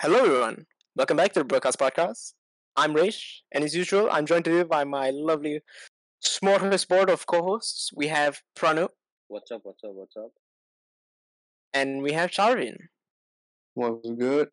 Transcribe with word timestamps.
Hello, 0.00 0.24
everyone. 0.24 0.64
Welcome 0.94 1.16
back 1.16 1.32
to 1.32 1.40
the 1.40 1.44
Broadcast 1.44 1.76
Podcast. 1.76 2.34
I'm 2.76 2.94
Raish, 2.94 3.42
and 3.52 3.64
as 3.64 3.74
usual, 3.74 4.08
I'm 4.12 4.26
joined 4.26 4.44
today 4.44 4.62
by 4.62 4.84
my 4.84 5.10
lovely 5.10 5.60
smorgasbord 6.24 6.88
board 6.88 7.10
of 7.10 7.26
co-hosts. 7.26 7.90
We 7.96 8.06
have 8.06 8.40
Pranu 8.56 8.90
What's 9.26 9.50
up? 9.50 9.62
What's 9.64 9.82
up? 9.82 9.90
What's 9.94 10.16
up? 10.16 10.30
and 11.74 12.00
we 12.00 12.12
have 12.12 12.30
Charvin. 12.30 12.76
What's 13.74 14.08
good. 14.10 14.50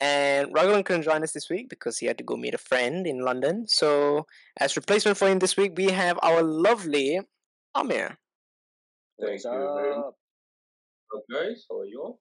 And 0.00 0.52
Raghavan 0.52 0.84
couldn't 0.84 1.04
join 1.04 1.22
us 1.22 1.32
this 1.32 1.48
week 1.48 1.68
because 1.68 1.98
he 1.98 2.06
had 2.06 2.18
to 2.18 2.24
go 2.24 2.36
meet 2.36 2.54
a 2.54 2.58
friend 2.58 3.06
in 3.06 3.20
London. 3.20 3.68
So, 3.68 4.26
as 4.58 4.74
replacement 4.74 5.18
for 5.18 5.28
him 5.28 5.38
this 5.38 5.56
week, 5.56 5.74
we 5.76 5.86
have 5.86 6.18
our 6.22 6.42
lovely 6.42 7.20
Amir. 7.76 8.18
What's 9.16 9.44
Thank 9.44 9.54
you 9.54 9.74
very 9.74 9.96
much, 9.96 10.04
up? 10.06 11.22
guys. 11.32 11.64
How 11.70 11.78
are 11.78 11.86
you 11.86 12.02
all? 12.02 12.20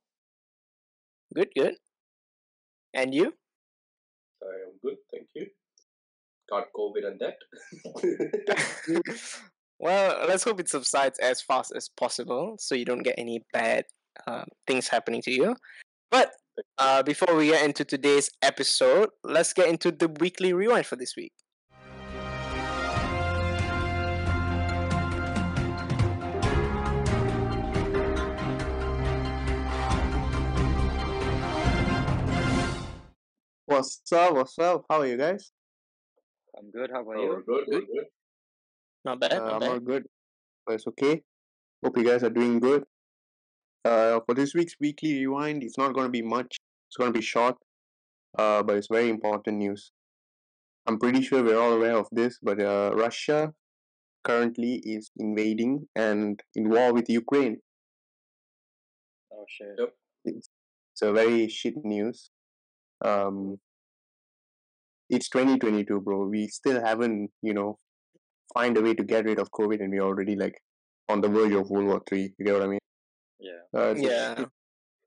Good, 1.33 1.49
good. 1.57 1.75
And 2.93 3.13
you? 3.13 3.33
I 4.41 4.53
am 4.67 4.79
good, 4.81 4.97
thank 5.11 5.27
you. 5.35 5.47
Got 6.49 6.65
COVID 6.75 7.05
and 7.05 7.19
that. 7.19 9.01
well, 9.79 10.25
let's 10.27 10.43
hope 10.43 10.59
it 10.59 10.69
subsides 10.69 11.19
as 11.19 11.41
fast 11.41 11.73
as 11.75 11.89
possible 11.89 12.55
so 12.57 12.75
you 12.75 12.85
don't 12.85 13.03
get 13.03 13.15
any 13.17 13.43
bad 13.51 13.85
uh, 14.25 14.45
things 14.65 14.87
happening 14.87 15.21
to 15.23 15.31
you. 15.31 15.55
But 16.09 16.31
uh, 16.77 17.03
before 17.03 17.35
we 17.35 17.47
get 17.47 17.65
into 17.65 17.83
today's 17.83 18.29
episode, 18.41 19.09
let's 19.23 19.53
get 19.53 19.67
into 19.67 19.91
the 19.91 20.07
weekly 20.19 20.53
rewind 20.53 20.85
for 20.85 20.95
this 20.95 21.15
week. 21.17 21.33
What's 33.77 34.11
up? 34.11 34.33
What's 34.33 34.57
up? 34.57 34.85
How 34.89 35.01
are 35.01 35.05
you 35.05 35.17
guys? 35.17 35.51
I'm 36.57 36.71
good. 36.71 36.89
How 36.91 37.01
about 37.03 37.17
Oh, 37.17 37.21
you? 37.21 37.29
we're 37.29 37.43
good, 37.43 37.65
we're 37.67 37.81
good. 37.81 38.07
Not 39.05 39.19
bad, 39.19 39.33
Uh, 39.33 39.37
not 39.45 39.53
I'm 39.53 39.59
bad. 39.59 39.69
all 39.69 39.79
good. 39.79 40.07
But 40.65 40.73
it's 40.75 40.87
okay. 40.87 41.21
Hope 41.83 41.95
you 41.99 42.03
guys 42.03 42.23
are 42.23 42.31
doing 42.31 42.59
good. 42.59 42.85
Uh, 43.85 44.19
for 44.25 44.33
this 44.33 44.55
week's 44.55 44.73
weekly 44.79 45.13
rewind, 45.19 45.61
it's 45.61 45.77
not 45.77 45.93
going 45.93 46.07
to 46.07 46.11
be 46.11 46.23
much. 46.23 46.57
It's 46.87 46.97
going 46.97 47.13
to 47.13 47.19
be 47.19 47.23
short, 47.23 47.55
uh, 48.39 48.63
but 48.63 48.77
it's 48.77 48.87
very 48.87 49.09
important 49.09 49.57
news. 49.57 49.91
I'm 50.87 50.97
pretty 50.97 51.21
sure 51.21 51.43
we're 51.43 51.59
all 51.59 51.73
aware 51.73 51.97
of 51.97 52.07
this, 52.11 52.39
but 52.41 52.59
uh, 52.59 52.93
Russia 52.95 53.53
currently 54.23 54.81
is 54.95 55.11
invading 55.17 55.87
and 55.95 56.41
in 56.55 56.67
war 56.71 56.95
with 56.95 57.07
Ukraine. 57.09 57.61
Oh 59.31 59.45
shit. 59.47 59.75
Yep. 59.77 59.93
It's 60.25 60.49
a 61.03 61.13
very 61.13 61.47
shit 61.47 61.75
news. 61.85 62.31
Um, 63.05 63.59
it's 65.09 65.29
2022, 65.29 66.01
bro. 66.01 66.27
We 66.27 66.47
still 66.47 66.83
haven't, 66.83 67.31
you 67.41 67.53
know, 67.53 67.77
find 68.53 68.77
a 68.77 68.81
way 68.81 68.93
to 68.93 69.03
get 69.03 69.25
rid 69.25 69.39
of 69.39 69.49
COVID, 69.51 69.79
and 69.81 69.91
we're 69.91 70.01
already 70.01 70.35
like 70.35 70.59
on 71.09 71.21
the 71.21 71.29
verge 71.29 71.53
of 71.53 71.69
World 71.69 71.87
War 71.87 72.01
Three. 72.07 72.33
You 72.37 72.45
get 72.45 72.53
what 72.53 72.63
I 72.63 72.67
mean? 72.67 72.79
Yeah. 73.39 73.61
Uh, 73.75 73.91
it's 73.91 74.01
Yeah. 74.01 74.35
shit- 74.35 74.49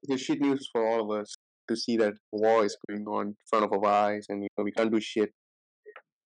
it's 0.03 0.13
a 0.15 0.19
shit 0.25 0.41
news 0.41 0.69
for 0.73 0.87
all 0.87 1.01
of 1.13 1.21
us 1.21 1.35
to 1.69 1.77
see 1.77 1.97
that 1.99 2.15
war 2.33 2.65
is 2.65 2.77
going 2.89 3.07
on 3.07 3.27
in 3.29 3.37
front 3.49 3.65
of 3.67 3.73
our 3.73 3.85
eyes, 3.87 4.27
and 4.31 4.43
you 4.43 4.49
know 4.57 4.65
we 4.65 4.73
can't 4.73 4.91
do 4.91 5.01
shit. 5.01 5.33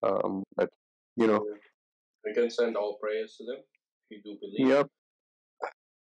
Um, 0.03 0.43
but 0.57 0.71
you 1.17 1.27
know, 1.27 1.45
We 2.25 2.33
can 2.35 2.51
send 2.51 2.77
all 2.77 2.97
prayers 2.99 3.37
to 3.39 3.45
them 3.47 3.61
if 4.11 4.11
you 4.11 4.23
do 4.23 4.39
believe. 4.41 4.69
yep, 4.69 4.87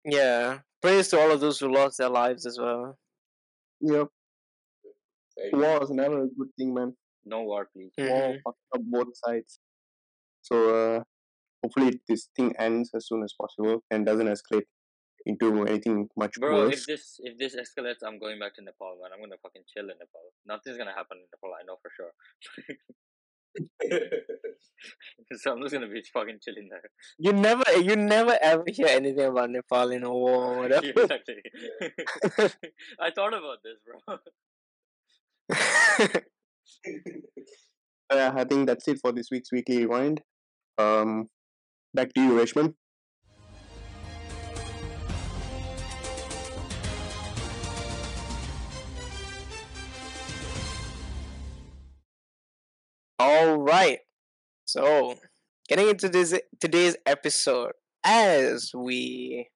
Yeah. 0.05 0.59
Praise 0.81 1.07
to 1.09 1.19
all 1.19 1.31
of 1.31 1.39
those 1.41 1.59
who 1.59 1.67
lost 1.73 1.97
their 1.97 2.09
lives 2.09 2.45
as 2.45 2.57
well. 2.59 2.97
yep. 3.81 4.07
Thank. 5.37 5.53
War 5.53 5.83
is 5.83 5.89
never 5.91 6.23
a 6.23 6.27
good 6.27 6.49
thing, 6.57 6.73
man. 6.73 6.95
No 7.27 7.43
war, 7.43 7.67
please. 7.73 7.91
War 7.97 8.07
Mhm. 8.33 8.41
fucked 8.43 8.65
up 8.75 8.81
both 8.95 9.13
sides. 9.25 9.59
So 10.41 10.55
uh, 10.79 11.03
hopefully 11.61 12.01
this 12.07 12.29
thing 12.35 12.55
ends 12.57 12.91
as 12.95 13.07
soon 13.07 13.23
as 13.23 13.33
possible 13.41 13.83
and 13.91 14.05
doesn't 14.05 14.27
escalate 14.27 14.67
into 15.25 15.47
anything 15.65 16.07
much 16.15 16.35
Bro, 16.39 16.55
worse. 16.57 16.77
if 16.79 16.85
this 16.85 17.19
if 17.19 17.37
this 17.37 17.53
escalates, 17.63 18.01
I'm 18.05 18.17
going 18.19 18.39
back 18.39 18.53
to 18.55 18.61
Nepal, 18.61 18.97
man. 19.01 19.11
I'm 19.13 19.19
gonna 19.19 19.37
fucking 19.43 19.63
chill 19.73 19.89
in 19.93 19.97
Nepal. 20.03 20.25
Nothing's 20.45 20.77
gonna 20.77 20.93
happen 20.93 21.17
in 21.23 21.27
Nepal, 21.33 21.51
I 21.59 21.63
know 21.67 21.77
for 21.81 21.91
sure. 21.97 22.13
so 25.41 25.51
I'm 25.51 25.61
just 25.63 25.73
gonna 25.73 25.89
be 25.89 26.01
fucking 26.13 26.39
chilling 26.43 26.69
there. 26.69 26.89
You 27.17 27.33
never, 27.33 27.63
you 27.89 27.95
never 27.97 28.37
ever 28.41 28.63
hear 28.67 28.87
anything 28.87 29.25
about 29.25 29.49
Nepal 29.49 29.91
in 29.91 30.03
a 30.03 30.13
war 30.13 30.45
or 30.53 30.57
whatever. 30.61 30.87
exactly. 30.87 31.41
I 32.99 33.11
thought 33.11 33.33
about 33.33 33.59
this, 33.63 33.79
bro. 33.85 34.19
yeah, 38.13 38.33
I 38.35 38.43
think 38.43 38.67
that's 38.67 38.87
it 38.87 38.99
for 39.01 39.11
this 39.11 39.29
week's 39.31 39.51
weekly 39.51 39.79
rewind. 39.79 40.21
Um, 40.77 41.29
back 41.93 42.13
to 42.13 42.21
you, 42.21 42.31
Reshman. 42.31 42.75
All 53.19 53.57
right. 53.57 53.99
So, 54.65 55.15
getting 55.67 55.89
into 55.89 56.09
this 56.09 56.39
today's 56.59 56.95
episode, 57.05 57.73
as 58.03 58.71
we 58.75 59.49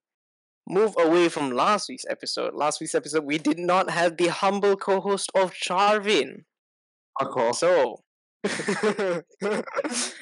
move 0.67 0.95
away 0.99 1.29
from 1.29 1.51
last 1.51 1.89
week's 1.89 2.05
episode, 2.09 2.53
last 2.55 2.81
week's 2.81 2.95
episode 2.95 3.25
we 3.25 3.37
did 3.37 3.59
not 3.59 3.89
have 3.91 4.17
the 4.17 4.27
humble 4.29 4.75
co-host 4.77 5.31
of 5.35 5.53
Charvin. 5.53 6.45
Off. 7.19 7.55
So, 7.57 8.01
a 8.43 9.23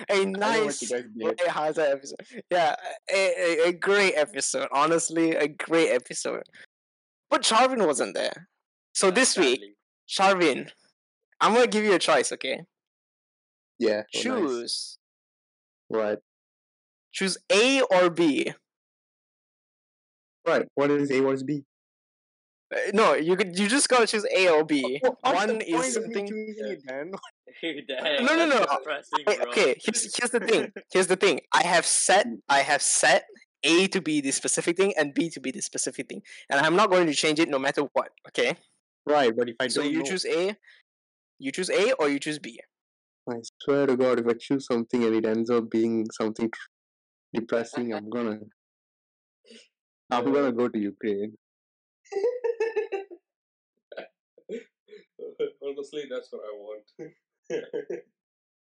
what 0.09 0.27
nice, 0.27 0.79
did. 0.79 1.05
light-hearted 1.15 1.79
episode. 1.79 2.17
Yeah, 2.51 2.75
a, 3.11 3.15
a, 3.15 3.67
a 3.69 3.73
great 3.73 4.13
episode. 4.15 4.67
Honestly, 4.71 5.35
a 5.35 5.47
great 5.47 5.89
episode. 5.91 6.43
But 7.29 7.43
Charvin 7.43 7.85
wasn't 7.85 8.15
there. 8.15 8.49
So 8.93 9.11
this 9.11 9.37
week, 9.37 9.59
Sadly. 10.07 10.43
Charvin, 10.47 10.71
I'm 11.39 11.53
gonna 11.53 11.67
give 11.67 11.83
you 11.85 11.93
a 11.93 11.99
choice. 11.99 12.31
Okay, 12.31 12.61
Yeah. 13.77 14.01
oh, 14.01 14.01
nice. 14.01 14.23
choose 14.23 14.97
Right. 15.89 16.17
choose 17.13 17.37
A 17.51 17.81
or 17.83 18.09
B. 18.09 18.53
Right. 20.45 20.65
What 20.75 20.89
is 20.91 21.11
A? 21.11 21.21
What 21.21 21.35
is 21.35 21.43
B? 21.43 21.63
Uh, 22.73 22.77
No, 22.93 23.13
you 23.15 23.35
could. 23.35 23.57
You 23.57 23.67
just 23.67 23.89
gotta 23.89 24.07
choose 24.07 24.25
A 24.35 24.49
or 24.49 24.63
B. 24.63 24.99
What's 25.01 25.21
the 25.21 25.31
One 25.31 25.47
point 25.47 25.63
is 25.69 25.97
of 25.97 26.07
me 26.07 26.13
something. 26.13 26.27
choosing 26.27 26.67
it, 26.67 26.85
man? 26.85 27.11
Damn, 27.87 28.25
No, 28.25 28.35
no, 28.35 28.45
no. 28.45 28.59
depressing, 28.77 29.25
Okay, 29.27 29.75
here's 29.83 30.15
here's 30.15 30.31
the 30.31 30.39
thing. 30.39 30.71
Here's 30.93 31.07
the 31.07 31.15
thing. 31.15 31.41
I 31.53 31.63
have 31.65 31.85
set 31.85 32.27
I 32.47 32.59
have 32.59 32.81
set 32.81 33.25
A 33.63 33.87
to 33.87 34.01
be 34.01 34.21
the 34.21 34.31
specific 34.31 34.77
thing 34.77 34.93
and 34.97 35.13
B 35.13 35.29
to 35.31 35.39
be 35.39 35.51
the 35.51 35.61
specific 35.61 36.07
thing, 36.09 36.21
and 36.49 36.59
I'm 36.61 36.75
not 36.75 36.89
going 36.91 37.07
to 37.07 37.13
change 37.13 37.39
it 37.39 37.49
no 37.49 37.59
matter 37.59 37.81
what. 37.93 38.11
Okay. 38.29 38.55
Right, 39.05 39.35
but 39.35 39.49
if 39.49 39.55
I 39.59 39.67
so 39.67 39.81
don't 39.81 39.91
you 39.91 39.99
know, 39.99 40.05
choose 40.05 40.25
A, 40.25 40.55
you 41.39 41.51
choose 41.51 41.69
A 41.71 41.93
or 41.93 42.07
you 42.09 42.19
choose 42.19 42.37
B. 42.37 42.59
I 43.27 43.35
swear 43.63 43.87
to 43.87 43.97
God, 43.97 44.19
if 44.19 44.27
I 44.27 44.33
choose 44.39 44.65
something 44.67 45.03
and 45.03 45.15
it 45.15 45.25
ends 45.25 45.49
up 45.49 45.69
being 45.69 46.05
something 46.11 46.51
depressing, 47.33 47.93
I'm 47.93 48.09
gonna, 48.09 48.39
I'm 50.11 50.31
gonna 50.31 50.51
go 50.61 50.67
to 50.67 50.79
Ukraine. 50.79 51.33
Honestly, 55.63 56.03
that's 56.09 56.29
what 56.31 56.41
I 56.43 56.53
want. 56.57 56.83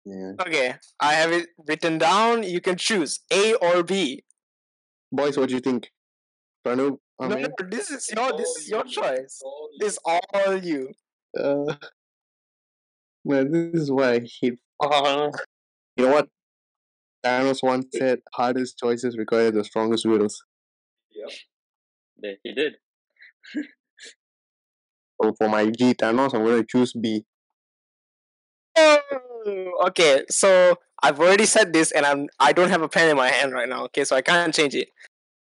Yeah. 0.05 0.33
Okay, 0.41 0.75
I 0.99 1.13
have 1.13 1.31
it 1.31 1.51
written 1.69 1.97
down. 1.97 2.43
You 2.43 2.61
can 2.61 2.77
choose 2.77 3.21
A 3.33 3.55
or 3.55 3.85
B. 3.85 4.25
Boys, 5.13 5.37
what 5.39 5.49
do 5.49 5.55
you 5.55 5.61
think? 5.61 5.93
Pranu, 6.67 6.99
No, 7.21 7.27
Amir? 7.27 7.39
no, 7.49 7.69
this 7.71 7.89
is 7.93 8.11
your 8.11 8.37
this 8.37 8.49
is 8.57 8.69
your 8.69 8.85
you, 8.85 8.91
choice. 8.91 9.41
all 9.45 9.69
you. 9.71 9.79
This 9.79 9.93
is 9.93 9.99
all 10.05 10.57
you. 10.59 10.93
Uh, 11.39 11.75
man, 13.25 13.53
this 13.53 13.83
is 13.83 13.93
why 13.93 14.15
I 14.15 14.27
hate. 14.41 14.59
You 15.97 16.07
know 16.07 16.13
what? 16.15 16.29
Thanos 17.25 17.63
once 17.63 17.87
said, 17.95 18.23
"Hardest 18.35 18.79
choices 18.79 19.17
require 19.17 19.53
the 19.53 19.63
strongest 19.63 20.05
wills." 20.05 20.43
Yep. 21.15 21.31
There, 22.19 22.37
he 22.43 22.55
did. 22.55 22.73
So 25.23 25.33
for 25.39 25.49
my 25.49 25.67
G 25.71 25.95
Thanos, 25.95 26.35
I'm 26.35 26.45
gonna 26.45 26.65
choose 26.65 26.93
B. 26.93 27.25
Oh, 28.77 28.99
okay, 29.89 30.23
so 30.31 30.77
I've 31.03 31.21
already 31.21 31.45
said 31.47 31.73
this, 31.73 31.93
and 31.93 32.05
I'm 32.07 32.29
I 32.41 32.53
don't 32.53 32.71
have 32.71 32.83
a 32.83 32.89
pen 32.89 33.09
in 33.11 33.17
my 33.17 33.29
hand 33.29 33.53
right 33.53 33.69
now. 33.69 33.85
Okay, 33.85 34.05
so 34.05 34.17
I 34.17 34.23
can't 34.23 34.55
change 34.55 34.75
it. 34.75 34.89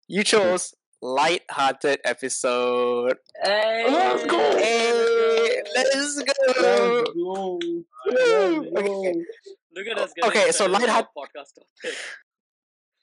You 0.08 0.24
chose 0.24 0.74
light-hearted 1.02 2.00
episode. 2.04 3.18
Hey, 3.44 3.86
Let's 3.90 4.26
go! 4.26 4.38
Hey, 4.58 5.62
let's 5.76 6.22
go! 6.24 6.54
go. 6.62 7.04
Woo! 7.16 7.60
Okay. 8.08 9.14
Look 9.76 9.88
at 9.92 9.98
us 10.00 10.14
Okay, 10.26 10.52
so 10.52 10.66
excited 10.66 10.72
lightheart- 10.72 11.08
about 11.16 11.30
podcast 11.36 11.52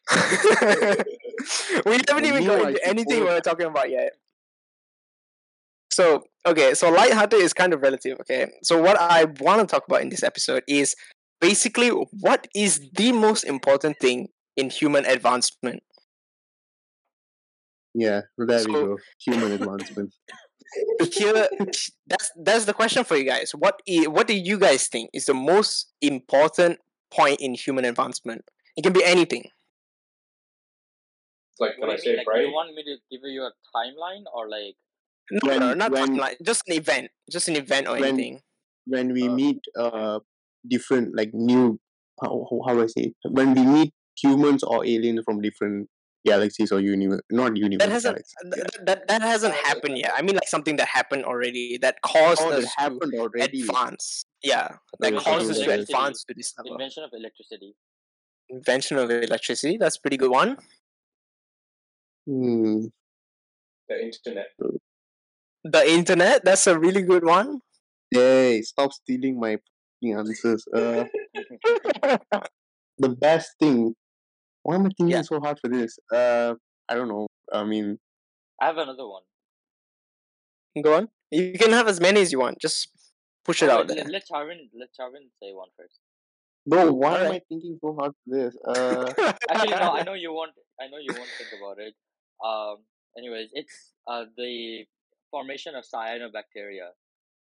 we 1.87 2.01
haven't 2.09 2.25
even 2.27 2.43
knew 2.43 2.49
got 2.49 2.69
into 2.71 2.87
anything 2.89 3.21
vote. 3.21 3.27
we're 3.29 3.41
talking 3.41 3.67
about 3.67 3.89
yet. 3.89 4.13
So 5.93 6.25
okay, 6.47 6.75
so 6.75 6.91
lighthearted 6.91 7.41
is 7.41 7.53
kind 7.53 7.73
of 7.75 7.83
relative. 7.83 8.19
Okay, 8.21 8.51
so 8.63 8.81
what 8.81 8.99
I 9.01 9.25
want 9.41 9.61
to 9.61 9.67
talk 9.67 9.85
about 9.87 10.03
in 10.03 10.09
this 10.09 10.23
episode 10.23 10.65
is 10.67 10.97
basically 11.41 11.91
what 11.91 12.47
is 12.55 12.81
the 12.95 13.13
most 13.13 13.45
important 13.45 13.99
thing 14.01 14.29
in 14.57 14.71
human 14.71 15.05
advancement. 15.05 15.83
Yeah, 17.95 18.23
there 18.39 18.65
we 18.67 18.79
go. 18.81 18.99
Human 19.25 19.53
advancement. 19.53 20.15
Here, 21.13 21.49
that's 22.07 22.31
that's 22.37 22.65
the 22.65 22.73
question 22.75 23.05
for 23.05 23.17
you 23.17 23.25
guys. 23.25 23.53
What 23.55 23.81
what 24.07 24.27
do 24.27 24.35
you 24.35 24.59
guys 24.59 24.89
think 24.89 25.11
is 25.13 25.27
the 25.27 25.35
most 25.35 25.93
important 26.01 26.79
point 27.13 27.41
in 27.41 27.55
human 27.55 27.85
advancement? 27.85 28.43
It 28.77 28.83
can 28.83 28.93
be 28.95 29.05
anything. 29.05 29.45
Like, 31.59 31.79
can 31.79 31.89
What 31.89 31.91
I 31.91 31.97
say 31.97 32.11
you 32.11 32.17
mean? 32.17 32.19
Like, 32.19 32.25
Friday? 32.25 32.47
you 32.47 32.53
want 32.53 32.75
me 32.75 32.83
to 32.85 32.97
give 33.11 33.21
you 33.25 33.43
a 33.45 33.53
timeline 33.75 34.25
or 34.33 34.49
like? 34.49 34.77
No, 35.31 35.39
When- 35.49 35.61
no, 35.61 35.75
not 35.75 35.93
when- 35.93 36.09
timeline, 36.17 36.37
just 36.43 36.63
an 36.69 36.75
event, 36.75 37.11
just 37.31 37.49
an 37.49 37.57
event 37.57 37.87
or 37.89 37.93
when- 37.93 38.05
anything. 38.05 38.43
When 38.87 39.13
we 39.13 39.29
Uh, 39.29 39.33
meet 39.35 39.61
uh 39.79 40.19
different 40.67 41.15
like 41.17 41.33
new 41.33 41.79
how 42.21 42.47
how, 42.51 42.63
how 42.67 42.75
do 42.75 42.83
I 42.83 42.87
say 42.87 43.03
it? 43.11 43.15
when 43.31 43.55
we 43.55 43.63
meet 43.65 43.95
humans 44.21 44.63
or 44.65 44.85
aliens 44.85 45.23
from 45.25 45.41
different 45.41 45.89
galaxies 46.27 46.71
or 46.73 46.81
universe 46.81 47.21
not 47.31 47.57
universe 47.57 47.87
That 47.87 47.93
hasn't 47.93 48.15
galaxies. 48.17 48.35
th- 48.43 48.55
th- 48.73 48.85
that 48.87 49.09
that 49.09 49.23
hasn't 49.23 49.55
happened 49.55 49.99
yet. 49.99 50.13
I 50.17 50.23
mean, 50.23 50.35
like 50.35 50.49
something 50.49 50.77
that 50.77 50.89
happened 50.89 51.25
already 51.25 51.79
that 51.79 52.01
caused 52.03 52.41
Oh, 52.43 52.51
us 52.53 52.65
that 52.65 52.73
happened 52.77 53.13
to 53.13 53.19
already. 53.19 53.63
advance. 53.63 54.25
Yeah, 54.43 54.79
that 55.01 55.15
Okay, 55.15 55.25
caused 55.25 55.51
us 55.51 55.59
to 55.61 55.71
advance 55.71 56.25
to 56.25 56.35
this 56.35 56.53
level. 56.59 56.73
Invention 56.73 57.05
of 57.05 57.11
electricity. 57.13 57.75
Invention 58.49 58.99
of 58.99 59.11
electricity. 59.11 59.77
That's 59.79 59.97
a 59.97 60.01
pretty 60.01 60.17
good 60.17 60.31
one. 60.31 60.59
Hmm. 62.27 62.87
The 63.89 63.97
internet. 64.05 64.51
The 65.65 65.89
internet. 65.91 66.45
That's 66.45 66.67
a 66.67 66.79
really 66.79 67.03
good 67.03 67.25
one. 67.25 67.61
Hey, 68.11 68.63
stop 68.63 68.93
stealing 68.93 69.39
my 69.41 69.57
fucking 69.57 70.19
answers. 70.19 70.67
Uh, 70.75 71.05
the 72.99 73.09
best 73.09 73.53
thing. 73.59 73.95
Why 74.63 74.77
am 74.77 74.87
I 74.87 74.91
thinking 74.97 75.11
Yeah. 75.11 75.23
so 75.23 75.41
hard 75.41 75.59
for 75.61 75.69
this? 75.69 75.99
Uh, 76.13 76.55
I 76.89 76.95
don't 76.95 77.09
know. 77.09 77.27
I 77.53 77.65
mean, 77.65 77.99
I 78.61 78.67
have 78.67 78.79
another 78.79 79.07
one. 79.09 79.23
Go 80.83 80.95
on. 80.95 81.09
You 81.31 81.53
can 81.59 81.73
have 81.73 81.89
as 81.89 82.01
many 82.01 82.21
as 82.21 82.33
you 82.33 82.39
want. 82.39 82.59
Just 82.61 82.89
push 83.45 83.63
it 83.63 83.69
out 83.71 83.89
wait, 83.89 83.89
there. 83.89 84.05
Let, 84.05 84.13
let 84.13 84.27
Charvin 84.29 84.69
let 84.75 84.89
Charvin 84.99 85.29
say 85.43 85.53
one 85.53 85.69
first. 85.77 85.99
bro, 86.67 86.93
why 86.93 87.25
am 87.25 87.33
I 87.33 87.41
thinking 87.49 87.79
so 87.81 87.95
hard 87.99 88.13
for 88.25 88.37
this? 88.37 88.57
Uh, 88.67 89.13
Actually, 89.51 89.71
no. 89.71 89.93
I 89.93 90.03
know 90.09 90.15
you 90.15 90.33
won't. 90.33 90.53
I 90.81 90.89
know 90.89 90.99
you 90.99 91.15
won't 91.17 91.31
think 91.39 91.51
about 91.61 91.79
it. 91.79 91.95
Um. 92.45 92.85
Anyways, 93.17 93.51
it's 93.53 93.93
uh 94.07 94.25
the 94.37 94.87
formation 95.33 95.75
of 95.75 95.85
cyanobacteria 95.93 96.89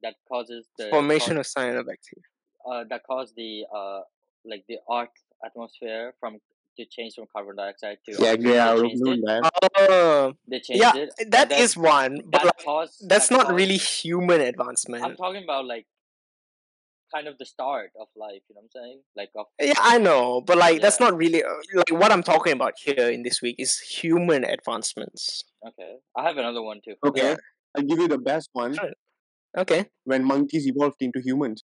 that 0.04 0.16
causes 0.32 0.68
the 0.78 0.90
Formation 0.92 1.38
of 1.42 1.46
cyanobacteria. 1.46 2.28
uh, 2.70 2.84
that 2.92 3.02
caused 3.10 3.34
the 3.36 3.66
uh 3.80 4.02
like 4.46 4.64
the 4.70 4.78
Earth 4.98 5.18
atmosphere 5.48 6.14
from 6.20 6.38
to 6.78 6.86
change 6.96 7.14
from 7.16 7.26
carbon 7.36 7.56
dioxide 7.62 7.98
to 8.06 8.12
yeah, 8.24 8.32
oxygen. 8.34 8.52
yeah, 8.52 8.72
I 8.72 8.76
They 8.76 8.90
changed 8.90 9.08
it. 9.08 9.26
that. 9.26 9.52
Oh, 9.90 10.34
They 10.52 10.60
changed 10.68 10.82
yeah, 10.84 10.96
it. 10.96 11.32
that 11.36 11.50
then 11.50 11.62
is 11.64 11.76
one, 11.76 12.14
but 12.26 12.32
that 12.40 12.46
like 12.46 12.64
caused. 12.64 12.96
that's 13.10 13.28
that 13.30 13.36
not 13.38 13.46
caused- 13.48 13.58
really 13.62 13.78
human 13.78 14.42
advancement. 14.42 15.04
I'm 15.04 15.16
talking 15.18 15.44
about 15.44 15.66
like 15.66 15.88
kind 17.14 17.28
of 17.28 17.38
the 17.42 17.46
start 17.46 17.90
of 18.00 18.08
life. 18.16 18.42
You 18.48 18.56
know 18.56 18.62
what 18.62 18.72
I'm 18.76 18.82
saying? 18.84 19.00
Like 19.20 19.32
of 19.36 19.48
Yeah, 19.60 19.74
I 19.94 19.98
know, 19.98 20.42
but 20.42 20.58
like 20.58 20.80
that's 20.82 21.00
not 21.00 21.18
really 21.18 21.44
uh, 21.44 21.50
like 21.74 21.92
what 22.02 22.12
I'm 22.14 22.24
talking 22.24 22.54
about 22.54 22.74
here 22.86 23.10
in 23.10 23.24
this 23.24 23.42
week 23.42 23.56
is 23.60 23.80
human 23.80 24.44
advancements. 24.46 25.44
okay. 25.68 25.96
I 26.16 26.24
have 26.28 26.38
another 26.38 26.62
one 26.62 26.80
too. 26.86 26.96
Okay, 27.06 27.36
I'll 27.76 27.84
give 27.84 28.00
you 28.00 28.08
the 28.08 28.18
best 28.18 28.50
one. 28.54 28.74
Sure. 28.76 28.92
Okay. 29.58 29.86
When 30.04 30.24
monkeys 30.24 30.68
evolved 30.68 31.02
into 31.02 31.20
humans. 31.22 31.64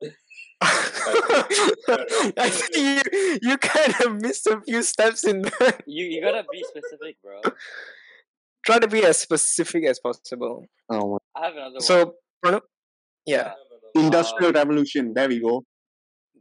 I 0.62 2.48
think 2.50 2.76
you 2.76 3.38
you 3.42 3.56
kind 3.58 3.94
of 4.04 4.20
missed 4.22 4.46
a 4.46 4.60
few 4.62 4.82
steps 4.82 5.24
in 5.24 5.42
there. 5.42 5.78
You 5.86 6.04
you 6.06 6.20
gotta 6.22 6.44
be 6.50 6.62
specific, 6.64 7.16
bro. 7.22 7.40
Try 8.66 8.78
to 8.78 8.88
be 8.88 9.04
as 9.04 9.18
specific 9.18 9.84
as 9.84 10.00
possible. 10.00 10.64
Oh, 10.88 11.12
my- 11.12 11.18
I 11.40 11.46
have 11.46 11.54
another 11.54 11.72
one. 11.74 11.80
So, 11.82 12.14
Pranav, 12.44 12.62
yeah, 13.26 13.52
Industrial 13.94 14.50
Uh, 14.50 14.60
Revolution. 14.60 15.12
There 15.14 15.28
we 15.28 15.40
go. 15.40 15.64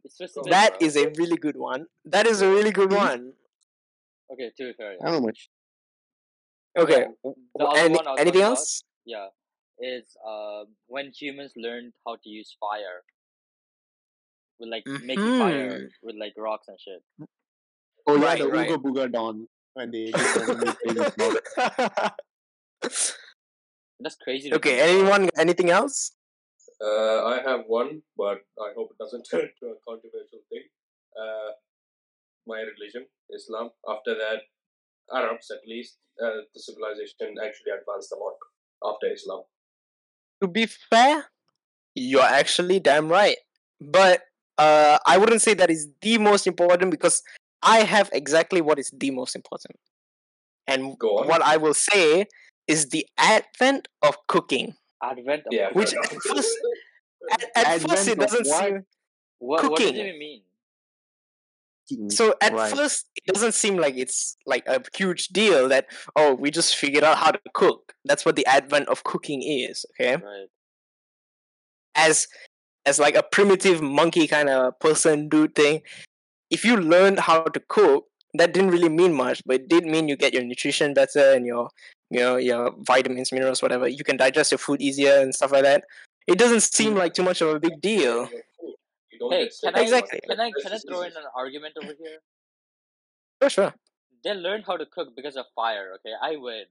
Specific, 0.08 0.52
that 0.52 0.80
bro. 0.80 0.88
is 0.88 0.96
a 0.96 1.10
really 1.18 1.38
good 1.38 1.58
one. 1.58 1.86
That 2.06 2.25
is 2.28 2.42
a 2.42 2.50
really 2.50 2.72
good 2.72 2.92
one. 2.94 3.34
okay. 4.31 4.52
To 4.58 4.64
be 4.68 4.74
fair, 4.78 4.94
I 5.02 5.06
don't 5.06 5.14
know 5.16 5.22
much. 5.28 5.50
Okay. 6.78 7.06
The 7.24 7.34
Any, 7.78 7.96
one 7.96 8.08
I 8.08 8.12
was 8.12 8.20
anything 8.20 8.42
talking 8.42 8.42
about- 8.42 8.58
else? 8.58 8.84
yeah, 9.06 9.28
is 9.80 10.16
uh 10.25 10.64
when 10.88 11.12
humans 11.14 11.54
learned 11.56 11.94
how 12.06 12.16
to 12.16 12.30
use 12.30 12.56
fire. 12.60 13.04
With 14.60 14.70
like 14.70 14.86
making 14.86 15.38
fire 15.40 15.81
Mhm. 15.81 15.90
with 16.02 16.16
like 16.16 16.34
rocks 16.38 16.68
and 16.68 16.80
shit. 16.80 17.04
Oh 18.08 18.16
yeah, 18.16 18.24
Right, 18.25 18.40
the 18.40 18.48
right. 18.48 18.70
Ooga 18.70 18.81
Booga 18.81 19.12
Dawn. 19.12 19.48
When 19.74 19.92
they 19.92 20.12
just 20.12 20.36
randomly 20.38 20.74
play 20.84 20.94
this. 20.94 21.16
That's 24.00 24.16
crazy. 24.18 24.50
to 24.50 24.56
okay. 24.58 24.78
think 24.78 24.81
about. 24.81 24.94
Anyone? 25.22 25.30
Anything 25.38 25.70
else? 25.70 26.12
Uh, 26.84 27.24
I 27.25 27.42
have 27.42 27.66
one, 27.68 28.04
but 28.18 28.40
I 28.60 28.74
hope 28.75 28.92
it 28.92 28.98
doesn't 29.00 29.24
turn 29.31 29.50
to 29.60 29.66
a 29.74 29.75
controversial 29.88 30.42
thing. 30.50 30.64
Uh, 31.18 31.52
my 32.46 32.60
religion, 32.62 33.08
Islam. 33.34 33.72
After 33.88 34.14
that, 34.16 34.42
Arabs 35.14 35.52
at 35.52 35.60
least, 35.68 35.98
uh, 36.24 36.46
the 36.54 36.60
civilization 36.60 37.36
actually 37.44 37.72
advanced 37.72 38.12
a 38.12 38.18
lot 38.18 38.38
after 38.94 39.08
Islam. 39.12 39.44
To 40.42 40.48
be 40.48 40.66
fair, 40.66 41.26
you're 41.96 42.22
actually 42.22 42.80
damn 42.80 43.10
right. 43.10 43.38
But 43.80 44.22
uh, 44.58 44.98
I 45.06 45.18
wouldn't 45.18 45.42
say 45.42 45.54
that 45.56 45.70
is 45.70 45.88
the 46.02 46.18
most 46.18 46.48
important 46.48 46.92
because 46.92 47.22
I 47.62 47.80
have 47.80 48.10
exactly 48.14 48.62
what 48.62 48.80
is 48.80 48.92
the 48.96 49.12
most 49.12 49.36
important. 49.36 49.78
And 50.68 50.98
Go 50.98 51.20
on. 51.20 51.28
what 51.28 51.42
I 51.42 51.58
will 51.58 51.74
say 51.74 52.28
is 52.68 52.90
the 52.90 53.06
advent 53.18 53.88
of 54.02 54.16
cooking. 54.28 54.76
Advent. 55.02 55.42
Of 55.48 55.52
Yeah, 55.52 55.68
cooking. 55.70 55.80
Which 55.80 55.94
at 55.94 56.14
first, 56.22 56.58
at, 57.32 57.68
at 57.68 57.82
first 57.82 58.08
it 58.08 58.20
doesn't 58.20 58.48
what? 58.48 58.64
seem 58.64 58.86
what, 59.40 59.64
what 59.64 59.78
does 59.78 59.88
cooking. 59.88 59.96
it 59.96 60.08
even 60.08 60.20
mean? 60.20 60.42
So 62.10 62.36
at 62.42 62.54
Right. 62.54 62.75
first 62.75 63.07
it 63.16 63.34
doesn't 63.34 63.54
seem 63.54 63.78
like 63.78 63.95
it's 63.98 64.38
like 64.45 64.66
a 64.68 64.81
huge 64.95 65.30
deal 65.30 65.68
that 65.69 65.88
oh 66.16 66.34
we 66.34 66.51
just 66.51 66.75
figured 66.75 67.04
out 67.04 67.18
how 67.18 67.32
to 67.32 67.39
cook. 67.53 67.94
That's 68.06 68.25
what 68.25 68.36
the 68.36 68.46
advent 68.46 68.89
of 68.89 69.03
cooking 69.03 69.41
is 69.41 69.86
okay? 69.91 70.15
Right. 70.15 70.48
as 71.96 72.27
as 72.86 73.00
like 73.00 73.15
a 73.15 73.24
primitive 73.24 73.82
monkey 73.82 74.27
kind 74.27 74.50
of 74.50 74.77
person 74.79 75.29
dude 75.29 75.56
thing 75.56 75.82
if 76.50 76.65
you 76.65 76.75
learned 76.75 77.20
how 77.20 77.44
to 77.44 77.62
cook 77.70 78.06
that 78.34 78.51
didn't 78.53 78.72
really 78.72 78.89
mean 78.89 79.13
much 79.13 79.41
but 79.46 79.56
it 79.62 79.70
did 79.70 79.86
mean 79.86 80.10
you 80.10 80.18
get 80.18 80.34
your 80.34 80.44
nutrition 80.44 80.94
better 80.94 81.32
and 81.34 81.46
your 81.46 81.70
you 82.13 82.20
know 82.20 82.38
your 82.38 82.72
vitamins 82.79 83.32
minerals 83.32 83.62
whatever. 83.62 83.88
You 83.88 84.03
can 84.03 84.18
digest 84.18 84.51
your 84.51 84.60
food 84.60 84.82
easier 84.82 85.20
and 85.20 85.34
stuff 85.34 85.51
like 85.51 85.63
that. 85.63 85.84
It 86.27 86.38
doesn't 86.38 86.62
seem 86.62 86.94
hmm. 86.94 87.00
like 87.00 87.13
too 87.13 87.24
much 87.24 87.41
of 87.41 87.50
a 87.50 87.60
big 87.60 87.82
deal 87.82 88.29
don't 89.30 89.39
Hey, 89.39 89.50
can 89.63 89.75
I 89.75 89.82
Exactly. 89.82 90.20
can 90.27 90.39
I 90.39 90.51
can 90.62 90.74
I 90.74 90.77
throw 90.77 91.01
in 91.01 91.12
an 91.12 91.24
argument 91.36 91.75
over 91.82 91.94
here? 92.00 92.20
for 93.42 93.50
sure 93.50 93.74
They 94.24 94.34
learned 94.34 94.63
how 94.65 94.77
to 94.77 94.86
cook 94.86 95.15
because 95.15 95.36
of 95.36 95.46
fire. 95.56 95.94
Okay, 95.96 96.13
I 96.22 96.38
win. 96.38 96.65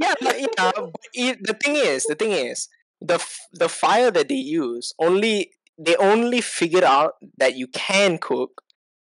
yeah, 0.00 0.14
but, 0.20 0.40
yeah. 0.40 0.46
But 0.56 0.90
it, 1.14 1.38
the 1.42 1.54
thing 1.54 1.76
is, 1.76 2.04
the 2.06 2.14
thing 2.14 2.32
is, 2.32 2.68
the 3.00 3.24
the 3.52 3.68
fire 3.68 4.10
that 4.10 4.28
they 4.28 4.34
use 4.36 4.92
only 4.98 5.52
they 5.78 5.96
only 5.96 6.40
figured 6.40 6.84
out 6.84 7.14
that 7.38 7.56
you 7.56 7.66
can 7.68 8.18
cook 8.18 8.62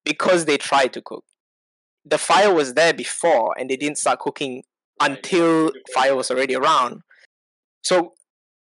because 0.05 0.45
they 0.45 0.59
tried 0.59 0.93
to 0.95 1.03
cook. 1.03 1.25
The 2.05 2.19
fire 2.19 2.53
was 2.53 2.75
there 2.75 2.95
before, 2.95 3.55
and 3.59 3.69
they 3.69 3.77
didn't 3.77 3.99
start 3.99 4.19
cooking 4.21 4.63
until 5.01 5.73
fire 5.95 6.17
was 6.17 6.31
already 6.31 6.57
around. 6.57 7.03
So 7.83 8.15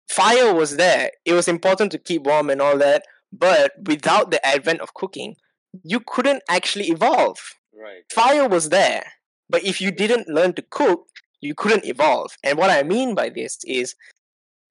fire 0.09 0.53
was 0.53 0.77
there. 0.77 1.11
It 1.25 1.33
was 1.33 1.47
important 1.47 1.91
to 1.91 1.97
keep 1.99 2.23
warm 2.23 2.49
and 2.49 2.61
all 2.61 2.77
that, 2.77 3.03
but 3.31 3.73
without 3.85 4.31
the 4.31 4.45
advent 4.45 4.81
of 4.81 4.93
cooking, 4.93 5.35
you 5.83 5.99
couldn't 5.99 6.43
actually 6.49 6.87
evolve 6.89 7.37
Right. 7.79 8.01
fire 8.11 8.47
was 8.49 8.69
there 8.69 9.03
but 9.49 9.63
if 9.63 9.79
you 9.79 9.91
didn't 9.91 10.27
learn 10.27 10.53
to 10.53 10.63
cook 10.63 11.09
you 11.41 11.53
couldn't 11.53 11.85
evolve 11.85 12.35
and 12.43 12.57
what 12.57 12.71
i 12.71 12.81
mean 12.81 13.13
by 13.13 13.29
this 13.29 13.59
is 13.65 13.93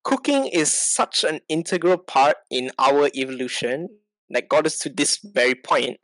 cooking 0.03 0.47
is 0.49 0.73
such 0.73 1.23
an 1.23 1.39
integral 1.49 1.99
part 1.99 2.39
in 2.51 2.73
our 2.81 3.09
evolution 3.15 3.89
that 4.31 4.49
got 4.49 4.67
us 4.67 4.81
to 4.81 4.89
this 4.89 5.19
very 5.23 5.55
point 5.55 5.99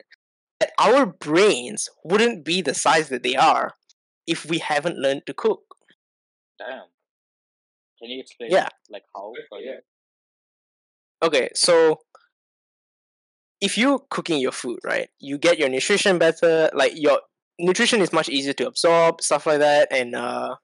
that 0.61 0.71
our 0.79 1.05
brains 1.05 1.89
wouldn't 2.05 2.45
be 2.45 2.61
the 2.61 2.73
size 2.73 3.09
that 3.09 3.23
they 3.23 3.35
are 3.35 3.73
if 4.25 4.45
we 4.45 4.59
haven't 4.59 4.97
learned 4.97 5.25
to 5.25 5.33
cook 5.33 5.75
Damn. 6.57 6.83
Can 8.03 8.11
you 8.11 8.19
explain? 8.19 8.51
Yeah. 8.51 8.67
Like 8.91 9.03
how? 9.15 9.31
Yeah. 9.63 9.79
okay 11.23 11.49
so 11.55 11.99
if 13.61 13.77
you're 13.77 13.99
cooking 14.09 14.39
your 14.39 14.51
food 14.51 14.79
right 14.83 15.09
you 15.19 15.37
get 15.37 15.57
your 15.57 15.69
nutrition 15.69 16.17
better 16.17 16.69
like 16.73 16.91
your 16.95 17.21
nutrition 17.59 18.01
is 18.01 18.11
much 18.11 18.27
easier 18.29 18.53
to 18.53 18.67
absorb 18.67 19.21
stuff 19.21 19.45
like 19.45 19.59
that 19.59 19.87
and 19.91 20.15
uh 20.15 20.55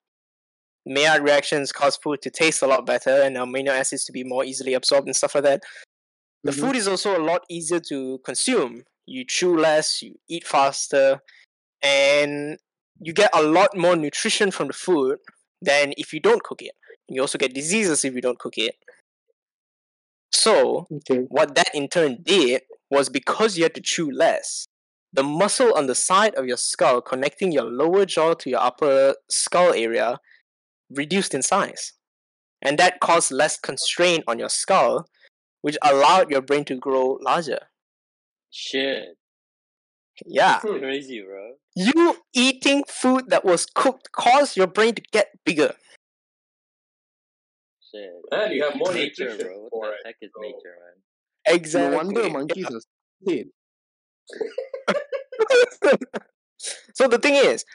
Maillard 0.85 1.23
reactions 1.23 1.71
cause 1.71 1.97
food 1.97 2.21
to 2.23 2.29
taste 2.31 2.61
a 2.61 2.67
lot 2.67 2.85
better 2.85 3.21
and 3.21 3.35
amino 3.37 3.69
acids 3.69 4.05
to 4.05 4.11
be 4.11 4.23
more 4.23 4.43
easily 4.43 4.73
absorbed 4.73 5.07
and 5.07 5.15
stuff 5.15 5.35
like 5.35 5.43
that. 5.43 5.63
The 6.43 6.51
Mhm. 6.51 6.59
food 6.61 6.75
is 6.77 6.87
also 6.87 7.17
a 7.17 7.23
lot 7.23 7.45
easier 7.49 7.79
to 7.89 8.19
consume. 8.25 8.85
You 9.05 9.25
chew 9.25 9.57
less, 9.57 10.01
you 10.01 10.19
eat 10.29 10.47
faster, 10.47 11.21
and 11.81 12.59
you 12.99 13.13
get 13.13 13.31
a 13.33 13.43
lot 13.43 13.77
more 13.77 13.95
nutrition 13.95 14.51
from 14.51 14.67
the 14.67 14.73
food 14.73 15.19
than 15.61 15.93
if 15.97 16.13
you 16.13 16.19
don't 16.19 16.43
cook 16.43 16.61
it. 16.61 16.75
You 17.09 17.21
also 17.21 17.37
get 17.37 17.53
diseases 17.53 18.05
if 18.05 18.13
you 18.13 18.21
don't 18.21 18.39
cook 18.39 18.57
it. 18.57 18.75
So, 20.31 20.87
Okay. 20.91 21.21
what 21.29 21.55
that 21.55 21.73
in 21.73 21.87
turn 21.87 22.21
did 22.21 22.61
was 22.89 23.09
because 23.09 23.57
you 23.57 23.63
had 23.63 23.75
to 23.75 23.81
chew 23.81 24.11
less, 24.11 24.67
the 25.11 25.23
muscle 25.23 25.73
on 25.73 25.87
the 25.87 25.95
side 25.95 26.35
of 26.35 26.45
your 26.45 26.57
skull 26.57 27.01
connecting 27.01 27.51
your 27.51 27.63
lower 27.65 28.05
jaw 28.05 28.35
to 28.35 28.49
your 28.49 28.59
upper 28.61 29.15
skull 29.29 29.73
area 29.73 30.19
reduced 30.89 31.33
in 31.33 31.41
size. 31.41 31.93
And 32.61 32.77
that 32.77 32.99
caused 32.99 33.31
less 33.31 33.57
constraint 33.57 34.23
on 34.27 34.37
your 34.37 34.49
skull, 34.49 35.07
which 35.61 35.77
allowed 35.83 36.29
your 36.29 36.41
brain 36.41 36.65
to 36.65 36.75
grow 36.75 37.17
larger. 37.21 37.59
Shit. 38.51 39.17
Yeah. 40.25 40.59
Hmm. 40.59 40.79
Crazy, 40.79 41.21
bro. 41.21 41.55
You 41.75 42.17
eating 42.33 42.83
food 42.87 43.29
that 43.29 43.45
was 43.45 43.65
cooked 43.65 44.11
caused 44.11 44.57
your 44.57 44.67
brain 44.67 44.95
to 44.95 45.01
get 45.11 45.27
bigger. 45.45 45.75
Shit. 47.93 48.09
And 48.31 48.53
you 48.53 48.63
have 48.63 48.75
more 48.75 48.93
nature, 48.93 49.25
nutrition 49.25 49.47
bro. 49.47 49.67
What 49.69 49.71
for 49.71 49.85
the 49.87 49.91
it. 49.93 49.99
heck 50.05 50.15
is 50.21 50.31
so- 50.35 50.41
nature, 50.41 50.75
man? 50.79 51.55
Exactly. 51.55 51.89
No 51.89 51.97
wonder 51.97 52.29
monkeys 52.29 52.65
are 52.65 52.81
stupid. 53.25 53.47
so 56.93 57.07
the 57.07 57.17
thing 57.17 57.35
is, 57.35 57.65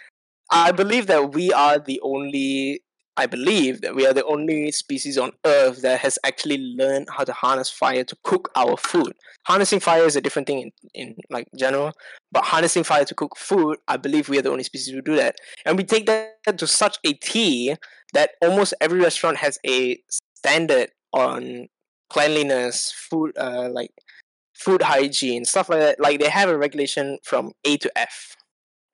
I 0.51 0.73
believe 0.73 1.07
that 1.09 1.33
we 1.35 1.53
are 1.53 1.79
the 1.79 2.01
only. 2.03 2.83
I 3.17 3.27
believe 3.27 3.81
that 3.83 3.95
we 3.95 4.05
are 4.09 4.13
the 4.13 4.25
only 4.25 4.73
species 4.73 5.17
on 5.17 5.31
Earth 5.47 5.83
that 5.83 6.01
has 6.01 6.19
actually 6.27 6.59
learned 6.59 7.07
how 7.17 7.23
to 7.23 7.33
harness 7.33 7.71
fire 7.71 8.03
to 8.03 8.17
cook 8.25 8.51
our 8.57 8.77
food. 8.77 9.13
Harnessing 9.47 9.79
fire 9.79 10.03
is 10.03 10.17
a 10.17 10.21
different 10.21 10.49
thing 10.49 10.61
in, 10.63 10.73
in 10.95 11.17
like 11.31 11.47
general, 11.57 11.93
but 12.33 12.45
harnessing 12.45 12.83
fire 12.83 13.05
to 13.05 13.15
cook 13.15 13.37
food, 13.37 13.79
I 13.87 13.99
believe 13.99 14.29
we 14.29 14.39
are 14.39 14.43
the 14.43 14.51
only 14.51 14.65
species 14.65 14.93
who 14.93 15.01
do 15.01 15.15
that, 15.15 15.37
and 15.65 15.77
we 15.79 15.85
take 15.85 16.07
that 16.07 16.59
to 16.59 16.67
such 16.67 16.99
a 17.05 17.13
T 17.13 17.77
that 18.15 18.33
almost 18.43 18.75
every 18.81 19.01
restaurant 19.01 19.39
has 19.39 19.59
a 19.67 19.99
standard 20.35 20.91
on 21.13 21.69
cleanliness, 22.11 22.93
food, 22.93 23.33
uh, 23.39 23.69
like 23.71 23.91
food 24.55 24.83
hygiene, 24.83 25.45
stuff 25.45 25.69
like 25.69 25.81
that. 25.81 26.01
Like 26.01 26.21
they 26.21 26.29
have 26.29 26.49
a 26.49 26.59
regulation 26.59 27.19
from 27.25 27.53
A 27.65 27.77
to 27.79 27.91
F. 27.97 28.37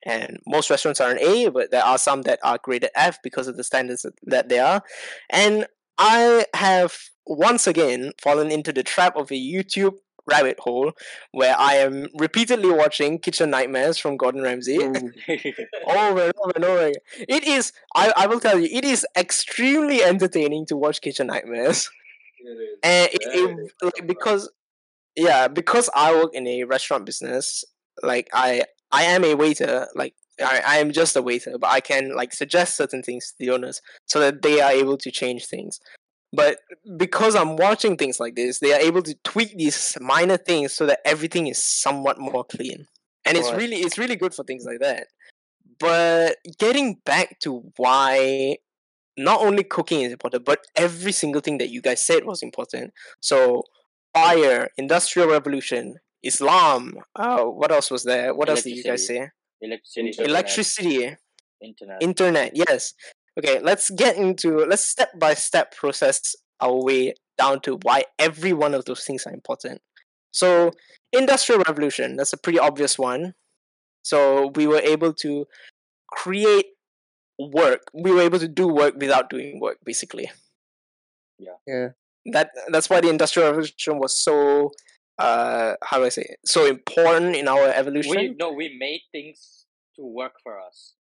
And 0.03 0.39
most 0.47 0.69
restaurants 0.71 0.99
are 0.99 1.11
an 1.11 1.19
A, 1.19 1.49
but 1.49 1.71
there 1.71 1.83
are 1.83 1.97
some 1.99 2.23
that 2.23 2.39
are 2.43 2.59
graded 2.63 2.89
F 2.95 3.19
because 3.23 3.47
of 3.47 3.55
the 3.57 3.63
standards 3.63 4.01
that- 4.01 4.17
that 4.23 4.49
they 4.49 4.59
are. 4.59 4.83
And 5.29 5.67
I 5.99 6.45
have 6.55 6.97
once 7.27 7.67
again 7.67 8.13
fallen 8.19 8.51
into 8.51 8.73
the 8.73 8.83
trap 8.83 9.15
of 9.15 9.31
a 9.31 9.35
YouTube 9.35 9.97
rabbit 10.31 10.59
hole 10.59 10.93
where 11.31 11.55
I 11.57 11.75
am 11.75 12.07
repeatedly 12.17 12.71
watching 12.71 13.19
Kitchen 13.19 13.49
Nightmares 13.49 13.97
from 13.97 14.17
Gordon 14.17 14.41
Ramsay. 14.41 14.77
Over 15.87 16.21
and 16.21 16.33
over 16.39 16.51
and 16.55 16.65
over 16.65 16.85
again. 16.87 17.01
It 17.27 17.43
is, 17.45 17.73
I, 17.95 18.13
I 18.15 18.27
will 18.27 18.39
tell 18.39 18.57
you, 18.59 18.69
it 18.71 18.85
is 18.85 19.05
extremely 19.17 20.03
entertaining 20.03 20.65
to 20.67 20.77
watch 20.77 21.01
Kitchen 21.01 21.27
Nightmares. 21.27 21.89
It 22.43 22.79
and 22.83 23.09
it, 23.13 23.21
it 23.23 23.71
like 23.81 24.07
because 24.07 24.49
yeah 25.15 25.47
because 25.47 25.89
i 25.95 26.13
work 26.13 26.33
in 26.33 26.47
a 26.47 26.63
restaurant 26.63 27.05
business 27.05 27.63
like 28.01 28.29
i 28.33 28.63
i 28.91 29.03
am 29.03 29.23
a 29.23 29.35
waiter 29.35 29.87
like 29.95 30.13
I, 30.43 30.61
I 30.65 30.77
am 30.77 30.91
just 30.91 31.15
a 31.15 31.21
waiter 31.21 31.57
but 31.59 31.69
i 31.69 31.81
can 31.81 32.15
like 32.15 32.33
suggest 32.33 32.77
certain 32.77 33.03
things 33.03 33.31
to 33.31 33.35
the 33.39 33.51
owners 33.51 33.81
so 34.07 34.19
that 34.19 34.41
they 34.41 34.61
are 34.61 34.71
able 34.71 34.97
to 34.97 35.11
change 35.11 35.45
things 35.45 35.79
but 36.33 36.59
because 36.97 37.35
i'm 37.35 37.55
watching 37.57 37.97
things 37.97 38.19
like 38.19 38.35
this 38.35 38.59
they 38.59 38.73
are 38.73 38.79
able 38.79 39.01
to 39.01 39.15
tweak 39.23 39.55
these 39.57 39.97
minor 40.01 40.37
things 40.37 40.73
so 40.73 40.85
that 40.85 40.99
everything 41.05 41.47
is 41.47 41.61
somewhat 41.61 42.17
more 42.19 42.43
clean 42.43 42.87
and 43.25 43.37
it's 43.37 43.49
Right. 43.49 43.57
really 43.57 43.77
it's 43.77 43.97
really 43.97 44.15
good 44.15 44.33
for 44.33 44.43
things 44.43 44.65
like 44.65 44.79
that 44.79 45.07
but 45.79 46.37
getting 46.59 46.95
back 47.05 47.39
to 47.39 47.63
why 47.77 48.57
not 49.17 49.41
only 49.41 49.63
cooking 49.63 50.01
is 50.01 50.11
important, 50.11 50.45
but 50.45 50.65
every 50.75 51.11
single 51.11 51.41
thing 51.41 51.57
that 51.57 51.69
you 51.69 51.81
guys 51.81 52.01
said 52.01 52.23
was 52.25 52.41
important. 52.41 52.93
So, 53.19 53.63
fire, 54.13 54.69
industrial 54.77 55.29
revolution, 55.29 55.95
Islam. 56.23 56.95
Uh, 57.15 57.43
what 57.43 57.71
else 57.71 57.91
was 57.91 58.03
there? 58.03 58.33
What 58.33 58.49
else 58.49 58.63
did 58.63 58.75
you 58.77 58.83
guys 58.83 59.05
say? 59.05 59.29
Electricity. 59.61 60.23
Electricity, 60.23 61.15
Internet. 61.61 62.01
internet. 62.01 62.51
Yes. 62.55 62.93
Okay, 63.39 63.59
let's 63.59 63.89
get 63.89 64.17
into 64.17 64.57
let's 64.65 64.83
step 64.85 65.17
by 65.17 65.33
step 65.33 65.75
process 65.75 66.35
our 66.59 66.83
way 66.83 67.13
down 67.37 67.59
to 67.61 67.79
why 67.83 68.03
every 68.19 68.53
one 68.53 68.73
of 68.73 68.85
those 68.85 69.03
things 69.03 69.25
are 69.25 69.33
important. 69.33 69.81
So, 70.31 70.71
industrial 71.11 71.61
revolution. 71.67 72.15
That's 72.15 72.33
a 72.33 72.37
pretty 72.37 72.59
obvious 72.59 72.97
one. 72.97 73.33
So 74.03 74.51
we 74.55 74.67
were 74.67 74.79
able 74.79 75.13
to 75.15 75.45
create 76.07 76.65
work. 77.37 77.81
We 77.93 78.11
were 78.11 78.21
able 78.21 78.39
to 78.39 78.47
do 78.47 78.67
work 78.67 78.95
without 78.97 79.29
doing 79.29 79.59
work, 79.59 79.77
basically. 79.83 80.31
Yeah. 81.37 81.57
Yeah. 81.67 81.87
That 82.31 82.51
that's 82.69 82.89
why 82.89 83.01
the 83.01 83.09
industrial 83.09 83.49
revolution 83.49 83.97
was 83.97 84.15
so 84.15 84.71
uh 85.17 85.73
how 85.83 85.97
do 85.97 86.05
I 86.05 86.09
say 86.09 86.21
it? 86.21 86.39
so 86.45 86.65
important 86.65 87.35
in 87.35 87.47
our 87.47 87.67
evolution. 87.69 88.11
we 88.11 88.29
We, 88.29 88.35
no, 88.37 88.51
we 88.51 88.77
made 88.79 89.01
things 89.11 89.65
to 89.95 90.03
work 90.03 90.33
for 90.43 90.59
us. 90.59 90.93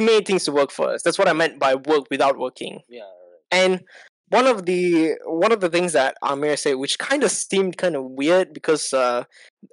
Made 0.00 0.26
things 0.26 0.44
to 0.44 0.52
work 0.52 0.70
for 0.70 0.90
us. 0.90 1.02
That's 1.02 1.18
what 1.18 1.28
I 1.28 1.32
meant 1.32 1.58
by 1.58 1.74
work 1.74 2.06
without 2.10 2.38
working. 2.38 2.80
Yeah. 2.88 3.02
And 3.50 3.80
one 4.28 4.46
of 4.46 4.66
the 4.66 5.14
one 5.26 5.52
of 5.52 5.60
the 5.60 5.68
things 5.68 5.92
that 5.92 6.16
Amir 6.22 6.56
said, 6.56 6.74
which 6.76 6.98
kind 6.98 7.22
of 7.22 7.30
seemed 7.30 7.76
kind 7.76 7.94
of 7.94 8.04
weird 8.04 8.52
because 8.52 8.92
uh, 8.92 9.24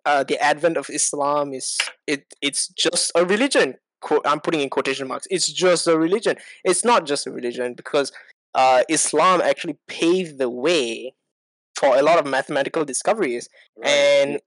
uh, 0.06 0.24
the 0.24 0.40
advent 0.42 0.78
of 0.78 0.90
Islam 0.90 1.54
is 1.54 1.78
it 2.08 2.26
it's 2.42 2.68
just 2.68 3.12
a 3.16 3.26
religion. 3.26 3.76
Quote, 4.02 4.26
I'm 4.26 4.40
putting 4.40 4.62
in 4.62 4.70
quotation 4.70 5.08
marks. 5.08 5.28
It's 5.30 5.52
just 5.52 5.88
a 5.88 5.98
religion. 5.98 6.36
It's 6.64 6.84
not 6.84 7.06
just 7.06 7.28
a 7.28 7.32
religion 7.32 7.76
because 7.76 8.12
uh, 8.56 8.84
Islam 8.90 9.42
actually 9.42 9.78
paved 9.88 10.38
the 10.40 10.50
way 10.50 11.14
for 11.76 11.96
a 11.98 12.02
lot 12.02 12.20
of 12.20 12.26
mathematical 12.26 12.84
discoveries 12.84 13.48
Right. 13.78 13.90
and 13.90 14.40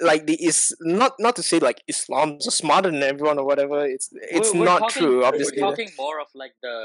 like 0.00 0.26
the 0.26 0.36
is 0.50 0.74
not 0.80 1.12
not 1.18 1.36
to 1.36 1.42
say 1.42 1.58
like 1.58 1.82
Islam's 1.88 2.44
smarter 2.54 2.90
than 2.90 3.02
everyone 3.02 3.38
or 3.38 3.44
whatever. 3.44 3.84
It's 3.86 4.08
it's 4.12 4.50
We're- 4.50 4.58
we're 4.60 4.64
not 4.72 4.78
talking- 4.80 5.02
true. 5.02 5.24
Obviously, 5.24 5.60
we're 5.62 5.70
talking 5.70 5.90
more 5.98 6.20
of 6.20 6.28
like 6.34 6.54
the 6.62 6.76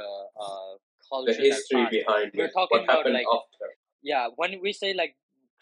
uh, 0.45 0.71
culture. 1.09 1.33
the 1.33 1.41
history 1.49 1.81
passed. 1.83 1.91
behind 1.99 2.31
We're 2.35 2.49
talking 2.59 2.79
what 2.79 2.83
about, 2.85 2.97
happened 2.97 3.13
like- 3.19 3.31
after. 3.39 3.67
yeah 4.11 4.25
when 4.41 4.51
we 4.65 4.71
say 4.81 4.89
like 4.93 5.13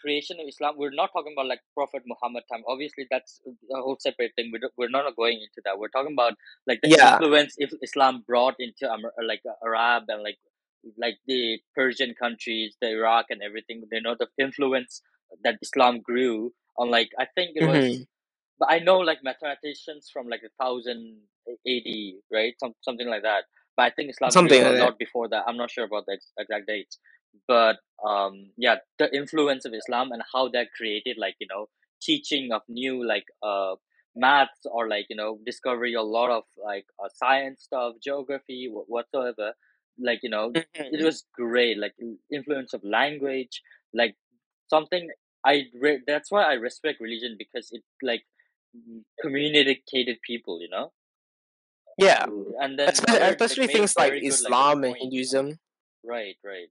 creation 0.02 0.36
of 0.40 0.46
islam 0.52 0.74
we're 0.80 0.96
not 1.02 1.10
talking 1.16 1.32
about 1.36 1.46
like 1.52 1.60
prophet 1.76 2.02
muhammad 2.12 2.44
time 2.50 2.62
obviously 2.72 3.04
that's 3.12 3.32
a 3.76 3.80
whole 3.84 3.96
separate 4.06 4.32
thing 4.36 4.50
we 4.52 4.58
don't, 4.62 4.74
we're 4.80 4.92
not 4.96 5.06
going 5.20 5.38
into 5.44 5.60
that 5.66 5.78
we're 5.78 5.92
talking 5.96 6.12
about 6.18 6.34
like 6.70 6.80
the 6.82 6.90
Yeah. 6.94 7.12
influence 7.14 7.54
if 7.66 7.70
islam 7.88 8.14
brought 8.30 8.56
into 8.66 8.84
Amer- 8.96 9.14
like 9.30 9.42
arab 9.68 10.02
and 10.14 10.22
like 10.28 10.36
like 10.98 11.18
the 11.26 11.58
persian 11.74 12.14
countries 12.14 12.76
the 12.80 12.88
iraq 12.90 13.26
and 13.30 13.42
everything 13.42 13.82
they 13.90 14.00
know 14.00 14.14
the 14.18 14.28
influence 14.38 15.02
that 15.44 15.56
islam 15.62 16.00
grew 16.00 16.52
on 16.78 16.90
like 16.90 17.10
i 17.18 17.26
think 17.34 17.52
it 17.56 17.64
was 17.64 17.84
Mhm. 17.84 18.06
but 18.58 18.68
i 18.70 18.78
know 18.78 18.98
like 18.98 19.18
mathematicians 19.22 20.10
from 20.12 20.28
like 20.28 20.42
a 20.44 20.62
thousand 20.62 21.18
ad 21.66 21.88
right? 22.32 22.54
Some, 22.58 22.74
something 22.82 23.08
like 23.08 23.22
that. 23.22 23.44
But 23.76 23.82
i 23.84 23.90
think 23.90 24.10
islam 24.10 24.36
Something 24.36 24.48
grew 24.48 24.62
like 24.62 24.72
a 24.72 24.72
lot 24.72 24.98
before 24.98 25.28
that. 25.28 25.44
I'm 25.46 25.56
not 25.56 25.70
sure 25.70 25.84
about 25.84 26.06
the 26.06 26.18
exact 26.38 26.66
dates. 26.66 26.98
But 27.48 27.78
um 28.06 28.50
yeah 28.56 28.76
the 28.98 29.14
influence 29.14 29.64
of 29.64 29.74
islam 29.74 30.12
and 30.12 30.22
how 30.32 30.48
that 30.48 30.68
created 30.76 31.16
like 31.18 31.36
you 31.40 31.46
know 31.50 31.66
teaching 32.02 32.52
of 32.52 32.62
new 32.68 33.04
like 33.06 33.24
uh 33.42 33.74
maths 34.14 34.66
or 34.66 34.88
like 34.88 35.06
you 35.10 35.16
know 35.16 35.38
discovery 35.44 35.94
a 35.94 36.02
lot 36.02 36.30
of 36.30 36.44
like 36.64 36.86
uh, 37.02 37.08
science 37.14 37.62
stuff 37.62 37.94
geography 38.02 38.68
wh- 38.72 38.88
whatsoever 38.88 39.52
like 39.98 40.20
you 40.22 40.30
know 40.30 40.52
it 40.54 41.04
was 41.04 41.24
great 41.34 41.78
like 41.78 41.94
influence 42.32 42.72
of 42.74 42.82
language 42.84 43.62
like 43.92 44.16
something 44.68 45.10
i 45.44 45.64
re- 45.80 46.02
that's 46.06 46.30
why 46.30 46.42
i 46.42 46.54
respect 46.54 47.00
religion 47.00 47.36
because 47.38 47.68
it 47.72 47.82
like 48.02 48.24
communicated 49.22 50.18
people 50.26 50.60
you 50.60 50.68
know 50.68 50.90
Yeah, 51.96 52.26
and 52.58 52.78
then 52.78 52.88
especially, 52.88 53.22
especially 53.22 53.66
things 53.68 53.94
like 53.96 54.12
good, 54.14 54.26
Islam 54.26 54.82
and. 54.82 54.96
Hinduism. 54.98 55.60
right 56.02 56.36
right 56.42 56.70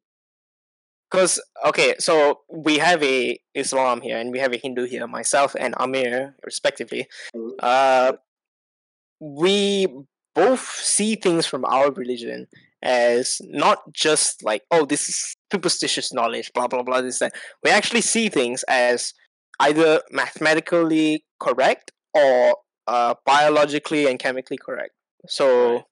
Because 1.09 1.39
okay, 1.65 1.95
so 1.99 2.41
we 2.49 2.79
have 2.79 3.03
a 3.03 3.37
Islam 3.53 4.01
here 4.01 4.17
and 4.17 4.31
we 4.31 4.39
have 4.39 4.51
a 4.53 4.57
Hindu 4.57 4.85
here. 4.85 5.05
Myself 5.07 5.55
and 5.55 5.75
Amir, 5.77 6.35
respectively. 6.43 7.07
Mhm. 7.35 7.53
Uh, 7.61 8.13
we 9.19 9.87
both 10.35 10.65
see 10.81 11.15
things 11.15 11.45
from 11.45 11.65
our 11.65 11.91
religion 11.91 12.47
as 12.83 13.37
not 13.45 13.79
just 13.93 14.43
like 14.43 14.63
oh 14.71 14.85
this 14.85 15.09
is 15.09 15.35
superstitious 15.51 16.13
knowledge 16.13 16.51
blah 16.53 16.67
blah 16.67 16.83
blah 16.83 17.01
this 17.01 17.19
that 17.19 17.33
we 17.63 17.71
actually 17.71 18.01
see 18.01 18.29
things 18.29 18.63
as 18.67 19.13
either 19.59 20.01
mathematically 20.11 21.23
correct 21.39 21.91
or 22.13 22.57
uh, 22.87 23.15
biologically 23.25 24.05
and 24.07 24.19
chemically 24.19 24.57
correct 24.57 24.91
so 25.27 25.83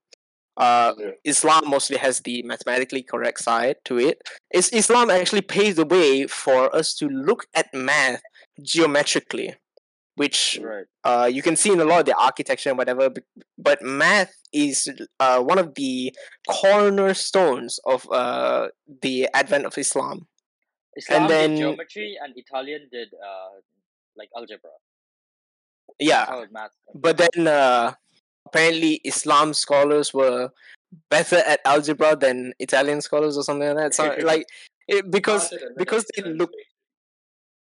uh, 0.57 0.93
Yeah. 0.97 1.11
Islam 1.23 1.63
mostly 1.67 1.97
has 1.97 2.19
the 2.21 2.43
mathematically 2.43 3.03
correct 3.03 3.39
side 3.39 3.77
to 3.85 3.97
it. 3.97 4.21
Is 4.53 4.69
Islam 4.69 5.09
actually 5.09 5.41
paves 5.41 5.77
the 5.77 5.85
way 5.85 6.27
for 6.27 6.73
us 6.75 6.93
to 6.95 7.07
look 7.07 7.47
at 7.55 7.73
math 7.73 8.21
geometrically, 8.61 9.55
which 10.21 10.59
Right. 10.61 10.85
uh, 11.09 11.27
you 11.35 11.41
can 11.47 11.55
see 11.61 11.71
in 11.75 11.79
a 11.85 11.87
lot 11.91 11.99
of 12.01 12.05
the 12.09 12.17
architecture 12.29 12.69
and 12.71 12.77
whatever. 12.81 13.09
But 13.57 13.81
math 13.81 14.33
is 14.65 14.77
uh, 15.19 15.39
one 15.51 15.59
of 15.63 15.73
the 15.81 16.13
cornerstones 16.47 17.79
of 17.93 17.99
uh, 18.11 18.69
the 19.01 19.15
advent 19.41 19.65
of 19.65 19.77
Islam. 19.85 20.27
Islam 21.01 21.27
then- 21.27 21.51
did 21.55 21.59
geometry 21.65 22.09
and 22.21 22.31
Italian 22.43 22.81
did 22.91 23.09
uh 23.29 23.53
like 24.19 24.29
algebra. 24.37 24.75
Yeah, 25.99 26.25
but 27.05 27.15
then 27.23 27.47
uh, 27.47 27.93
apparently 28.47 28.93
Islam 29.11 29.53
scholars 29.53 30.13
were 30.19 30.49
better 31.09 31.39
at 31.53 31.59
algebra 31.73 32.15
than 32.15 32.53
Italian 32.59 33.01
scholars 33.07 33.37
or 33.39 33.43
something 33.43 33.67
like 33.69 33.77
that. 33.77 33.93
So 33.99 34.03
like 34.31 34.45
it, 34.87 35.09
because 35.17 35.51
and 35.51 35.61
then 35.61 35.73
because 35.77 36.03
they 36.15 36.23
look 36.41 36.51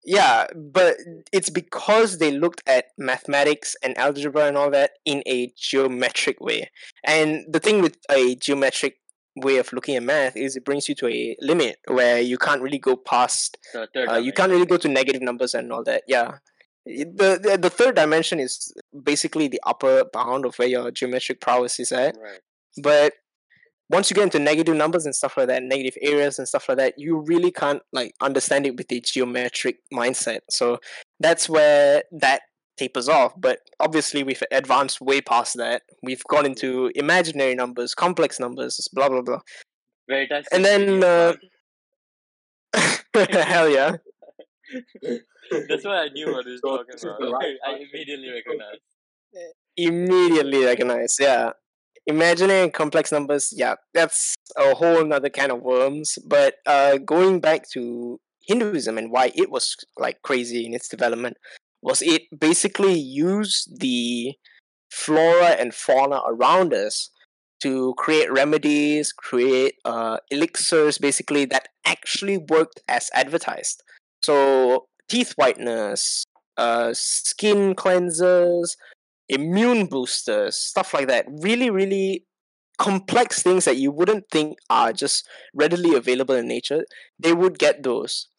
yeah, 0.03 0.47
but 0.55 0.97
it's 1.31 1.49
because 1.49 2.17
they 2.17 2.31
looked 2.31 2.61
at 2.67 2.85
mathematics 2.97 3.75
and 3.83 3.97
algebra 3.97 4.45
and 4.45 4.57
all 4.57 4.71
that 4.71 4.91
in 5.05 5.23
a 5.27 5.53
geometric 5.57 6.39
way. 6.39 6.69
And 7.03 7.45
the 7.47 7.59
thing 7.59 7.81
with 7.81 7.97
a 8.09 8.35
geometric 8.35 8.97
way 9.35 9.57
of 9.57 9.71
looking 9.71 9.95
at 9.95 10.03
math 10.03 10.35
is 10.35 10.55
it 10.55 10.65
brings 10.65 10.89
you 10.89 10.95
to 10.95 11.07
a 11.07 11.35
limit 11.39 11.77
where 11.87 12.19
you 12.19 12.37
can't 12.37 12.61
really 12.61 12.79
go 12.79 12.95
past 12.95 13.57
The 13.73 13.87
third 13.93 14.09
uh, 14.09 14.17
you 14.17 14.33
can't 14.33 14.51
really 14.51 14.65
go 14.65 14.77
to 14.77 14.87
negative 14.87 15.21
numbers 15.21 15.53
and 15.53 15.71
all 15.71 15.83
that. 15.83 16.03
Yeah, 16.07 16.39
the, 16.85 17.39
the 17.41 17.57
the 17.61 17.69
third 17.69 17.95
dimension 17.95 18.39
is 18.39 18.73
basically 19.03 19.47
the 19.47 19.61
upper 19.65 20.03
bound 20.11 20.45
of 20.45 20.55
where 20.57 20.67
your 20.67 20.91
geometric 20.91 21.39
prowess 21.39 21.79
is 21.79 21.91
at. 21.91 22.17
Right. 22.17 22.39
But 22.81 23.13
once 23.91 24.09
you 24.09 24.15
get 24.15 24.23
into 24.23 24.39
negative 24.39 24.75
numbers 24.75 25.05
and 25.05 25.13
stuff 25.13 25.35
like 25.35 25.47
that, 25.47 25.63
negative 25.63 25.97
areas 26.01 26.39
and 26.39 26.47
stuff 26.47 26.69
like 26.69 26.77
that, 26.77 26.93
you 26.97 27.19
really 27.27 27.51
can't 27.51 27.81
like 27.91 28.13
understand 28.21 28.65
it 28.65 28.77
with 28.77 28.89
a 28.91 29.01
geometric 29.01 29.79
mindset. 29.93 30.39
So 30.49 30.79
that's 31.19 31.49
where 31.49 32.03
that 32.13 32.41
tapers 32.77 33.09
off. 33.09 33.33
But 33.37 33.59
obviously, 33.81 34.23
we've 34.23 34.41
advanced 34.51 35.01
way 35.01 35.19
past 35.19 35.57
that. 35.57 35.81
We've 36.01 36.23
gone 36.29 36.45
into 36.45 36.89
imaginary 36.95 37.53
numbers, 37.53 37.93
complex 37.93 38.39
numbers, 38.39 38.87
blah 38.93 39.09
blah 39.09 39.21
blah. 39.21 39.39
Veritas. 40.07 40.47
And 40.53 40.63
then, 40.63 41.03
uh, 41.03 41.33
hell 43.43 43.69
yeah. 43.69 43.97
That's 45.67 45.83
why 45.83 46.03
I 46.03 46.09
knew 46.09 46.31
what 46.31 46.45
he 46.45 46.51
was 46.51 46.61
talking 46.61 46.95
about. 47.03 47.43
I 47.67 47.75
immediately 47.75 48.29
recognized. 48.29 48.81
immediately 49.77 50.65
recognize 50.65 51.15
yeah 51.19 51.51
imaginary 52.07 52.69
complex 52.69 53.11
numbers 53.11 53.53
yeah 53.55 53.75
that's 53.93 54.35
a 54.57 54.73
whole 54.75 55.05
nother 55.05 55.29
kind 55.29 55.51
of 55.51 55.61
worms 55.61 56.17
but 56.25 56.55
uh 56.65 56.97
going 56.97 57.39
back 57.39 57.69
to 57.69 58.19
hinduism 58.47 58.97
and 58.97 59.11
why 59.11 59.31
it 59.35 59.51
was 59.51 59.75
like 59.97 60.21
crazy 60.23 60.65
in 60.65 60.73
its 60.73 60.87
development 60.87 61.37
was 61.81 62.01
it 62.01 62.23
basically 62.37 62.93
used 62.93 63.79
the 63.79 64.33
flora 64.91 65.51
and 65.59 65.73
fauna 65.73 66.21
around 66.27 66.73
us 66.73 67.11
to 67.61 67.93
create 67.97 68.31
remedies 68.31 69.13
create 69.13 69.75
uh 69.85 70.17
elixirs 70.31 70.97
basically 70.97 71.45
that 71.45 71.67
actually 71.85 72.37
worked 72.37 72.81
as 72.87 73.09
advertised. 73.13 73.83
So 74.23 74.87
teeth 75.07 75.33
whiteners, 75.37 76.23
uh 76.57 76.93
skin 76.93 77.75
cleansers 77.75 78.75
immune 79.31 79.87
boosters, 79.87 80.57
stuff 80.57 80.93
like 80.93 81.07
that. 81.09 81.27
Really, 81.29 81.71
really 81.71 82.27
complex 82.79 83.43
things 83.43 83.65
that 83.65 83.77
you 83.77 83.91
wouldn't 83.91 84.25
think 84.31 84.59
are 84.69 84.93
just 84.93 85.27
readily 85.55 85.95
available 85.95 86.35
in 86.35 86.47
nature. 86.47 86.85
They 87.19 87.33
would 87.33 87.59
get 87.59 87.83
those. 87.83 88.29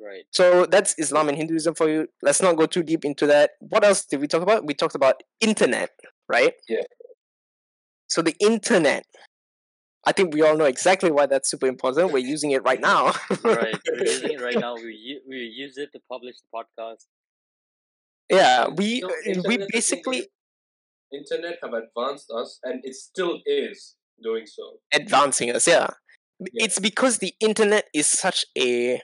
Right. 0.00 0.24
So 0.32 0.66
that's 0.66 0.94
Islam 0.98 1.28
and 1.28 1.38
Hinduism 1.38 1.74
for 1.74 1.88
you. 1.88 2.08
Let's 2.22 2.42
not 2.42 2.56
go 2.56 2.66
too 2.66 2.82
deep 2.82 3.04
into 3.04 3.26
that. 3.28 3.52
What 3.60 3.84
else 3.84 4.04
did 4.04 4.20
we 4.20 4.28
talk 4.28 4.42
about? 4.42 4.66
We 4.66 4.74
talked 4.74 4.94
about 4.94 5.22
internet, 5.40 5.90
right? 6.28 6.52
Yeah. 6.68 6.82
So 8.08 8.22
the 8.22 8.34
internet. 8.40 9.06
I 10.06 10.12
think 10.12 10.34
we 10.34 10.42
all 10.42 10.56
know 10.56 10.64
exactly 10.66 11.10
why 11.10 11.26
that's 11.26 11.50
super 11.50 11.66
important. 11.66 12.12
We're 12.12 12.18
using 12.18 12.52
it 12.52 12.62
right 12.64 12.80
now. 12.80 13.12
Right. 13.44 13.76
We're 13.88 14.04
using 14.06 14.32
it 14.32 14.40
right 14.40 14.58
now. 14.66 14.76
We 14.76 15.20
we 15.28 15.36
use 15.36 15.78
it 15.78 15.92
to 15.92 16.00
publish 16.10 16.36
the 16.40 16.48
podcast. 16.54 17.06
Yeah, 18.30 18.68
we 18.68 19.00
So, 19.00 19.08
uh, 19.08 19.42
we 19.46 19.58
internet, 19.58 19.68
the 19.72 19.82
thing 19.90 20.02
basically 20.02 20.28
internet 21.12 21.58
have 21.62 21.72
advanced 21.72 22.30
us, 22.30 22.58
and 22.64 22.80
it 22.84 22.94
still 22.94 23.40
is 23.46 23.96
doing 24.22 24.46
so. 24.46 24.80
advancing 24.94 25.50
us 25.50 25.66
yeah. 25.68 25.88
Yeah. 26.52 26.64
it's 26.64 26.78
because 26.78 27.18
the 27.18 27.34
internet 27.40 27.84
is 27.94 28.06
such 28.06 28.44
a 28.58 29.00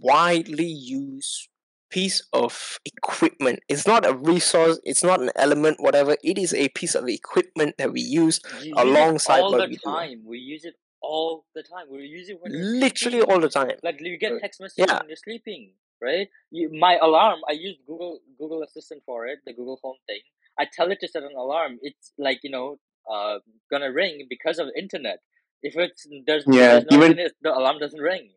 widely 0.00 0.66
used 0.66 1.48
piece 1.90 2.22
of 2.32 2.78
equipment 2.84 3.60
it's 3.68 3.86
not 3.86 4.06
a 4.06 4.14
resource 4.14 4.78
it's 4.84 5.02
not 5.02 5.20
an 5.20 5.30
element 5.36 5.76
whatever 5.80 6.16
it 6.24 6.38
is 6.38 6.54
a 6.54 6.68
piece 6.70 6.94
of 6.94 7.08
equipment 7.08 7.76
that 7.78 7.92
we 7.92 8.00
use 8.00 8.40
You 8.62 8.74
Alongside 8.76 9.38
use 9.38 9.42
all 9.42 9.56
the 9.58 9.66
we 9.66 9.76
do. 9.76 9.78
time. 9.84 10.22
We 10.24 10.38
use 10.38 10.64
it 10.64 10.74
all 11.02 11.46
the 11.54 11.62
time. 11.62 11.86
We 11.90 12.02
use 12.04 12.28
it 12.28 12.38
when 12.40 12.52
literally 12.80 13.22
all 13.22 13.40
the 13.40 13.48
time 13.48 13.72
Like 13.82 14.00
you 14.00 14.16
get 14.18 14.38
text 14.40 14.60
messages 14.60 14.86
Yeah. 14.88 14.98
when 15.00 15.08
you're 15.08 15.16
sleeping, 15.16 15.72
right? 16.02 16.28
You, 16.50 16.70
my 16.78 16.98
alarm, 17.00 17.40
I 17.48 17.52
use 17.52 17.76
Google 17.86 18.20
Google 18.38 18.62
Assistant 18.62 19.02
for 19.06 19.26
it, 19.26 19.38
the 19.46 19.52
Google 19.52 19.78
Home 19.82 19.96
thing. 20.06 20.20
I 20.58 20.66
tell 20.72 20.90
it 20.90 20.98
to 21.00 21.08
set 21.08 21.22
an 21.22 21.34
alarm. 21.36 21.78
It's 21.82 22.12
like 22.18 22.40
you 22.42 22.50
know, 22.50 22.78
uh, 23.10 23.38
gonna 23.70 23.92
ring 23.92 24.26
because 24.28 24.58
of 24.58 24.66
the 24.68 24.78
internet. 24.80 25.18
If 25.62 25.76
it's 25.76 26.06
there's, 26.26 26.44
Yeah, 26.46 26.80
there's 26.80 26.84
no 26.90 26.96
even- 26.98 27.10
internet, 27.12 27.32
the 27.42 27.50
alarm 27.56 27.78
doesn't 27.78 28.00
ring. 28.00 28.30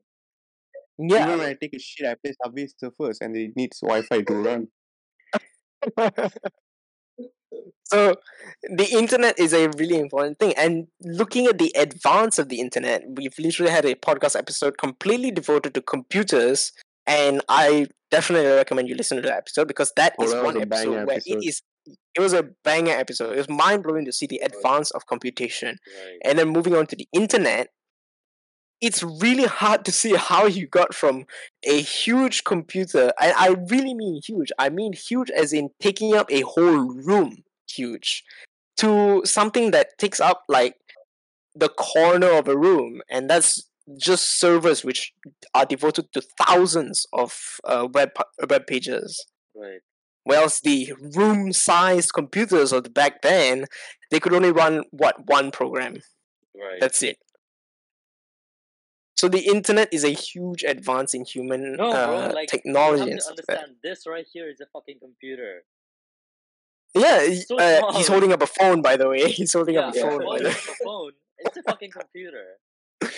yeah 0.99 1.23
Even 1.25 1.39
when 1.39 1.47
I 1.49 1.53
take 1.53 1.73
a 1.73 1.79
shit, 1.79 2.05
I 2.07 2.15
play 2.15 2.33
Subway 2.43 2.67
Surfers 2.67 3.17
and 3.21 3.35
it 3.35 3.51
needs 3.55 3.79
Wi-Fi 3.79 4.21
to 4.23 4.33
run. 4.35 4.67
so 7.85 8.15
the 8.63 8.87
internet 8.91 9.37
is 9.39 9.53
a 9.53 9.69
really 9.77 9.99
important 9.99 10.39
thing 10.39 10.53
and 10.57 10.87
looking 11.01 11.45
at 11.45 11.57
the 11.57 11.71
advance 11.75 12.39
of 12.39 12.49
the 12.49 12.59
internet 12.59 13.03
we've 13.15 13.37
literally 13.37 13.71
had 13.71 13.85
a 13.85 13.95
podcast 13.95 14.35
episode 14.37 14.77
completely 14.77 15.29
devoted 15.31 15.73
to 15.73 15.81
computers 15.81 16.71
and 17.07 17.41
i 17.49 17.87
definitely 18.11 18.47
recommend 18.49 18.87
you 18.87 18.95
listen 18.95 19.17
to 19.17 19.23
that 19.23 19.37
episode 19.37 19.67
because 19.67 19.91
that 19.95 20.13
Oh, 20.19 20.23
is 20.23 20.31
that 20.33 20.43
one 20.43 20.61
episode 20.61 21.05
where 21.07 21.17
episode. 21.17 21.37
it 21.37 21.45
is 21.47 21.61
it 22.15 22.21
was 22.21 22.33
a 22.33 22.43
banger 22.63 22.93
episode 22.93 23.33
it 23.33 23.37
was 23.37 23.49
mind-blowing 23.49 24.05
to 24.05 24.13
see 24.13 24.27
the 24.27 24.37
advance 24.39 24.91
of 24.91 25.05
computation 25.07 25.77
Right. 25.87 26.19
and 26.23 26.39
then 26.39 26.49
moving 26.49 26.75
on 26.75 26.85
to 26.87 26.95
the 26.95 27.07
internet 27.13 27.69
it's 28.81 29.01
really 29.01 29.45
hard 29.45 29.85
to 29.85 29.91
see 29.91 30.13
how 30.15 30.45
you 30.45 30.67
got 30.67 30.93
from 30.93 31.25
a 31.65 31.81
huge 31.81 32.43
computer 32.43 33.11
and 33.21 33.33
i 33.37 33.49
really 33.69 33.93
mean 33.93 34.21
huge 34.25 34.51
i 34.59 34.69
mean 34.69 34.93
huge 34.93 35.29
as 35.31 35.53
in 35.53 35.69
taking 35.81 36.15
up 36.15 36.31
a 36.31 36.41
whole 36.41 36.93
room 36.93 37.43
huge 37.69 38.23
to 38.77 39.21
something 39.25 39.71
that 39.71 39.97
takes 39.97 40.19
up 40.19 40.43
like 40.47 40.75
the 41.55 41.69
corner 41.69 42.31
of 42.31 42.47
a 42.47 42.57
room 42.57 43.01
and 43.09 43.29
that's 43.29 43.69
just 43.99 44.39
servers 44.39 44.83
which 44.83 45.13
are 45.53 45.65
devoted 45.65 46.11
to 46.13 46.21
thousands 46.45 47.05
of 47.13 47.59
uh, 47.65 47.87
web 47.93 48.11
web 48.49 48.65
pages 48.67 49.25
Right. 49.55 49.81
Whereas 50.25 50.61
the 50.61 50.93
room-sized 51.17 52.13
computers 52.13 52.71
of 52.71 52.85
the 52.85 52.89
back 52.89 53.21
then, 53.21 53.65
they 54.09 54.19
could 54.21 54.33
only 54.33 54.51
run 54.51 54.83
what 54.91 55.27
one 55.27 55.51
program. 55.51 55.95
Right. 56.55 56.79
That's 56.79 57.03
it. 57.03 57.17
So 59.15 59.27
the 59.27 59.41
internet 59.41 59.89
is 59.93 60.03
a 60.03 60.09
huge 60.09 60.63
advance 60.63 61.13
in 61.13 61.23
human 61.25 61.75
no, 61.75 61.91
uh, 61.91 62.27
bro. 62.29 62.35
Like 62.35 62.47
technology 62.49 63.03
you 63.03 63.09
have 63.11 63.17
to 63.17 63.21
stuff. 63.21 63.35
like 63.37 63.45
that. 63.47 63.53
understand. 63.57 63.75
This 63.83 64.07
right 64.07 64.25
here 64.31 64.49
is 64.49 64.59
a 64.59 64.65
fucking 64.73 64.99
computer. 64.99 65.63
Yeah, 66.95 67.27
so 67.47 67.57
uh, 67.57 67.91
he's 67.93 68.07
holding 68.07 68.31
up 68.33 68.41
a 68.41 68.47
phone, 68.47 68.81
by 68.81 68.97
the 68.97 69.09
way. 69.09 69.29
He's 69.31 69.51
holding 69.53 69.75
Yeah, 69.75 69.87
up 69.87 69.95
a 69.95 69.99
phone. 69.99 70.19
well, 70.19 70.29
by 70.29 70.37
the 70.39 70.43
way. 70.45 70.49
it's 70.51 70.67
a 70.69 70.75
phone. 70.83 71.11
It's 71.39 71.57
a 71.57 71.63
fucking 71.63 71.91
computer. 71.91 72.45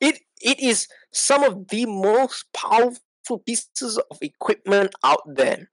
It 0.00 0.20
it 0.40 0.60
is 0.60 0.88
some 1.12 1.42
of 1.42 1.68
the 1.68 1.86
most 1.86 2.46
powerful 2.52 3.38
pieces 3.46 3.98
of 4.10 4.18
equipment 4.20 4.94
out 5.02 5.22
there, 5.26 5.70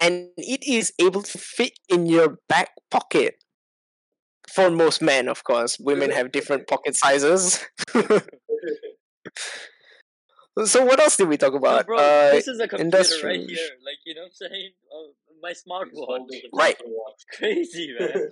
and 0.00 0.28
it 0.36 0.66
is 0.66 0.92
able 0.98 1.22
to 1.22 1.38
fit 1.38 1.78
in 1.88 2.06
your 2.06 2.38
back 2.48 2.70
pocket. 2.90 3.36
For 4.48 4.70
most 4.70 5.00
men, 5.00 5.28
of 5.28 5.44
course, 5.44 5.78
women 5.78 6.10
have 6.10 6.32
different 6.32 6.66
pocket 6.66 6.96
sizes. 6.96 7.64
so, 10.64 10.84
what 10.84 10.98
else 10.98 11.16
did 11.16 11.28
we 11.28 11.36
talk 11.36 11.54
about? 11.54 11.86
bro, 11.86 11.98
Uh, 11.98 12.32
this 12.32 12.48
is 12.48 12.58
a 12.58 12.66
computer 12.66 12.98
right 13.24 13.40
here. 13.40 13.70
Like 13.84 13.98
you 14.04 14.14
know, 14.14 14.22
what 14.22 14.26
I'm 14.26 14.50
saying 14.50 14.72
uh, 14.92 15.12
my 15.42 15.50
He's 15.50 15.64
smartwatch. 15.64 16.26
Right. 16.52 16.76
digital. 16.78 17.16
Crazy, 17.32 17.94
man. 17.98 18.30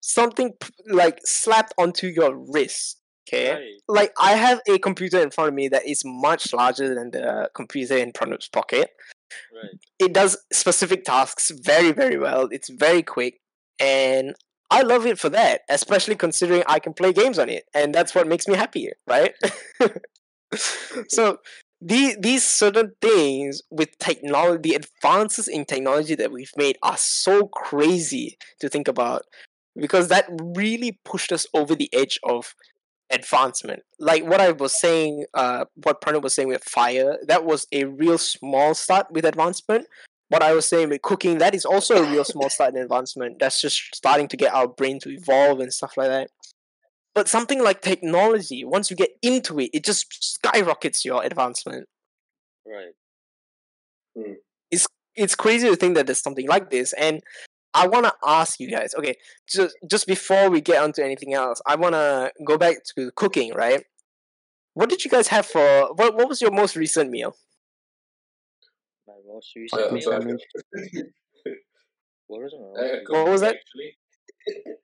something 0.00 0.52
like 0.86 1.20
slapped 1.24 1.74
onto 1.78 2.06
your 2.06 2.36
wrist. 2.36 3.00
Okay, 3.26 3.52
Right. 3.52 3.80
like 3.88 4.12
I 4.20 4.32
have 4.36 4.60
a 4.68 4.78
computer 4.78 5.20
in 5.20 5.30
front 5.30 5.48
of 5.48 5.54
me 5.54 5.68
that 5.68 5.86
is 5.86 6.02
much 6.04 6.52
larger 6.52 6.94
than 6.94 7.10
the 7.10 7.50
computer 7.54 7.96
in 7.96 8.12
Pranav's 8.12 8.48
pocket. 8.48 8.90
Right. 9.54 9.78
It 9.98 10.12
does 10.12 10.36
specific 10.52 11.04
tasks 11.04 11.50
very, 11.50 11.92
very 11.92 12.18
well. 12.18 12.48
It's 12.52 12.68
very 12.68 13.02
quick, 13.02 13.40
and 13.80 14.34
I 14.70 14.82
love 14.82 15.06
it 15.06 15.18
for 15.18 15.28
that, 15.30 15.62
especially 15.70 16.16
considering 16.16 16.64
I 16.68 16.78
can 16.80 16.92
play 16.94 17.12
games 17.12 17.38
on 17.38 17.48
it, 17.48 17.64
and 17.74 17.94
that's 17.94 18.14
what 18.14 18.26
makes 18.28 18.46
me 18.48 18.54
happy, 18.56 18.90
right? 19.08 19.34
so 21.08 21.38
these 21.80 22.16
these 22.18 22.44
certain 22.44 22.92
things 23.00 23.62
with 23.70 23.96
technology, 23.98 24.70
the 24.70 24.76
advances 24.76 25.48
in 25.48 25.64
technology 25.64 26.14
that 26.14 26.32
we've 26.32 26.52
made 26.56 26.78
are 26.82 26.96
so 26.96 27.46
crazy 27.48 28.38
to 28.60 28.68
think 28.68 28.88
about 28.88 29.22
because 29.78 30.08
that 30.08 30.26
really 30.54 30.98
pushed 31.04 31.32
us 31.32 31.46
over 31.54 31.74
the 31.74 31.90
edge 31.92 32.18
of 32.24 32.54
advancement. 33.10 33.82
Like 33.98 34.24
what 34.24 34.40
I 34.40 34.52
was 34.52 34.78
saying, 34.78 35.24
uh, 35.34 35.64
what 35.74 36.00
Pranab 36.00 36.22
was 36.22 36.34
saying 36.34 36.48
with 36.48 36.64
fire, 36.64 37.18
that 37.26 37.44
was 37.44 37.66
a 37.72 37.84
real 37.84 38.18
small 38.18 38.74
start 38.74 39.06
with 39.10 39.24
advancement. 39.24 39.86
What 40.28 40.42
I 40.42 40.52
was 40.52 40.66
saying 40.66 40.88
with 40.88 41.02
cooking, 41.02 41.38
that 41.38 41.54
is 41.54 41.64
also 41.64 42.02
a 42.02 42.10
real 42.10 42.24
small 42.24 42.48
start 42.48 42.74
in 42.74 42.82
advancement. 42.82 43.38
That's 43.38 43.60
just 43.60 43.94
starting 43.94 44.26
to 44.28 44.36
get 44.36 44.54
our 44.54 44.66
brain 44.66 44.98
to 45.00 45.10
evolve 45.10 45.60
and 45.60 45.72
stuff 45.72 45.96
like 45.96 46.08
that. 46.08 46.30
But 47.14 47.28
something 47.28 47.62
like 47.62 47.80
technology, 47.80 48.64
once 48.64 48.90
you 48.90 48.96
get 48.96 49.10
into 49.22 49.60
it, 49.60 49.70
it 49.72 49.84
just 49.84 50.06
skyrockets 50.20 51.04
your 51.04 51.22
advancement. 51.22 51.86
Right. 52.66 52.94
It's 54.70 54.86
it's 55.14 55.36
crazy 55.36 55.68
to 55.68 55.76
think 55.76 55.94
that 55.94 56.06
there's 56.06 56.22
something 56.22 56.48
like 56.48 56.70
this. 56.70 56.92
And 56.94 57.20
I 57.74 57.86
want 57.88 58.06
to 58.06 58.14
ask 58.24 58.60
you 58.60 58.70
guys, 58.70 58.94
okay, 58.94 59.14
just 59.48 59.76
just 59.90 60.06
before 60.06 60.48
we 60.50 60.60
get 60.60 60.82
onto 60.82 61.02
anything 61.02 61.34
else, 61.34 61.60
I 61.66 61.74
want 61.76 61.94
to 61.94 62.32
go 62.46 62.56
back 62.56 62.76
to 62.96 63.10
cooking, 63.16 63.52
right? 63.54 63.84
What 64.74 64.88
did 64.90 65.04
you 65.04 65.10
guys 65.10 65.28
have 65.28 65.46
for 65.46 65.92
what? 65.94 66.14
What 66.16 66.28
was 66.28 66.40
your 66.40 66.50
most 66.52 66.76
recent 66.76 67.10
meal? 67.10 67.36
My 69.06 69.14
most 69.26 69.52
recent 69.56 69.92
meal. 69.92 70.02
so- 70.02 71.02
What 72.26 72.40
was 72.42 72.52
it? 72.54 72.58
Uh, 72.58 73.12
What 73.12 73.28
was 73.30 73.40
that? 73.42 73.56
Actually, 73.56 73.96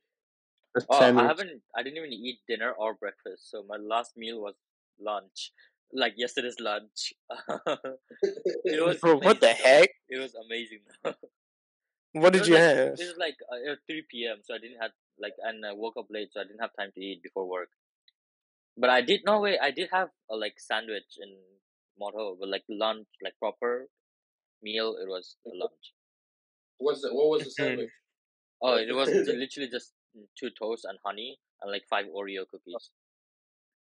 Oh, 0.89 0.99
I 1.01 1.27
haven't. 1.27 1.63
I 1.77 1.83
didn't 1.83 1.97
even 1.99 2.13
eat 2.13 2.39
dinner 2.47 2.73
or 2.79 2.95
breakfast. 2.95 3.51
So 3.51 3.65
my 3.69 3.77
last 3.77 4.13
meal 4.17 4.41
was 4.41 4.55
lunch, 5.01 5.53
like 5.93 6.15
yesterday's 6.17 6.61
lunch. 6.61 7.13
it 8.65 8.85
was. 8.85 8.99
Bro, 8.99 9.17
what 9.19 9.41
the 9.41 9.49
heck? 9.53 9.91
It 10.09 10.19
was 10.19 10.35
amazing. 10.35 10.81
What 12.13 12.33
did 12.33 12.47
you 12.47 12.55
like- 12.55 12.63
have? 12.63 12.87
It 12.99 12.99
was 12.99 13.15
like 13.19 13.37
uh, 13.53 13.75
three 13.87 14.05
p.m. 14.11 14.39
So 14.43 14.55
I 14.55 14.59
didn't 14.59 14.81
have 14.81 14.91
like, 15.19 15.35
and 15.43 15.65
I 15.65 15.73
woke 15.73 15.97
up 15.99 16.07
late, 16.11 16.33
so 16.33 16.41
I 16.41 16.45
didn't 16.45 16.61
have 16.61 16.75
time 16.79 16.91
to 16.95 17.01
eat 17.01 17.23
before 17.23 17.49
work. 17.49 17.71
But 18.77 18.91
I 18.91 19.01
did 19.03 19.21
no 19.25 19.41
wait. 19.41 19.59
I 19.61 19.71
did 19.71 19.89
have 19.93 20.09
a 20.31 20.37
like 20.37 20.55
sandwich 20.59 21.19
in 21.21 21.37
Moto, 21.99 22.37
but 22.39 22.49
like 22.49 22.65
lunch, 22.69 23.07
like 23.23 23.35
proper 23.39 23.87
meal. 24.63 24.97
It 25.01 25.09
was 25.09 25.37
a 25.47 25.51
lunch. 25.55 25.95
what's 26.79 27.03
the, 27.03 27.15
what 27.15 27.29
was 27.29 27.45
the 27.45 27.51
sandwich? 27.61 27.91
Oh, 28.63 28.75
it 28.77 28.93
was 28.95 29.09
literally 29.43 29.71
just 29.71 29.93
two 30.39 30.51
toast 30.59 30.85
and 30.85 30.99
honey 31.05 31.39
and 31.63 31.71
like 31.71 31.85
five 31.89 32.07
Oreo 32.07 32.45
cookies. 32.51 32.91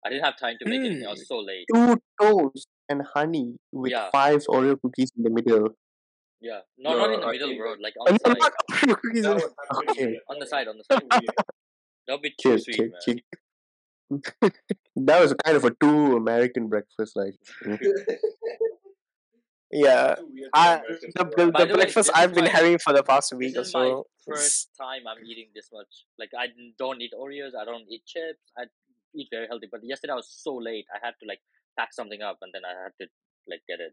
I 0.06 0.10
didn't 0.10 0.26
have 0.26 0.38
time 0.40 0.56
to 0.62 0.70
make 0.70 0.80
anything. 0.80 1.06
I 1.06 1.12
was 1.12 1.28
so 1.28 1.40
late. 1.40 1.66
Two 1.74 1.98
toast 2.22 2.68
and 2.88 3.02
honey 3.14 3.56
with 3.72 3.92
Yeah. 3.92 4.10
five 4.12 4.42
Oreo 4.50 4.80
cookies 4.82 5.12
in 5.18 5.24
the 5.24 5.30
middle. 5.30 5.70
Yeah, 6.40 6.60
no, 6.78 6.98
not 6.98 7.14
in 7.14 7.20
the 7.22 7.26
I 7.28 7.32
middle, 7.32 7.56
bro. 7.58 7.74
Like 7.82 7.94
on 8.00 8.14
the 8.14 8.20
side, 8.20 8.38
not 8.38 8.54
Oreo 8.72 9.02
cookies. 9.02 9.24
That 9.24 9.36
would 9.36 9.90
Okay. 9.90 10.20
on 10.30 10.40
the 10.40 10.46
side, 10.46 10.68
on 10.68 10.78
the 10.78 10.84
side. 10.84 11.04
That'll 12.08 12.22
be 12.22 12.30
too 12.30 12.36
Cheers, 12.42 12.64
sweet, 12.66 12.76
cheers, 12.78 12.92
man. 12.92 13.02
cheers. 13.06 13.22
that 14.96 15.20
was 15.20 15.34
kind 15.44 15.58
of 15.58 15.66
a 15.66 15.72
too 15.72 16.16
American 16.16 16.68
breakfast, 16.68 17.16
like. 17.16 17.34
Yeah, 19.70 20.16
Too 20.16 20.30
weird 20.32 20.50
for 20.54 20.60
I 20.60 20.82
the, 20.88 21.24
the, 21.26 21.46
the 21.52 21.66
the 21.66 21.74
breakfast 21.74 22.08
is 22.08 22.10
I've 22.16 22.34
been 22.34 22.46
my- 22.46 22.50
having 22.50 22.78
for 22.78 22.94
the 22.94 23.04
past 23.04 23.34
week 23.36 23.58
or 23.58 23.60
This 23.60 23.68
is 23.70 23.74
my 23.74 23.88
so. 23.88 24.08
first 24.26 24.70
time 24.80 25.02
I'm 25.10 25.26
eating 25.26 25.48
this 25.54 25.68
much. 25.74 26.06
Like 26.18 26.30
I 26.38 26.48
don't 26.80 27.02
eat 27.02 27.12
Oreos. 27.20 27.52
I 27.60 27.66
don't 27.66 27.84
eat 27.92 28.06
chips. 28.06 28.40
I 28.58 28.64
eat 29.14 29.28
very 29.30 29.48
healthy. 29.48 29.68
But 29.70 29.82
yesterday 29.84 30.14
I 30.14 30.16
was 30.16 30.30
so 30.32 30.56
late. 30.56 30.86
I 30.96 31.06
had 31.06 31.16
to 31.22 31.28
like 31.28 31.42
pack 31.78 31.92
something 31.92 32.22
up, 32.22 32.38
and 32.42 32.54
then 32.54 32.62
I 32.64 32.82
had 32.84 32.94
to 33.02 33.08
like 33.50 33.60
get 33.68 33.82
it. 33.82 33.92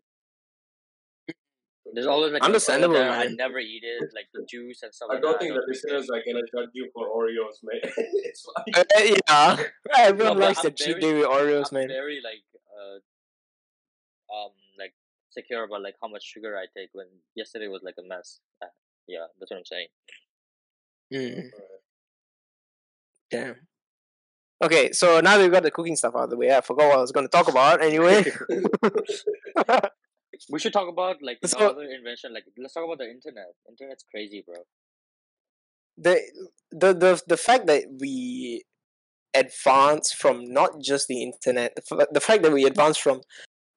There's 1.94 2.06
always 2.06 2.32
like 2.32 2.42
Understandable, 2.42 2.94
soda 2.96 3.04
there. 3.08 3.18
I 3.18 3.26
never 3.28 3.58
eat 3.58 3.82
it, 3.84 4.10
like 4.14 4.26
the 4.34 4.44
juice 4.48 4.82
and 4.82 4.92
stuff 4.92 5.08
I 5.12 5.20
don't 5.20 5.32
that. 5.32 5.40
think 5.40 5.52
I 5.52 5.54
the 5.54 5.60
don't 5.60 5.66
drink 5.66 5.82
listeners 5.84 6.10
are 6.10 6.22
gonna 6.26 6.44
judge 6.52 6.70
you 6.74 6.90
for 6.92 7.06
Oreos, 7.06 7.62
man. 7.62 7.80
it's 8.24 8.44
fine. 8.44 8.84
Uh, 8.84 8.84
yeah, 9.28 9.64
everyone 9.98 10.38
but 10.38 10.44
likes 10.46 10.58
I'm 10.58 10.64
the 10.64 10.70
cheat 10.72 11.00
very- 11.00 11.00
day 11.00 11.14
with 11.14 11.24
Oreos, 11.26 11.72
I'm 11.72 11.78
man. 11.78 11.88
very 11.88 12.20
like 12.24 12.42
uh 12.76 12.96
um 14.34 14.50
like 14.78 14.94
secure 15.30 15.64
about 15.64 15.82
like 15.82 15.94
how 16.02 16.08
much 16.08 16.24
sugar 16.24 16.56
I 16.56 16.66
take. 16.76 16.90
When 16.92 17.06
yesterday 17.34 17.68
was 17.68 17.82
like 17.84 17.94
a 17.98 18.02
mess. 18.06 18.40
Uh, 18.62 18.66
yeah, 19.06 19.26
that's 19.38 19.50
what 19.50 19.58
I'm 19.58 19.64
saying. 19.66 19.88
Mm. 21.12 21.50
Damn. 23.30 23.56
Okay, 24.62 24.92
so 24.92 25.20
now 25.20 25.36
that 25.36 25.42
we've 25.42 25.52
got 25.52 25.62
the 25.62 25.70
cooking 25.70 25.96
stuff 25.96 26.14
out 26.16 26.24
of 26.24 26.30
the 26.30 26.36
way, 26.36 26.54
I 26.56 26.60
forgot 26.62 26.88
what 26.88 26.96
I 26.98 27.00
was 27.00 27.12
going 27.12 27.26
to 27.26 27.30
talk 27.30 27.48
about 27.48 27.82
anyway. 27.82 28.24
We 30.50 30.58
should 30.58 30.72
talk 30.72 30.88
about 30.88 31.22
like 31.22 31.38
So- 31.46 31.70
other 31.70 31.82
invention. 31.84 32.32
Like 32.32 32.44
let's 32.58 32.74
talk 32.74 32.84
about 32.84 32.98
the 32.98 33.10
internet. 33.10 33.54
Internet's 33.68 34.04
crazy, 34.10 34.42
bro. 34.46 34.64
the 35.96 36.20
the 36.72 36.92
the 36.92 37.22
the 37.26 37.36
fact 37.36 37.66
that 37.66 37.84
we 38.00 38.64
advance 39.34 40.12
from 40.12 40.44
not 40.52 40.80
just 40.80 41.08
the 41.08 41.22
internet, 41.22 41.74
the, 41.76 42.08
the 42.12 42.20
fact 42.20 42.42
that 42.42 42.52
we 42.52 42.64
advance 42.64 42.96
from 42.98 43.20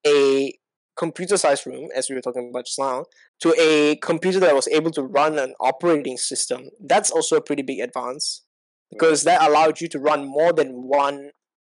a 0.05 0.53
computer-sized 0.97 1.65
room, 1.67 1.89
as 1.95 2.09
we 2.09 2.15
were 2.15 2.21
talking 2.21 2.49
about 2.51 2.65
just 2.65 2.79
now, 2.79 3.05
to 3.41 3.53
a 3.59 3.95
computer 3.97 4.39
that 4.39 4.55
was 4.55 4.67
able 4.69 4.91
to 4.91 5.03
run 5.03 5.37
an 5.39 5.53
operating 5.59 6.17
system, 6.17 6.69
that's 6.79 7.11
also 7.11 7.37
a 7.37 7.41
pretty 7.41 7.61
big 7.63 7.79
advance 7.79 8.43
because 8.91 9.23
that 9.23 9.41
allowed 9.47 9.81
you 9.81 9.87
to 9.89 9.99
run 9.99 10.25
more 10.27 10.53
than 10.53 10.69
one 10.87 11.31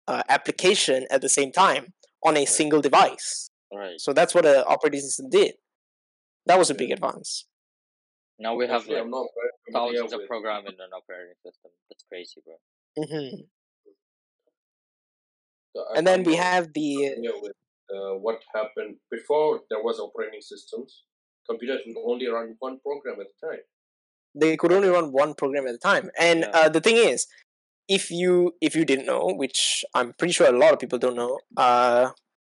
uh, 0.08 0.22
application 0.28 1.06
at 1.10 1.20
the 1.22 1.28
same 1.28 1.52
time 1.52 1.92
on 2.24 2.36
a 2.36 2.44
single 2.46 2.80
device. 2.80 3.47
Right. 3.72 4.00
So 4.00 4.12
that's 4.12 4.34
what 4.34 4.46
an 4.46 4.64
operating 4.66 5.00
system 5.00 5.28
did. 5.30 5.54
That 6.46 6.58
was 6.58 6.70
a 6.70 6.74
big 6.74 6.90
advance. 6.90 7.46
Now 8.38 8.54
we 8.54 8.66
have 8.66 8.86
like 8.88 9.06
not 9.06 9.26
thousands 9.72 10.12
of 10.12 10.20
with- 10.20 10.28
program 10.28 10.62
in 10.66 10.74
an 10.74 10.92
operating 10.96 11.34
system. 11.44 11.70
That's 11.90 12.04
crazy, 12.08 12.40
bro. 12.44 12.54
hmm 12.96 13.42
so 15.76 15.84
And 15.96 16.06
then 16.06 16.22
we 16.24 16.36
have 16.36 16.72
the 16.72 17.14
with 17.42 17.52
uh, 17.94 18.14
what 18.18 18.40
happened 18.54 18.96
before 19.10 19.60
there 19.70 19.82
was 19.82 19.98
operating 19.98 20.40
systems. 20.40 21.04
Computers 21.48 21.80
would 21.86 21.96
only 22.10 22.26
run 22.28 22.56
one 22.58 22.78
program 22.80 23.16
at 23.20 23.26
a 23.26 23.46
time. 23.46 23.62
they 24.34 24.56
could 24.56 24.72
only 24.72 24.88
run 24.88 25.06
one 25.12 25.32
program 25.34 25.66
at 25.66 25.74
a 25.74 25.78
time 25.78 26.10
and 26.18 26.40
Yeah. 26.40 26.50
uh, 26.58 26.68
the 26.68 26.80
thing 26.86 26.96
is 27.10 27.26
if 27.96 28.10
you 28.10 28.32
if 28.60 28.76
you 28.76 28.84
didn't 28.90 29.06
know 29.12 29.22
which 29.42 29.60
i'm 29.94 30.12
pretty 30.18 30.34
sure 30.36 30.46
a 30.48 30.58
lot 30.64 30.74
of 30.74 30.78
people 30.82 30.98
don't 31.04 31.16
know 31.22 31.34
uh, 31.66 32.10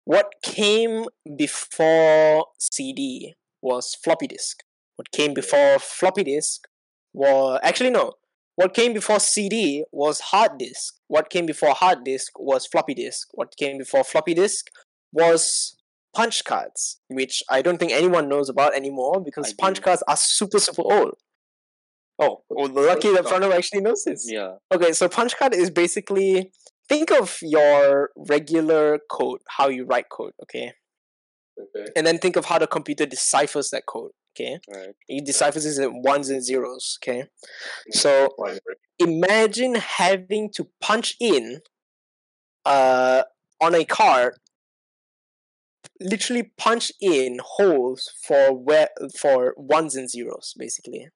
what 0.09 0.33
came 0.41 1.05
before 1.37 2.47
cd 2.57 3.35
was 3.61 3.93
floppy 3.93 4.25
disk. 4.25 4.63
What 4.95 5.11
came 5.11 5.35
before 5.35 5.77
floppy 5.77 6.23
disk 6.23 6.67
was 7.13 7.59
actually 7.61 7.91
no. 7.91 8.13
What 8.55 8.73
came 8.73 8.91
before 8.91 9.19
cd 9.19 9.83
was 9.91 10.19
hard 10.31 10.57
disk. 10.57 10.95
What 11.09 11.29
came 11.29 11.45
before 11.45 11.75
hard 11.75 12.03
disk 12.03 12.39
was 12.39 12.65
floppy 12.65 12.95
disk. 12.95 13.27
What 13.35 13.55
came 13.55 13.77
before 13.77 14.03
floppy 14.03 14.33
disk 14.33 14.71
was 15.13 15.75
punch 16.15 16.43
cards 16.43 16.99
which 17.07 17.43
i 17.51 17.61
don't 17.61 17.77
think 17.77 17.91
anyone 17.91 18.27
knows 18.27 18.49
about 18.49 18.75
anymore 18.75 19.21
because 19.23 19.49
I 19.51 19.61
punch 19.63 19.77
do. 19.77 19.83
cards 19.83 20.03
are 20.07 20.17
super 20.17 20.59
super 20.59 20.81
old. 20.81 21.17
Oh, 22.17 22.41
well, 22.49 22.67
lucky 22.67 23.13
that 23.13 23.25
Pranav 23.25 23.55
actually 23.55 23.81
knows 23.81 24.03
this. 24.03 24.29
Yeah. 24.29 24.55
Okay, 24.73 24.91
so 24.91 25.07
punch 25.07 25.37
card 25.37 25.53
is 25.53 25.69
basically 25.69 26.51
think 26.89 27.11
of 27.11 27.37
your 27.41 28.09
regular 28.17 28.99
code, 29.11 29.41
how 29.47 29.69
you 29.69 29.85
write 29.85 30.09
code, 30.09 30.33
okay, 30.43 30.73
Okay. 31.59 31.91
and 31.95 32.07
then 32.07 32.17
think 32.17 32.35
of 32.35 32.45
how 32.45 32.57
the 32.59 32.67
computer 32.67 33.05
deciphers 33.05 33.69
that 33.71 33.85
code. 33.85 34.11
Okay, 34.35 34.59
Right. 34.73 34.95
it 35.07 35.25
deciphers 35.25 35.65
it 35.65 35.83
in 35.83 36.01
ones 36.03 36.29
and 36.29 36.43
zeros. 36.43 36.97
Okay, 37.01 37.25
so 37.91 38.29
imagine 38.99 39.75
having 39.75 40.51
to 40.51 40.69
punch 40.81 41.15
in 41.19 41.61
uh 42.65 43.23
on 43.61 43.75
a 43.75 43.85
card 43.85 44.35
literally 46.01 46.51
punch 46.57 46.91
in 47.01 47.39
holes 47.43 48.11
for 48.25 48.53
where 48.53 48.89
for 49.17 49.53
ones 49.57 49.95
and 49.95 50.09
zeros 50.09 50.53
basically 50.57 51.07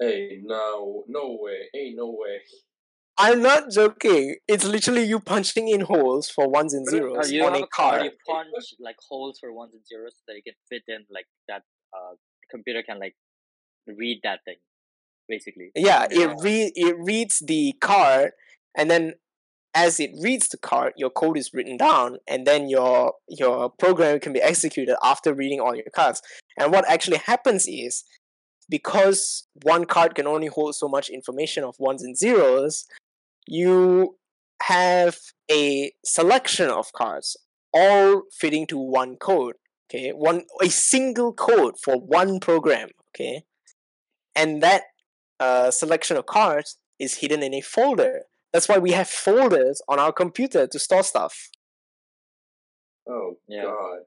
Hey, 0.00 0.40
no, 0.42 1.04
no 1.06 1.38
way. 1.40 1.68
Hey, 1.72 1.92
no 1.94 2.10
way. 2.10 2.40
I'm 3.18 3.42
not 3.42 3.70
joking 3.70 4.36
it's 4.48 4.64
literally 4.64 5.04
you 5.04 5.20
punching 5.20 5.68
in 5.68 5.82
holes 5.82 6.28
for 6.28 6.48
ones 6.48 6.72
and 6.74 6.86
uh, 6.88 6.90
zeros 6.90 7.28
Uh, 7.28 7.32
you 7.32 7.44
on 7.44 7.54
a 7.54 7.66
card 7.66 8.04
You 8.04 8.10
punch 8.26 8.74
like 8.80 8.96
holes 9.08 9.38
for 9.38 9.52
ones 9.52 9.72
and 9.74 9.84
zeros 9.86 10.14
so 10.16 10.22
that 10.28 10.36
you 10.36 10.42
can 10.42 10.54
fit 10.70 10.82
in 10.88 11.04
like 11.10 11.26
that. 11.48 11.62
Uh, 11.94 12.14
computer 12.50 12.82
can 12.82 12.98
like 12.98 13.14
read 13.86 14.20
that 14.22 14.40
thing, 14.46 14.56
basically. 15.28 15.70
yeah 15.74 16.06
Yeah. 16.10 16.30
it 16.30 16.36
re- 16.40 16.72
it 16.74 16.96
reads 16.98 17.40
the 17.46 17.74
card 17.80 18.30
and 18.76 18.90
then 18.90 19.14
as 19.74 19.98
it 20.00 20.10
reads 20.20 20.48
the 20.48 20.58
card 20.58 20.92
your 20.96 21.10
code 21.10 21.36
is 21.38 21.50
written 21.54 21.76
down 21.76 22.16
and 22.26 22.46
then 22.46 22.68
your 22.68 23.14
your 23.28 23.70
program 23.70 24.20
can 24.20 24.32
be 24.32 24.40
executed 24.42 24.96
after 25.02 25.32
reading 25.34 25.60
all 25.60 25.74
your 25.74 25.90
cards 25.94 26.20
and 26.58 26.72
what 26.72 26.88
actually 26.88 27.18
happens 27.18 27.66
is 27.66 28.04
because 28.72 29.46
one 29.64 29.84
card 29.84 30.14
can 30.14 30.26
only 30.26 30.46
hold 30.46 30.74
so 30.74 30.88
much 30.88 31.10
information 31.10 31.62
of 31.62 31.74
ones 31.78 32.02
and 32.02 32.16
zeros, 32.16 32.86
you 33.46 34.16
have 34.62 35.18
a 35.50 35.92
selection 36.06 36.70
of 36.70 36.90
cards 36.94 37.36
all 37.74 38.22
fitting 38.32 38.66
to 38.66 38.78
one 38.78 39.16
code. 39.16 39.56
Okay, 39.90 40.10
one 40.12 40.44
a 40.62 40.70
single 40.70 41.34
code 41.34 41.74
for 41.84 41.96
one 41.96 42.40
program. 42.40 42.88
Okay, 43.10 43.42
and 44.34 44.62
that 44.62 44.84
uh, 45.38 45.70
selection 45.70 46.16
of 46.16 46.24
cards 46.24 46.78
is 46.98 47.16
hidden 47.16 47.42
in 47.42 47.52
a 47.52 47.60
folder. 47.60 48.22
That's 48.54 48.70
why 48.70 48.78
we 48.78 48.92
have 48.92 49.08
folders 49.08 49.82
on 49.86 49.98
our 49.98 50.12
computer 50.12 50.66
to 50.66 50.78
store 50.78 51.02
stuff. 51.02 51.50
Oh 53.06 53.36
Yeah. 53.46 53.64
god. 53.64 54.00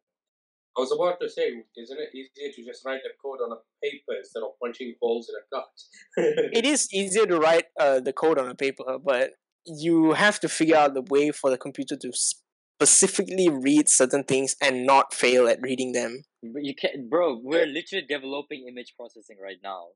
I 0.78 0.82
was 0.82 0.92
about 0.92 1.20
to 1.22 1.30
say, 1.30 1.48
isn't 1.78 2.00
it 2.00 2.10
easier 2.14 2.52
to 2.54 2.66
just 2.66 2.86
write 2.86 3.00
a 3.06 3.14
code 3.22 3.40
on 3.42 3.52
a 3.52 3.60
paper 3.82 4.14
instead 4.18 4.44
of 4.44 4.60
punching 4.62 4.96
holes 5.02 5.30
in 5.30 5.36
a 5.36 5.46
card? 5.56 6.52
It 6.54 6.66
is 6.66 6.94
easier 6.94 7.26
to 7.26 7.38
write 7.40 7.66
uh, 7.80 8.02
the 8.02 8.12
code 8.14 8.38
on 8.38 8.50
a 8.50 8.56
paper, 8.56 8.98
but 9.04 9.32
you 9.66 10.14
have 10.14 10.40
to 10.42 10.50
figure 10.50 10.76
out 10.76 10.94
the 10.94 11.02
way 11.02 11.32
for 11.32 11.50
the 11.50 11.58
computer 11.58 11.96
to 11.96 12.12
specifically 12.14 13.50
read 13.50 13.88
certain 13.88 14.24
things 14.24 14.56
and 14.62 14.86
not 14.86 15.14
fail 15.14 15.48
at 15.48 15.60
reading 15.62 15.94
them. 15.94 16.24
But 16.44 16.64
you 16.64 16.76
can't, 16.76 17.10
bro. 17.10 17.40
We're 17.42 17.66
literally 17.66 18.06
developing 18.08 18.68
image 18.68 18.94
processing 18.98 19.38
right 19.42 19.58
now. 19.64 19.88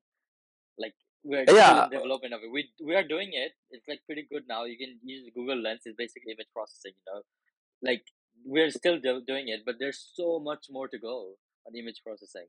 Like 0.78 0.94
we're 1.24 1.44
Yeah. 1.48 1.90
development 1.92 2.34
of 2.34 2.42
it. 2.44 2.52
We 2.52 2.72
we 2.84 2.96
are 2.96 3.04
doing 3.04 3.32
it. 3.34 3.52
It's 3.70 3.88
like 3.88 4.00
pretty 4.06 4.26
good 4.32 4.44
now. 4.48 4.64
You 4.64 4.78
can 4.78 4.98
use 5.04 5.30
Google 5.36 5.62
Lens. 5.62 5.82
It's 5.86 5.98
basically 5.98 6.32
image 6.32 6.48
processing. 6.54 6.94
You 6.96 7.06
know, 7.14 7.22
like 7.84 8.04
we're 8.46 8.72
still 8.72 9.00
do- 9.00 9.24
doing 9.26 9.48
it, 9.50 9.62
but 9.66 9.76
there's 9.80 10.00
so 10.14 10.40
much 10.40 10.66
more 10.70 10.88
to 10.88 10.98
go 10.98 11.36
on 11.68 11.76
image 11.76 12.02
processing. 12.04 12.48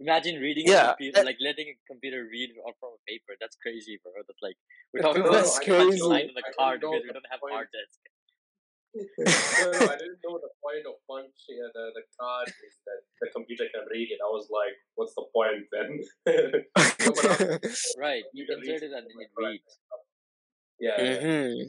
Imagine 0.00 0.40
reading 0.40 0.68
a 0.68 0.72
Yeah, 0.72 0.88
computer, 0.88 1.24
like 1.24 1.38
letting 1.40 1.68
a 1.72 1.76
computer 1.90 2.26
read 2.30 2.50
on 2.66 2.72
from 2.80 2.90
a 2.98 3.00
paper. 3.08 3.32
That's 3.40 3.56
crazy, 3.56 3.98
bro. 4.02 4.12
That's 4.28 4.42
like 4.42 4.56
we're 4.92 5.02
talking 5.02 5.22
no, 5.22 5.28
about 5.30 5.44
That's 5.44 5.56
I- 5.56 5.62
I 5.62 5.64
crazy. 5.64 6.02
line 6.02 6.28
on 6.28 6.34
the 6.36 6.44
I 6.46 6.52
card 6.52 6.82
know 6.82 6.92
because 6.92 7.04
we 7.08 7.12
don't 7.16 7.30
have 7.30 7.40
point. 7.40 7.54
hard 7.54 7.68
disk. 7.72 8.00
no, 8.96 9.72
no, 9.72 9.88
I 9.88 9.96
didn't 9.98 10.20
know 10.24 10.38
the 10.40 10.52
point 10.64 10.84
of 10.88 10.94
punch 11.08 11.36
the 11.48 11.84
the 11.96 12.04
card 12.18 12.48
is 12.48 12.76
that 12.86 13.00
the 13.20 13.28
computer 13.34 13.64
can 13.74 13.84
read 13.92 14.08
it. 14.10 14.20
I 14.24 14.28
was 14.32 14.48
like, 14.52 14.76
what's 14.96 15.14
the 15.14 15.26
point 15.32 15.64
then? 15.72 15.90
No, 17.04 17.12
but 17.12 17.26
I'm- 17.26 17.60
Right, 17.98 18.24
you 18.32 18.46
Computer 18.46 18.60
reads 18.60 18.82
insert 18.82 18.82
it 18.88 18.92
and 18.96 19.04
then 19.06 19.18
it 19.24 19.30
reads. 19.36 19.72
yeah, 20.80 20.96
yeah. 21.02 21.20
hmm 21.20 21.62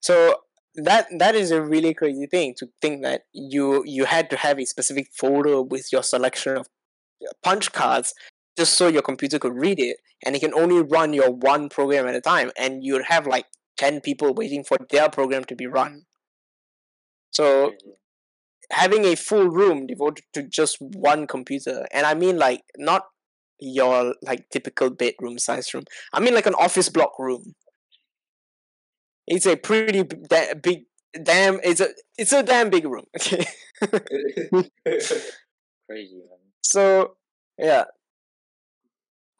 So 0.00 0.36
that 0.74 1.06
that 1.18 1.34
is 1.34 1.50
a 1.50 1.62
really 1.62 1.94
crazy 1.94 2.26
thing 2.26 2.54
to 2.58 2.68
think 2.80 3.02
that 3.02 3.22
you 3.32 3.82
you 3.84 4.04
had 4.04 4.30
to 4.30 4.36
have 4.36 4.58
a 4.58 4.64
specific 4.64 5.08
folder 5.12 5.62
with 5.62 5.92
your 5.92 6.02
selection 6.02 6.56
of 6.56 6.66
punch 7.42 7.72
cards 7.72 8.14
just 8.56 8.74
so 8.74 8.88
your 8.88 9.02
computer 9.02 9.38
could 9.38 9.54
read 9.54 9.78
it, 9.80 9.98
and 10.24 10.36
it 10.36 10.40
can 10.40 10.54
only 10.54 10.82
run 10.82 11.12
your 11.12 11.30
one 11.30 11.68
program 11.68 12.06
at 12.06 12.14
a 12.14 12.20
time, 12.20 12.50
and 12.58 12.84
you'd 12.84 13.06
have 13.06 13.26
like 13.26 13.46
ten 13.76 14.00
people 14.00 14.34
waiting 14.34 14.64
for 14.64 14.76
their 14.90 15.08
program 15.08 15.44
to 15.44 15.56
be 15.56 15.66
run. 15.66 16.02
So 17.30 17.72
having 18.70 19.04
a 19.04 19.16
full 19.16 19.48
room 19.48 19.86
devoted 19.86 20.24
to 20.32 20.42
just 20.42 20.76
one 20.80 21.26
computer 21.26 21.86
and 21.92 22.06
i 22.06 22.14
mean 22.14 22.38
like 22.38 22.62
not 22.76 23.06
your 23.58 24.14
like 24.22 24.48
typical 24.50 24.90
bedroom 24.90 25.38
size 25.38 25.74
room 25.74 25.84
i 26.12 26.20
mean 26.20 26.34
like 26.34 26.46
an 26.46 26.54
office 26.54 26.88
block 26.88 27.18
room 27.18 27.54
it's 29.30 29.46
a 29.46 29.56
pretty 29.56 30.02
da- 30.02 30.54
big 30.62 30.84
damn 31.24 31.60
it's 31.64 31.80
a 31.80 31.88
it's 32.18 32.34
a 32.34 32.42
damn 32.42 32.70
big 32.70 32.84
room 32.86 33.06
okay 33.16 33.46
Crazy, 35.88 36.16
man. 36.16 36.38
so 36.62 37.16
yeah 37.58 37.84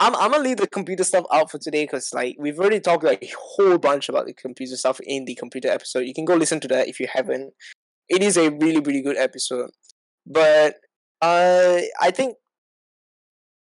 I'm, 0.00 0.16
I'm 0.16 0.31
gonna 0.31 0.42
leave 0.42 0.57
the 0.57 0.66
computer 0.66 1.05
stuff 1.05 1.26
out 1.33 1.50
for 1.50 1.59
today 1.59 1.85
because 1.85 2.14
like 2.14 2.37
we've 2.38 2.59
already 2.59 2.81
talked 2.81 3.05
like 3.05 3.22
a 3.22 3.31
whole 3.38 3.76
bunch 3.79 4.09
about 4.09 4.26
the 4.26 4.33
computer 4.33 4.76
stuff 4.76 4.98
in 5.00 5.26
the 5.26 5.35
computer 5.35 5.68
episode. 5.68 6.00
You 6.00 6.14
can 6.14 6.24
go 6.24 6.35
listen 6.37 6.59
to 6.61 6.68
that 6.68 6.88
if 6.88 6.98
you 7.00 7.09
haven't. 7.12 7.53
It 8.09 8.22
is 8.22 8.38
a 8.38 8.50
really 8.50 8.81
really 8.81 9.03
good 9.03 9.18
episode, 9.18 9.70
but 10.26 10.76
uh, 11.20 11.81
I 12.00 12.11
think 12.12 12.37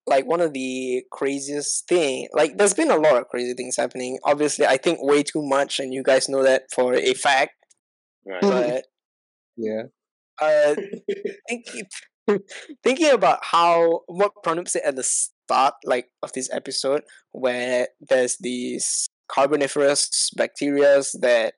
like 0.07 0.27
one 0.27 0.41
of 0.41 0.53
the 0.53 1.03
craziest 1.13 1.89
thing 1.89 2.29
like 2.35 2.59
there's 2.59 2.75
been 2.75 2.91
a 2.91 2.97
lot 2.97 3.17
of 3.17 3.29
crazy 3.29 3.55
things 3.55 3.77
happening. 3.77 4.19
Obviously, 4.25 4.67
I 4.67 4.77
think 4.77 4.99
way 5.03 5.23
too 5.23 5.43
much, 5.43 5.79
and 5.81 5.93
you 5.95 6.03
guys 6.03 6.29
know 6.29 6.43
that 6.43 6.65
for 6.75 6.95
a 6.95 7.15
fact. 7.15 7.53
Right. 8.27 8.41
But 8.43 8.85
Yeah. 9.57 9.83
uh, 10.41 10.75
thinking 11.49 11.85
thinking 12.83 13.11
about 13.11 13.41
how 13.43 14.01
what 14.07 14.33
Pranav 14.45 14.69
said 14.69 14.83
at 14.85 14.97
the 14.97 15.03
start, 15.03 15.75
like 15.85 16.09
of 16.23 16.33
this 16.33 16.51
episode, 16.53 17.03
where 17.33 17.89
there's 18.01 18.37
these 18.41 19.09
carboniferous 19.31 20.31
bacteria 20.37 21.03
that 21.21 21.55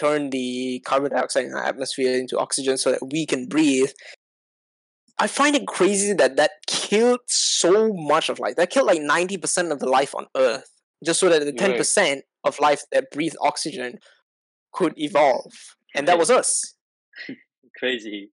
turn 0.00 0.30
the 0.30 0.82
carbon 0.86 1.12
dioxide 1.12 1.44
in 1.44 1.52
our 1.52 1.64
atmosphere 1.64 2.16
into 2.18 2.38
oxygen 2.38 2.76
so 2.78 2.90
that 2.90 3.10
we 3.12 3.26
can 3.26 3.46
breathe. 3.46 3.90
I 5.20 5.26
find 5.26 5.54
it 5.54 5.66
crazy 5.66 6.12
that 6.14 6.36
that 6.36 6.52
killed 6.66 7.20
so 7.26 7.92
much 7.92 8.28
of 8.30 8.38
life. 8.38 8.56
That 8.56 8.70
killed 8.70 8.86
like 8.86 9.00
ninety 9.02 9.36
percent 9.36 9.70
of 9.70 9.78
the 9.78 9.88
life 9.88 10.14
on 10.14 10.26
Earth, 10.36 10.70
just 11.04 11.20
so 11.20 11.28
that 11.28 11.44
the 11.44 11.52
ten 11.52 11.70
Right. 11.70 11.78
percent 11.78 12.24
of 12.44 12.58
life 12.58 12.82
that 12.92 13.10
breathe 13.10 13.34
oxygen 13.40 13.98
could 14.72 14.94
evolve, 14.98 15.52
and 15.94 16.08
that 16.08 16.18
was 16.18 16.30
us. 16.30 16.74
Crazy. 17.78 18.30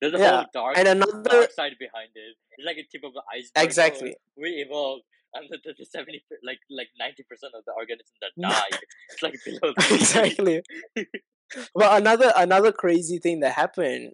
There's 0.00 0.12
a 0.14 0.18
Yeah, 0.18 0.36
whole 0.36 0.46
dark, 0.52 0.76
And 0.78 0.86
another 0.88 1.22
dark 1.22 1.52
side 1.52 1.72
behind 1.78 2.10
it. 2.14 2.36
It's 2.58 2.66
like 2.66 2.76
a 2.76 2.84
tip 2.84 3.02
of 3.02 3.14
the 3.14 3.22
iceberg. 3.32 3.52
Oh, 3.56 3.62
Exactly. 3.62 4.16
we 4.36 4.50
evolved, 4.66 5.04
and 5.32 5.48
the, 5.50 5.58
the, 5.64 5.74
the 5.78 5.86
seventy, 5.86 6.22
like 6.44 6.58
like 6.68 6.88
ninety 6.98 7.22
percent 7.22 7.54
of 7.56 7.64
the 7.64 7.72
organisms 7.72 8.18
that 8.20 8.32
died. 8.40 8.78
it's 9.10 9.22
like 9.22 9.36
below 9.44 9.72
the 9.76 9.94
exactly. 9.94 10.62
well, 11.74 11.96
another 11.96 12.32
another 12.36 12.72
crazy 12.72 13.18
thing 13.18 13.40
that 13.40 13.52
happened 13.54 14.12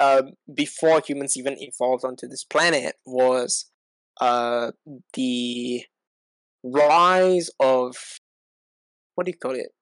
um, 0.00 0.32
before 0.54 1.02
humans 1.06 1.36
even 1.36 1.56
evolved 1.58 2.04
onto 2.04 2.26
this 2.26 2.44
planet 2.44 2.96
was 3.04 3.70
uh, 4.20 4.72
the 5.14 5.84
rise 6.64 7.50
of 7.60 7.96
what 9.14 9.26
do 9.26 9.32
you 9.32 9.38
call 9.38 9.56
it? 9.56 9.72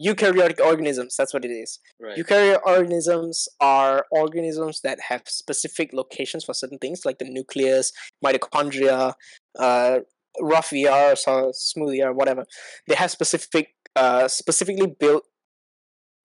Eukaryotic 0.00 0.64
organisms. 0.64 1.16
That's 1.18 1.34
what 1.34 1.44
it 1.44 1.50
is. 1.50 1.80
Right. 2.00 2.16
Eukaryotic 2.16 2.60
organisms 2.64 3.48
are 3.60 4.06
organisms 4.10 4.80
that 4.84 4.98
have 5.08 5.22
specific 5.26 5.92
locations 5.92 6.44
for 6.44 6.54
certain 6.54 6.78
things, 6.78 7.04
like 7.04 7.18
the 7.18 7.28
nucleus, 7.28 7.92
mitochondria, 8.24 9.14
uh, 9.58 9.98
rough 10.40 10.72
ER, 10.72 11.14
so 11.16 11.50
smooth 11.52 12.00
ER, 12.00 12.12
whatever. 12.12 12.46
They 12.86 12.94
have 12.94 13.10
specific, 13.10 13.74
uh, 13.96 14.28
specifically 14.28 14.94
built 14.98 15.24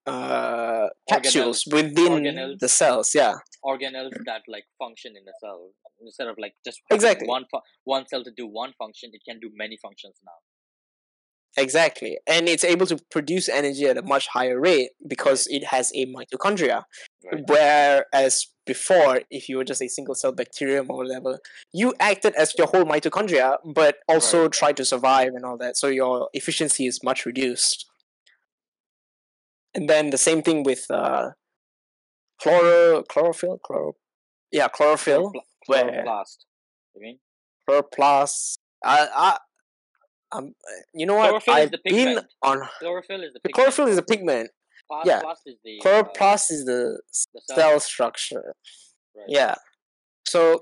uh, 0.08 0.88
capsules 1.10 1.66
within 1.72 2.14
organelles. 2.24 2.60
the 2.60 2.70
cells. 2.70 3.14
Yeah, 3.14 3.34
organelles 3.66 4.12
that 4.26 4.44
like 4.48 4.66
function 4.80 5.14
in 5.16 5.24
a 5.28 5.36
cell 5.42 5.72
instead 6.02 6.28
of 6.28 6.36
like 6.40 6.56
just 6.66 6.80
Exactly. 6.92 7.28
one 7.28 7.46
fu- 7.52 7.60
one 7.84 8.08
cell 8.08 8.24
to 8.24 8.32
do 8.36 8.48
one 8.48 8.74
function. 8.78 9.10
It 9.14 9.22
can 9.28 9.40
do 9.40 9.50
many 9.56 9.78
functions 9.78 10.16
now. 10.26 10.40
exactly. 11.58 12.18
And 12.28 12.48
it's 12.48 12.64
able 12.64 12.86
to 12.86 12.98
produce 13.10 13.50
energy 13.50 13.86
at 13.86 13.98
a 13.98 14.04
much 14.04 14.28
higher 14.28 14.60
rate 14.60 14.92
because 15.08 15.48
it 15.48 15.64
has 15.66 15.92
a 15.96 16.06
mitochondria. 16.06 16.84
Right. 17.32 17.44
Whereas 17.48 18.48
before, 18.66 19.22
if 19.32 19.50
you 19.50 19.58
were 19.58 19.64
just 19.64 19.82
a 19.82 19.88
single 19.88 20.14
cell 20.14 20.32
bacterium 20.32 20.88
or 20.92 20.98
whatever, 20.98 21.40
you 21.74 21.94
acted 22.00 22.36
as 22.36 22.54
your 22.58 22.68
whole 22.68 22.84
mitochondria, 22.86 23.58
but 23.74 23.96
also 24.08 24.50
tried 24.50 24.78
to 24.78 24.86
survive 24.86 25.30
and 25.34 25.46
all 25.46 25.58
that. 25.58 25.78
So 25.78 25.88
your 25.88 26.30
efficiency 26.34 26.86
is 26.86 27.04
much 27.04 27.26
reduced. 27.26 27.87
And 29.76 29.90
then 29.90 30.10
the 30.10 30.18
same 30.18 30.42
thing 30.42 30.64
with 30.64 30.86
uh, 30.90 31.32
chloro, 32.42 33.08
chlorophyll, 33.08 33.60
chloro, 33.64 33.94
yeah, 34.52 34.68
chlorophyll, 34.68 35.32
Chloropl- 35.70 36.04
chloroplast. 36.06 36.38
You 36.96 37.02
mean 37.02 37.20
chloroplast. 37.70 38.56
I, 38.84 39.08
I, 39.16 39.38
um, 40.38 40.54
you 40.94 41.06
know 41.06 41.16
what? 41.16 41.30
Chlorophyll 41.30 41.56
is 41.56 41.64
I've 41.64 41.72
the 41.72 41.80
been 41.84 41.94
pigment. 41.94 42.28
on 42.44 42.62
chlorophyll 42.80 43.24
is 43.24 43.34
the 43.34 43.34
the 43.34 43.40
pigment. 43.42 43.56
chlorophyll 43.56 43.88
is 43.88 43.98
a 43.98 44.04
pigment. 44.04 44.52
Plast, 44.90 45.08
yeah. 45.08 45.20
plast 45.22 45.42
is 45.46 45.56
the 45.66 45.80
uh, 45.80 45.84
Chloroplast 45.84 46.52
is 46.52 46.66
the 46.66 47.02
the 47.34 47.42
cell 47.54 47.80
structure. 47.80 48.54
Right. 49.16 49.26
Yeah. 49.28 49.56
So, 50.28 50.62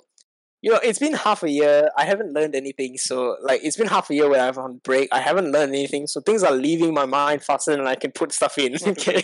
you 0.65 0.71
know, 0.71 0.79
it's 0.83 0.97
been 0.97 1.13
half 1.13 1.43
a 1.43 1.49
year. 1.49 1.89
I 1.95 2.05
haven't 2.05 2.33
learned 2.33 2.55
anything. 2.55 2.97
So, 2.97 3.37
like, 3.49 3.61
it's 3.63 3.77
been 3.77 3.85
half 3.87 4.09
a 4.09 4.15
year 4.15 4.27
when 4.27 4.39
I'm 4.39 4.57
on 4.57 4.81
break. 4.83 5.09
I 5.11 5.19
haven't 5.21 5.51
learned 5.51 5.75
anything. 5.75 6.07
So, 6.07 6.21
things 6.21 6.41
are 6.43 6.51
leaving 6.51 6.91
my 6.91 7.05
mind 7.05 7.43
faster 7.43 7.75
than 7.75 7.85
I 7.85 7.93
can 7.93 8.11
put 8.11 8.31
stuff 8.31 8.57
in. 8.57 8.75
Okay. 8.93 9.21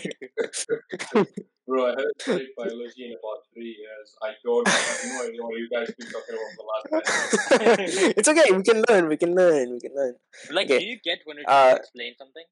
Bro, 1.66 1.86
I 1.86 1.90
haven't 1.90 2.20
studied 2.22 2.48
biology 2.56 3.02
in 3.06 3.12
about 3.18 3.40
three 3.52 3.74
years. 3.82 4.08
I 4.22 4.30
don't 4.44 4.66
have 4.68 5.00
no 5.10 5.16
idea 5.26 5.42
what 5.42 5.58
you 5.62 5.68
guys 5.74 5.90
been 5.98 6.10
talking 6.14 6.34
about 6.38 6.50
for 6.54 6.62
the 6.62 6.68
last 6.70 7.48
ten 7.48 7.76
minutes. 7.76 7.96
it's 8.18 8.28
okay. 8.28 8.48
We 8.56 8.62
can 8.62 8.82
learn. 8.88 9.08
We 9.08 9.16
can 9.16 9.34
learn. 9.34 9.72
We 9.74 9.80
can 9.80 9.94
learn. 9.94 10.14
Like, 10.50 10.66
Okay. 10.70 10.78
do 10.80 10.86
you 10.86 10.98
get 11.02 11.18
when 11.24 11.38
it 11.38 11.44
Uh, 11.48 11.74
explain 11.78 12.14
something? 12.18 12.44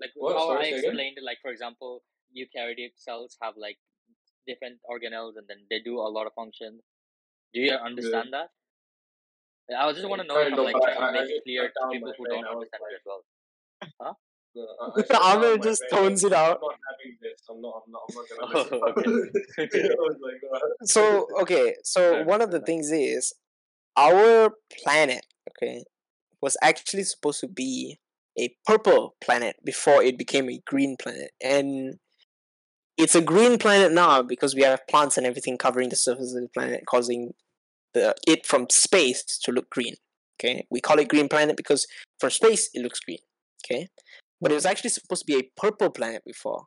Like 0.00 0.10
What? 0.16 0.36
how 0.36 0.46
Sorry, 0.48 0.60
I 0.60 0.62
say 0.62 0.78
again? 0.78 0.84
explained, 0.92 1.18
like 1.30 1.38
for 1.42 1.50
example, 1.50 2.04
eukaryotic 2.36 2.92
cells 2.96 3.36
have 3.42 3.54
like 3.56 3.78
different 4.46 4.78
organelles, 4.88 5.36
and 5.36 5.46
then 5.48 5.60
they 5.70 5.80
do 5.80 5.98
a 6.00 6.08
lot 6.16 6.26
of 6.26 6.32
functions. 6.34 6.80
Do 7.54 7.60
you 7.60 7.72
understand 7.72 8.28
that? 8.32 8.48
I 9.76 9.92
just 9.92 10.08
want 10.08 10.22
to 10.22 10.28
know 10.28 10.34
Kind 10.34 10.48
if 10.48 10.52
I'm 10.54 10.58
of, 10.60 10.64
like 10.64 10.74
trying 10.82 10.96
to 10.96 11.02
I- 11.02 11.08
I 11.08 11.12
make 11.12 11.30
it 11.30 11.42
clear 11.44 11.68
to 11.68 11.88
people 11.92 12.12
who 12.16 12.24
don't 12.26 12.46
understand 12.46 12.82
it 12.90 12.94
as 12.96 13.04
well. 13.04 13.22
Uh, 14.00 14.12
I- 15.14 15.32
I 15.32 15.34
Amir 15.36 15.58
just 15.58 15.82
brain. 15.90 16.02
tones 16.04 16.24
it 16.24 16.32
out. 16.32 16.58
not 16.62 16.74
having 16.88 17.16
this. 17.20 17.42
I'm 17.50 17.60
not. 17.60 17.82
I'm 17.86 17.92
not. 17.92 18.02
I'm 18.42 18.52
not. 18.52 18.72
Oh, 18.72 18.92
listen. 18.96 19.90
Like, 20.22 20.40
uh, 20.52 20.58
So 20.84 21.28
okay, 21.42 21.74
so 21.84 22.22
one 22.24 22.40
of 22.40 22.50
the 22.50 22.60
things 22.60 22.90
is 22.90 23.34
our 23.96 24.52
planet, 24.82 25.26
okay, 25.50 25.84
was 26.40 26.56
actually 26.62 27.04
supposed 27.04 27.40
to 27.40 27.48
be 27.48 27.98
a 28.38 28.54
purple 28.66 29.16
planet 29.20 29.56
before 29.64 30.02
it 30.02 30.16
became 30.16 30.48
a 30.48 30.60
green 30.66 30.96
planet. 30.96 31.32
And 31.42 31.98
it's 32.98 33.14
a 33.14 33.22
green 33.22 33.58
planet 33.58 33.92
now 33.92 34.22
because 34.22 34.54
we 34.54 34.62
have 34.62 34.86
plants 34.88 35.16
and 35.16 35.26
everything 35.26 35.56
covering 35.56 35.88
the 35.88 35.96
surface 35.96 36.34
of 36.34 36.42
the 36.42 36.48
planet, 36.48 36.84
causing 36.86 37.32
the 37.94 38.14
it 38.26 38.44
from 38.44 38.66
space 38.68 39.38
to 39.44 39.52
look 39.52 39.70
green. 39.70 39.94
Okay. 40.38 40.66
We 40.70 40.80
call 40.80 40.98
it 40.98 41.08
green 41.08 41.28
planet 41.28 41.56
because 41.56 41.86
from 42.18 42.30
space 42.30 42.68
it 42.74 42.82
looks 42.82 43.00
green. 43.00 43.18
Okay. 43.64 43.88
But 44.40 44.52
it 44.52 44.56
was 44.56 44.66
actually 44.66 44.90
supposed 44.90 45.26
to 45.26 45.32
be 45.32 45.38
a 45.38 45.50
purple 45.60 45.90
planet 45.90 46.22
before 46.26 46.66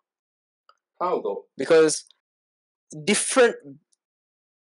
How 0.99 1.21
though? 1.21 1.45
because 1.57 2.05
different 3.05 3.55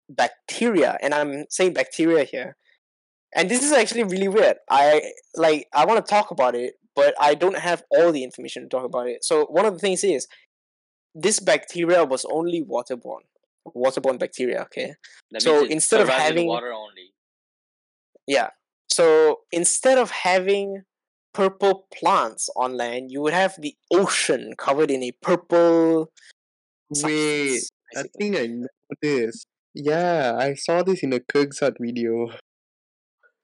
bacteria 0.10 0.98
and 1.02 1.14
i'm 1.14 1.46
saying 1.50 1.74
bacteria 1.74 2.24
here 2.24 2.56
and 3.36 3.50
this 3.50 3.64
is 3.64 3.72
actually 3.72 4.04
really 4.04 4.28
weird 4.28 4.58
i 4.70 5.02
like 5.36 5.68
i 5.74 5.86
want 5.86 6.04
to 6.04 6.10
talk 6.10 6.32
about 6.32 6.56
it 6.56 6.76
but 6.96 7.14
i 7.20 7.34
don't 7.34 7.58
have 7.58 7.84
all 7.92 8.12
the 8.12 8.24
information 8.24 8.64
to 8.64 8.70
talk 8.70 8.86
about 8.86 9.08
it 9.08 9.24
so 9.24 9.46
one 9.46 9.66
of 9.66 9.74
the 9.74 9.80
things 9.80 10.04
is 10.04 10.28
this 11.26 11.40
bacteria 11.52 12.02
was 12.14 12.26
only 12.38 12.60
waterborne 12.74 13.26
waterborne 13.86 14.20
bacteria 14.24 14.60
okay 14.68 14.90
That 15.32 15.42
So 15.42 15.52
means 15.62 15.72
instead 15.78 16.02
of 16.02 16.10
having- 16.10 16.48
water 16.48 16.72
only. 16.72 17.08
yeah 18.36 18.50
so 18.98 19.06
instead 19.52 19.98
of 19.98 20.10
having 20.12 20.68
purple 21.34 21.76
plants 21.98 22.44
on 22.56 22.70
land 22.82 23.12
you 23.14 23.20
would 23.24 23.34
have 23.44 23.54
the 23.66 23.74
ocean 24.02 24.54
covered 24.66 24.92
in 24.92 25.04
a 25.04 25.12
purple 25.30 26.12
Wait, 27.04 27.60
I 27.98 28.04
think 28.18 28.38
I 28.38 28.48
know 28.48 28.68
this. 29.02 29.44
Yeah, 29.74 30.38
I 30.40 30.54
saw 30.54 30.84
this 30.84 31.04
in 31.04 31.12
a 31.12 31.20
Kurzgesagt 31.20 31.76
video. 31.82 32.14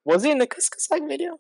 was 0.06 0.24
it 0.24 0.32
in 0.32 0.38
the 0.44 0.48
Kurzgesagt 0.48 1.06
video 1.14 1.32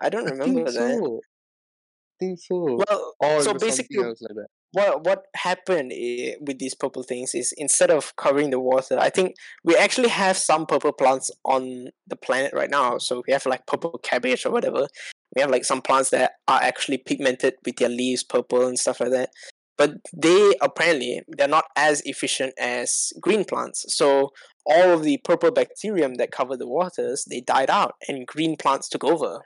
i 0.00 0.08
don't 0.12 0.28
I 0.28 0.32
remember 0.32 0.64
think 0.64 0.66
that 0.66 0.74
so. 0.74 1.20
I 1.20 2.14
think 2.20 2.38
so. 2.48 2.56
well 2.84 3.14
or 3.20 3.42
so 3.42 3.54
basically 3.54 3.96
something 3.96 4.04
else 4.10 4.20
like 4.26 4.36
that. 4.40 4.50
What 4.72 5.04
what 5.04 5.24
happened 5.34 5.92
eh, 5.94 6.34
with 6.40 6.58
these 6.58 6.74
purple 6.74 7.02
things 7.02 7.34
is 7.34 7.52
instead 7.56 7.90
of 7.90 8.14
covering 8.16 8.50
the 8.50 8.60
water, 8.60 8.98
I 8.98 9.10
think 9.10 9.34
we 9.64 9.76
actually 9.76 10.08
have 10.08 10.36
some 10.36 10.66
purple 10.66 10.92
plants 10.92 11.30
on 11.44 11.88
the 12.06 12.16
planet 12.16 12.52
right 12.54 12.70
now. 12.70 12.98
So 12.98 13.22
we 13.26 13.32
have 13.32 13.46
like 13.46 13.66
purple 13.66 13.98
cabbage 14.02 14.44
or 14.44 14.50
whatever. 14.50 14.86
We 15.34 15.42
have 15.42 15.50
like 15.50 15.64
some 15.64 15.82
plants 15.82 16.10
that 16.10 16.32
are 16.46 16.60
actually 16.62 16.98
pigmented 16.98 17.54
with 17.64 17.76
their 17.76 17.88
leaves 17.88 18.24
purple 18.24 18.66
and 18.66 18.78
stuff 18.78 19.00
like 19.00 19.10
that. 19.10 19.30
But 19.76 19.92
they 20.14 20.54
apparently 20.60 21.22
they're 21.28 21.48
not 21.48 21.66
as 21.76 22.02
efficient 22.04 22.52
as 22.58 23.12
green 23.20 23.44
plants. 23.44 23.84
So 23.88 24.32
all 24.66 24.90
of 24.92 25.02
the 25.02 25.18
purple 25.24 25.50
bacterium 25.50 26.14
that 26.14 26.30
covered 26.30 26.58
the 26.58 26.68
waters 26.68 27.24
they 27.30 27.40
died 27.40 27.70
out, 27.70 27.94
and 28.06 28.26
green 28.26 28.56
plants 28.56 28.88
took 28.88 29.04
over 29.04 29.44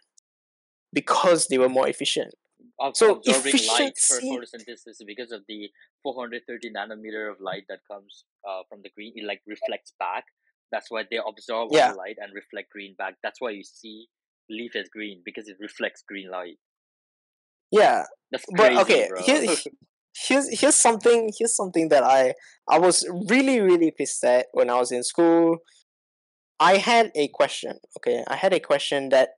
because 0.93 1.47
they 1.47 1.59
were 1.59 1.69
more 1.69 1.89
efficient. 1.89 2.35
Of 2.81 2.97
So 2.97 3.17
absorbing 3.17 3.67
light 3.69 3.99
for 3.99 4.21
photosynthesis 4.21 4.99
because 5.07 5.31
of 5.31 5.43
the 5.47 5.71
430 6.03 6.73
nanometer 6.73 7.31
of 7.31 7.41
light 7.41 7.65
that 7.69 7.81
comes 7.91 8.25
uh, 8.49 8.63
from 8.69 8.81
the 8.83 8.91
green, 8.97 9.13
it 9.15 9.25
like 9.25 9.43
reflects 9.47 9.93
back. 9.99 10.25
That's 10.73 10.91
why 10.91 11.05
they 11.09 11.19
absorb 11.19 11.71
all 11.71 11.77
Yeah. 11.77 11.93
the 11.93 11.97
light 11.97 12.17
and 12.19 12.33
reflect 12.35 12.71
green 12.71 12.95
back. 12.97 13.17
That's 13.23 13.41
why 13.41 13.51
you 13.51 13.63
see 13.63 14.09
leaf 14.51 14.75
as 14.75 14.89
green 14.89 15.23
because 15.25 15.49
it 15.49 15.57
reflects 15.61 16.03
green 16.07 16.31
light. 16.31 16.59
Yeah, 17.71 18.05
That's 18.31 18.45
but 18.57 18.73
okay 18.83 19.09
here, 19.25 19.47
here's 20.17 20.61
here's 20.61 20.75
something 20.75 21.33
here's 21.39 21.57
something 21.57 21.89
that 21.89 22.03
i 22.05 22.35
i 22.69 22.79
was 22.79 23.07
really 23.29 23.61
really 23.61 23.91
pissed 23.91 24.23
at 24.25 24.47
when 24.53 24.69
i 24.69 24.79
was 24.79 24.93
in 24.93 25.03
school 25.03 25.57
i 26.61 26.77
had 26.77 27.11
a 27.15 27.29
question 27.29 27.79
okay 27.97 28.23
i 28.29 28.37
had 28.37 28.53
a 28.53 28.61
question 28.61 29.09
that 29.09 29.31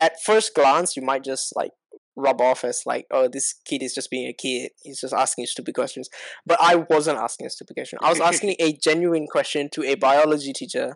at 0.00 0.22
first 0.22 0.54
glance 0.54 0.96
you 0.96 1.02
might 1.02 1.24
just 1.24 1.54
like 1.56 1.72
rub 2.16 2.40
off 2.40 2.64
as 2.64 2.82
like 2.84 3.06
oh 3.10 3.26
this 3.26 3.54
kid 3.64 3.82
is 3.82 3.94
just 3.94 4.10
being 4.10 4.28
a 4.28 4.32
kid 4.32 4.70
he's 4.82 5.00
just 5.00 5.14
asking 5.14 5.46
stupid 5.46 5.74
questions 5.74 6.10
but 6.44 6.58
i 6.60 6.74
wasn't 6.74 7.18
asking 7.18 7.46
a 7.46 7.50
stupid 7.50 7.74
question 7.74 7.98
i 8.02 8.10
was 8.10 8.20
asking 8.30 8.54
a 8.58 8.72
genuine 8.74 9.26
question 9.26 9.68
to 9.72 9.82
a 9.82 9.94
biology 9.94 10.52
teacher 10.52 10.94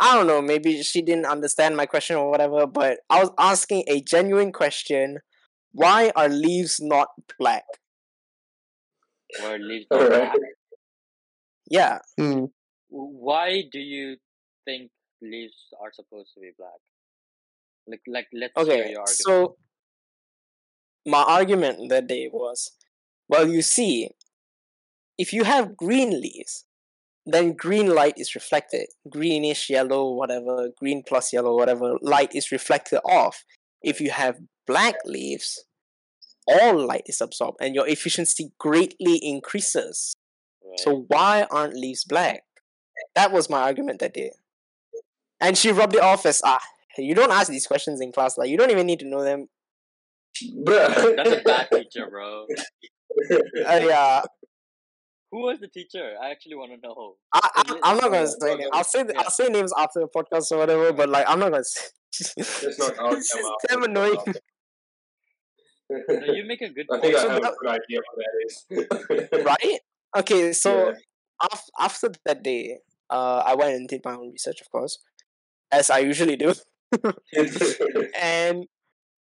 i 0.00 0.16
don't 0.16 0.26
know 0.26 0.42
maybe 0.42 0.82
she 0.82 1.00
didn't 1.00 1.26
understand 1.26 1.76
my 1.76 1.86
question 1.86 2.16
or 2.16 2.28
whatever 2.28 2.66
but 2.66 2.98
i 3.08 3.20
was 3.20 3.30
asking 3.38 3.84
a 3.86 4.00
genuine 4.00 4.50
question 4.50 5.18
why 5.72 6.12
are 6.16 6.28
leaves 6.28 6.80
not 6.80 7.08
black? 7.38 7.64
Where 9.40 9.58
leaves 9.58 9.86
All 9.90 10.02
are 10.02 10.10
right. 10.10 10.32
black. 10.32 10.36
Yeah, 11.70 11.98
Hmm. 12.18 12.46
Why 12.88 13.62
do 13.70 13.78
you 13.78 14.16
think 14.64 14.90
leaves 15.22 15.54
are 15.80 15.92
supposed 15.92 16.30
to 16.34 16.40
be 16.40 16.50
black? 16.58 16.80
Like, 17.86 18.00
like 18.08 18.26
let's 18.32 18.52
hear 18.56 18.82
okay. 18.82 18.90
your 18.90 19.00
argument. 19.00 19.08
So 19.08 19.56
my 21.10 21.22
argument 21.22 21.88
that 21.90 22.06
day 22.06 22.30
was, 22.32 22.72
well, 23.28 23.48
you 23.48 23.62
see, 23.62 24.10
if 25.18 25.32
you 25.32 25.44
have 25.44 25.76
green 25.76 26.20
leaves, 26.20 26.64
then 27.26 27.52
green 27.52 27.94
light 27.94 28.14
is 28.16 28.34
reflected. 28.34 28.86
Greenish 29.08 29.68
yellow, 29.68 30.12
whatever, 30.12 30.68
green 30.78 31.02
plus 31.06 31.32
yellow, 31.32 31.54
whatever, 31.54 31.96
light 32.00 32.34
is 32.34 32.50
reflected 32.50 33.00
off. 33.04 33.44
If 33.82 34.00
you 34.00 34.10
have 34.10 34.38
black 34.66 34.96
leaves, 35.04 35.64
all 36.46 36.86
light 36.86 37.04
is 37.06 37.20
absorbed 37.20 37.58
and 37.60 37.74
your 37.74 37.86
efficiency 37.86 38.52
greatly 38.58 39.16
increases. 39.22 40.14
right? 40.64 40.80
So 40.80 41.04
why 41.08 41.46
aren't 41.50 41.74
leaves 41.74 42.04
black? 42.04 42.42
That 43.14 43.32
was 43.32 43.50
my 43.50 43.60
argument 43.60 44.00
that 44.00 44.14
day. 44.14 44.32
And 45.40 45.56
she 45.56 45.72
rubbed 45.72 45.94
it 45.94 46.02
off 46.02 46.26
as 46.26 46.42
ah, 46.44 46.60
you 46.98 47.14
don't 47.14 47.32
ask 47.32 47.48
these 47.48 47.66
questions 47.66 48.00
in 48.00 48.12
class, 48.12 48.36
like 48.36 48.50
you 48.50 48.56
don't 48.56 48.70
even 48.70 48.86
need 48.86 49.00
to 49.00 49.08
know 49.08 49.22
them. 49.22 49.48
Bruh. 50.64 51.16
that's 51.16 51.30
a 51.32 51.42
bad 51.44 51.68
teacher, 51.72 52.06
bro. 52.10 52.46
Uh, 53.30 53.80
yeah, 53.82 54.22
Who 55.32 55.42
was 55.42 55.58
the 55.60 55.68
teacher? 55.68 56.14
I 56.22 56.30
actually 56.30 56.54
want 56.56 56.72
to 56.72 56.78
know. 56.86 57.16
I, 57.34 57.40
I, 57.56 57.80
I'm 57.84 57.96
not 57.98 58.10
gonna 58.12 58.26
say. 58.26 58.36
no, 58.50 58.54
names. 58.56 58.70
I'll 58.72 58.84
say 58.84 59.04
yeah. 59.08 59.20
I'll 59.20 59.30
say 59.30 59.48
names 59.48 59.72
after 59.76 60.00
the 60.00 60.08
podcast 60.08 60.50
or 60.52 60.58
whatever. 60.58 60.92
But 60.92 61.08
like, 61.08 61.24
I'm 61.28 61.38
not 61.40 61.50
gonna. 61.52 61.64
Say. 61.64 61.86
It's 62.38 62.78
not 62.78 62.98
out. 62.98 63.12
It's 63.14 63.32
come 63.32 63.52
damn 63.68 63.80
not 63.80 63.90
annoying. 63.90 64.16
out. 64.18 64.36
No, 65.90 66.32
you 66.32 66.44
make 66.46 66.60
a 66.62 66.68
good 66.70 66.86
I 66.90 66.98
point. 66.98 67.02
think 67.02 67.16
I 67.16 67.20
So 67.22 67.28
have 67.30 67.38
a 67.42 67.52
good 67.60 67.68
idea 67.68 67.98
what 68.06 68.16
that 68.22 68.34
is. 68.46 69.44
right? 69.44 69.78
Okay, 70.18 70.52
so 70.52 70.88
Yeah. 70.88 70.92
af- 71.52 71.70
after 71.78 72.10
that 72.26 72.42
day, 72.44 72.78
uh, 73.10 73.42
I 73.44 73.54
went 73.56 73.74
and 73.74 73.88
did 73.88 74.02
my 74.04 74.14
own 74.14 74.30
research, 74.30 74.60
of 74.60 74.70
course, 74.70 74.98
as 75.72 75.90
I 75.90 75.98
usually 75.98 76.36
do. 76.36 76.54
and 78.20 78.66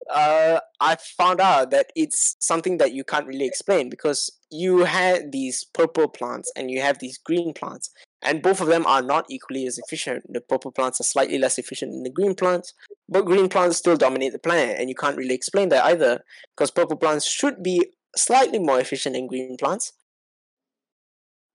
uh, 0.10 0.60
I 0.80 0.96
found 0.96 1.40
out 1.42 1.72
that 1.72 1.92
it's 1.96 2.36
something 2.40 2.78
that 2.78 2.94
you 2.94 3.04
can't 3.04 3.28
really 3.28 3.46
explain 3.46 3.90
because 3.90 4.32
you 4.52 4.80
had 4.86 5.32
these 5.32 5.64
purple 5.64 6.08
plants 6.08 6.52
and 6.56 6.70
you 6.72 6.82
have 6.82 7.00
these 7.00 7.18
green 7.18 7.54
plants, 7.54 7.92
and 8.22 8.42
both 8.42 8.62
of 8.62 8.68
them 8.68 8.86
are 8.86 9.02
not 9.02 9.26
equally 9.30 9.66
as 9.66 9.78
efficient. 9.78 10.24
The 10.32 10.42
purple 10.42 10.72
plants 10.72 11.00
are 11.00 11.04
slightly 11.04 11.38
less 11.38 11.58
efficient 11.58 11.92
than 11.92 12.04
the 12.04 12.10
green 12.10 12.36
plants, 12.36 12.74
but 13.10 13.26
green 13.26 13.50
plants 13.50 13.78
still 13.78 13.98
dominate 13.98 14.34
the 14.34 14.40
planet, 14.40 14.78
and 14.80 14.90
you 14.90 14.96
can't 14.96 15.18
really 15.18 15.36
explain 15.36 15.70
that 15.70 15.86
either 15.86 16.24
because 16.56 16.72
purple 16.72 16.98
plants 16.98 17.26
should 17.26 17.64
be 17.64 17.86
slightly 18.16 18.60
more 18.60 18.80
efficient 18.80 19.16
than 19.16 19.28
green 19.28 19.58
plants, 19.58 19.94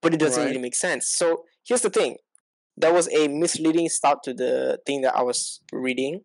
but 0.01 0.13
it 0.13 0.19
doesn't 0.19 0.43
Right. 0.43 0.49
really 0.49 0.59
make 0.59 0.75
sense. 0.75 1.07
So 1.09 1.45
here's 1.65 1.81
the 1.81 1.89
thing 1.89 2.17
that 2.77 2.93
was 2.93 3.09
a 3.13 3.27
misleading 3.27 3.89
start 3.89 4.23
to 4.23 4.33
the 4.33 4.79
thing 4.85 5.01
that 5.01 5.15
I 5.15 5.21
was 5.23 5.61
reading 5.71 6.21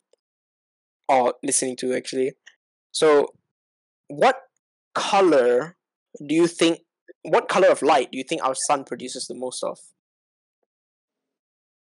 or 1.09 1.35
listening 1.43 1.77
to 1.77 1.95
actually. 1.95 2.33
So, 2.93 3.29
what 4.09 4.37
color 4.95 5.77
do 6.27 6.35
you 6.35 6.47
think? 6.47 6.81
What 7.23 7.49
color 7.49 7.69
of 7.69 7.83
light 7.83 8.13
do 8.13 8.19
you 8.19 8.25
think 8.25 8.43
our 8.43 8.55
sun 8.55 8.85
produces 8.85 9.27
the 9.27 9.35
most 9.35 9.63
of? 9.63 9.79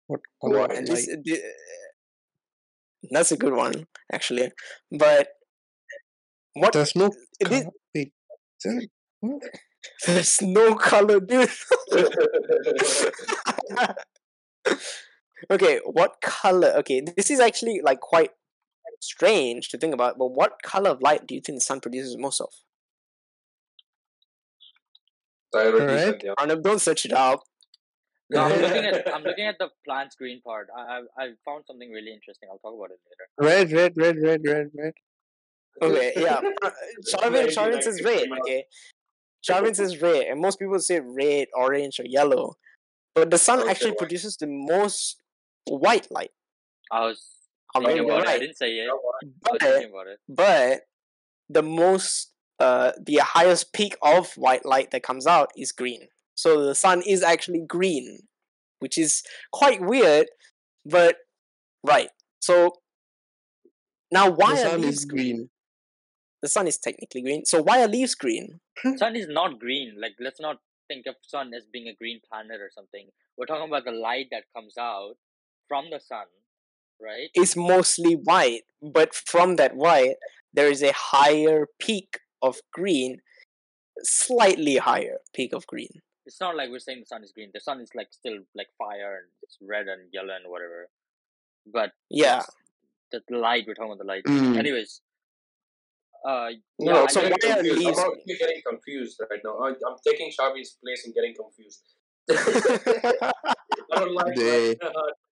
What 0.06 0.20
color 0.40 0.64
of 0.64 0.70
light? 0.70 0.86
this, 0.86 1.08
thi- 1.24 1.42
that's 3.10 3.32
a 3.32 3.36
good 3.36 3.54
one 3.54 3.86
actually. 4.12 4.50
But 4.90 5.28
what? 6.54 6.72
There's 6.72 6.96
no 6.96 7.10
it 7.40 7.48
color. 7.48 7.70
Wait, 7.94 8.12
is? 8.64 8.88
There's 10.06 10.42
no 10.42 10.74
color, 10.74 11.20
dude. 11.20 11.48
okay, 15.50 15.80
what 15.84 16.20
color? 16.22 16.68
Okay, 16.78 17.00
this 17.00 17.30
is 17.30 17.40
actually 17.40 17.80
like 17.82 18.00
quite 18.00 18.30
strange 19.00 19.68
to 19.70 19.78
think 19.78 19.94
about. 19.94 20.18
But 20.18 20.28
what 20.28 20.62
color 20.62 20.90
of 20.90 21.02
light 21.02 21.26
do 21.26 21.34
you 21.34 21.40
think 21.40 21.56
the 21.58 21.64
sun 21.64 21.80
produces 21.80 22.16
most 22.16 22.40
of? 22.40 22.52
I 25.54 25.58
already 25.58 25.80
Alright. 25.80 26.00
said, 26.00 26.20
yeah. 26.24 26.30
Oh, 26.32 26.34
Arnab, 26.38 26.62
don't 26.62 26.80
search 26.80 27.04
it 27.04 27.12
out. 27.12 27.40
No, 28.28 28.40
I'm 28.42 28.60
looking 28.60 28.84
at 28.84 29.14
I'm 29.14 29.22
looking 29.22 29.46
at 29.46 29.56
the 29.60 29.68
plant's 29.84 30.16
green 30.16 30.40
part. 30.42 30.66
I 30.76 30.80
I, 30.80 30.98
I 31.16 31.28
found 31.44 31.62
something 31.64 31.92
really 31.92 32.12
interesting. 32.12 32.48
I'll 32.50 32.58
talk 32.58 32.74
about 32.76 32.90
it 32.90 32.98
later. 33.06 33.26
Red, 33.38 33.70
red, 33.70 33.92
red, 33.96 34.16
red, 34.20 34.40
red, 34.44 34.70
red. 34.76 34.92
Okay, 35.80 36.12
yeah. 36.16 36.40
Charvin, 37.08 37.32
Maybe 37.32 37.52
Charvin 37.54 37.82
says 37.82 38.02
red, 38.02 38.26
okay? 38.42 38.64
Charvin 39.42 39.76
says 39.76 40.02
red, 40.02 40.26
and 40.26 40.40
most 40.40 40.58
people 40.58 40.76
say 40.80 40.98
red, 40.98 41.46
orange, 41.54 42.00
or 42.00 42.04
yellow. 42.04 42.56
But 43.14 43.30
the 43.30 43.38
sun 43.38 43.60
Okay, 43.60 43.70
actually 43.70 43.90
white. 43.92 43.98
produces 43.98 44.36
the 44.38 44.48
most 44.48 45.22
white 45.68 46.10
light. 46.10 46.32
I 46.90 47.02
was 47.02 47.22
I 47.76 47.78
mean, 47.80 47.88
thinking 47.88 48.06
you're 48.06 48.16
about 48.20 48.26
it. 48.26 48.36
I 48.36 48.38
didn't 48.38 48.56
say 48.56 48.70
it. 48.78 48.88
Oh, 48.90 49.12
But, 49.42 49.62
about 49.62 50.06
it. 50.06 50.20
but 50.28 50.80
the 51.48 51.62
most, 51.62 52.32
uh, 52.58 52.92
the 53.02 53.16
highest 53.16 53.72
peak 53.72 53.96
of 54.02 54.32
white 54.34 54.64
light 54.64 54.90
that 54.90 55.02
comes 55.02 55.26
out 55.26 55.50
is 55.56 55.72
green. 55.72 56.08
So 56.34 56.64
the 56.64 56.74
sun 56.74 57.02
is 57.02 57.22
actually 57.22 57.64
green, 57.66 58.20
which 58.80 58.98
is 58.98 59.22
quite 59.52 59.80
weird, 59.80 60.26
but 60.84 61.16
right. 61.82 62.10
So 62.40 62.72
now, 64.12 64.30
why 64.30 64.54
the 64.54 64.60
are 64.62 64.70
sun 64.70 64.80
leaves 64.82 64.98
is 64.98 65.04
green? 65.04 65.36
green. 65.36 65.50
The 66.42 66.48
sun 66.48 66.66
is 66.68 66.78
technically 66.78 67.22
green. 67.22 67.44
So 67.44 67.62
why 67.62 67.82
are 67.82 67.88
leaves 67.88 68.14
green? 68.14 68.60
Sun 68.96 69.16
is 69.16 69.26
not 69.26 69.58
green. 69.58 69.94
Like 69.98 70.12
let's 70.20 70.38
not 70.40 70.58
think 70.86 71.06
of 71.06 71.16
sun 71.22 71.52
as 71.54 71.64
being 71.72 71.88
a 71.88 71.94
green 71.94 72.20
planet 72.30 72.60
or 72.60 72.70
something. 72.72 73.08
We're 73.36 73.46
talking 73.46 73.66
about 73.68 73.84
the 73.84 73.90
light 73.90 74.26
that 74.30 74.44
comes 74.54 74.74
out 74.78 75.14
from 75.66 75.86
the 75.90 75.98
sun, 75.98 76.26
right? 77.00 77.28
It's 77.34 77.56
mostly 77.56 78.14
white, 78.14 78.62
but 78.82 79.14
from 79.14 79.56
that 79.56 79.76
white, 79.76 80.16
there 80.52 80.70
is 80.70 80.82
a 80.82 80.92
higher 80.92 81.66
peak 81.78 82.18
of 82.42 82.56
green, 82.72 83.18
slightly 84.02 84.76
higher 84.76 85.18
peak 85.34 85.52
of 85.54 85.66
green. 85.66 85.90
It's 86.26 86.40
not 86.40 86.56
like 86.56 86.70
we're 86.70 86.80
saying 86.80 87.00
the 87.00 87.06
sun 87.06 87.22
is 87.22 87.32
green. 87.32 87.50
The 87.54 87.60
sun 87.60 87.80
is 87.80 87.90
like 87.94 88.08
still 88.10 88.38
like 88.56 88.68
fire 88.78 89.16
and 89.18 89.26
it's 89.42 89.58
red 89.62 89.86
and 89.86 90.08
yellow 90.12 90.34
and 90.34 90.50
whatever. 90.50 90.88
But 91.72 91.92
Yeah. 92.10 92.42
the, 93.12 93.20
the 93.28 93.38
light 93.38 93.64
we're 93.66 93.74
talking 93.74 93.92
about 93.92 93.98
the 93.98 94.04
light. 94.04 94.24
Mm. 94.24 94.58
Anyways, 94.58 95.00
uh, 96.26 96.48
No, 96.80 96.92
yeah, 96.94 97.00
I'm 97.02 97.08
so 97.08 97.20
getting 97.20 97.38
think- 97.38 97.52
why 97.54 97.60
are 97.60 97.62
confused. 97.62 97.98
I'm 98.00 98.12
actually 98.12 98.36
getting 98.40 98.62
confused 98.68 99.20
right 99.30 99.40
now. 99.44 99.58
I, 99.60 99.68
I'm 99.68 99.96
taking 100.06 100.30
Shavi's 100.30 100.76
place 100.82 101.04
and 101.04 101.14
getting 101.14 101.34
confused. 101.34 101.82
I 102.28 103.32
don't 103.94 104.14
like 104.14 104.34
They- 104.34 104.76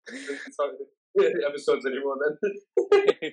sorry, 0.53 0.73
episodes 1.49 1.87
anymore. 1.87 2.16
Then 2.23 3.33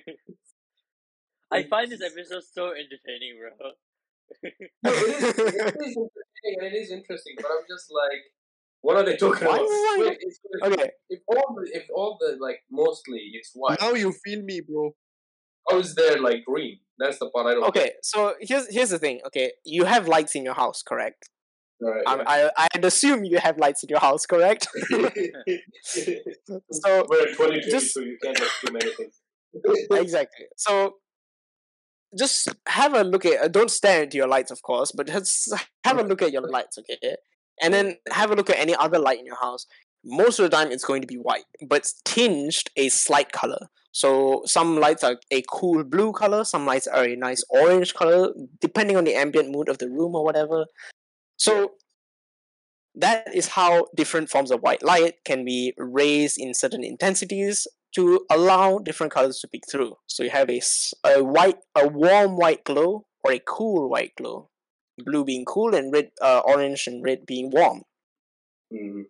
I 1.52 1.62
find 1.70 1.90
this 1.90 2.02
episode 2.02 2.42
so 2.52 2.70
entertaining, 2.70 3.38
bro. 3.40 3.70
no, 4.82 4.90
it 4.90 5.22
is, 5.22 5.38
it 5.38 5.76
is 5.86 5.96
entertaining 5.96 6.58
and 6.58 6.66
it 6.66 6.76
is 6.76 6.90
interesting, 6.90 7.34
but 7.36 7.46
I'm 7.46 7.64
just 7.68 7.90
like, 7.92 8.22
what 8.82 8.96
are 8.96 9.04
they 9.04 9.16
talking 9.16 9.46
Why 9.46 9.56
about? 9.56 10.16
is 10.20 10.40
Wait, 10.62 10.72
okay, 10.72 10.90
if 11.08 11.20
all 11.28 11.54
the 11.56 11.70
if 11.72 11.86
all 11.94 12.18
the 12.20 12.36
like 12.40 12.60
mostly 12.70 13.30
it's 13.34 13.52
white, 13.54 13.80
Now 13.80 13.92
you 13.94 14.12
feel 14.12 14.42
me, 14.42 14.60
bro. 14.60 14.94
how 15.68 15.78
is 15.78 15.94
there 15.94 16.20
like 16.20 16.44
green? 16.44 16.78
That's 16.98 17.18
the 17.18 17.28
part 17.30 17.46
I 17.46 17.54
don't. 17.54 17.64
okay. 17.68 17.92
So 18.02 18.34
here's 18.40 18.72
here's 18.74 18.90
the 18.90 18.98
thing. 18.98 19.20
Okay, 19.26 19.52
you 19.64 19.84
have 19.84 20.08
lights 20.08 20.34
in 20.34 20.44
your 20.44 20.54
house, 20.54 20.82
correct? 20.82 21.28
Right, 21.80 22.02
I, 22.06 22.50
I 22.56 22.68
I'd 22.74 22.84
assume 22.84 23.24
you 23.24 23.38
have 23.38 23.58
lights 23.58 23.82
in 23.82 23.88
your 23.90 24.00
house, 24.00 24.24
correct? 24.26 24.66
so 24.90 24.98
We're 27.08 27.22
at 27.22 27.36
2022, 27.36 27.70
just- 27.70 27.94
so 27.94 28.00
you 28.00 28.16
can't 28.22 28.38
assume 28.40 28.76
anything. 28.76 29.10
exactly. 29.92 30.46
So 30.56 30.96
just 32.18 32.48
have 32.66 32.94
a 32.94 33.04
look 33.04 33.26
at. 33.26 33.40
Uh, 33.42 33.48
don't 33.48 33.70
stare 33.70 34.04
into 34.04 34.16
your 34.16 34.28
lights, 34.28 34.50
of 34.50 34.62
course, 34.62 34.92
but 34.92 35.06
just 35.06 35.52
have 35.84 35.98
a 35.98 36.02
look 36.02 36.22
at 36.22 36.32
your 36.32 36.42
lights, 36.50 36.78
okay? 36.78 37.16
And 37.62 37.72
then 37.74 37.96
have 38.10 38.30
a 38.30 38.34
look 38.34 38.50
at 38.50 38.58
any 38.58 38.74
other 38.74 38.98
light 38.98 39.18
in 39.18 39.26
your 39.26 39.36
house. 39.40 39.66
Most 40.04 40.38
of 40.38 40.48
the 40.48 40.56
time, 40.56 40.70
it's 40.70 40.84
going 40.84 41.00
to 41.02 41.06
be 41.06 41.16
white, 41.16 41.44
but 41.66 41.90
tinged 42.04 42.70
a 42.76 42.88
slight 42.88 43.32
color. 43.32 43.68
So 43.92 44.42
some 44.44 44.78
lights 44.78 45.02
are 45.02 45.16
a 45.30 45.42
cool 45.50 45.82
blue 45.82 46.12
color, 46.12 46.44
some 46.44 46.66
lights 46.66 46.86
are 46.86 47.04
a 47.04 47.16
nice 47.16 47.42
orange 47.48 47.94
color, 47.94 48.28
depending 48.60 48.96
on 48.98 49.04
the 49.04 49.14
ambient 49.14 49.50
mood 49.50 49.70
of 49.70 49.78
the 49.78 49.88
room 49.88 50.14
or 50.14 50.22
whatever. 50.22 50.66
So 51.36 51.72
that 52.94 53.34
is 53.34 53.48
how 53.48 53.86
different 53.94 54.30
forms 54.30 54.50
of 54.50 54.60
white 54.60 54.82
light 54.82 55.16
can 55.24 55.44
be 55.44 55.74
raised 55.76 56.38
in 56.38 56.54
certain 56.54 56.82
intensities 56.82 57.66
to 57.94 58.26
allow 58.30 58.78
different 58.78 59.12
colors 59.12 59.38
to 59.40 59.48
peek 59.48 59.64
through. 59.70 59.96
So 60.06 60.22
you 60.22 60.30
have 60.30 60.50
a, 60.50 60.60
a 61.04 61.22
white, 61.22 61.58
a 61.74 61.86
warm 61.86 62.36
white 62.36 62.64
glow 62.64 63.06
or 63.24 63.32
a 63.32 63.40
cool 63.46 63.88
white 63.88 64.12
glow. 64.16 64.50
Blue 64.98 65.24
being 65.24 65.44
cool 65.44 65.74
and 65.74 65.92
red, 65.92 66.10
uh, 66.22 66.40
orange 66.44 66.86
and 66.86 67.04
red 67.04 67.26
being 67.26 67.50
warm. 67.50 67.82
Mhm. 68.72 69.04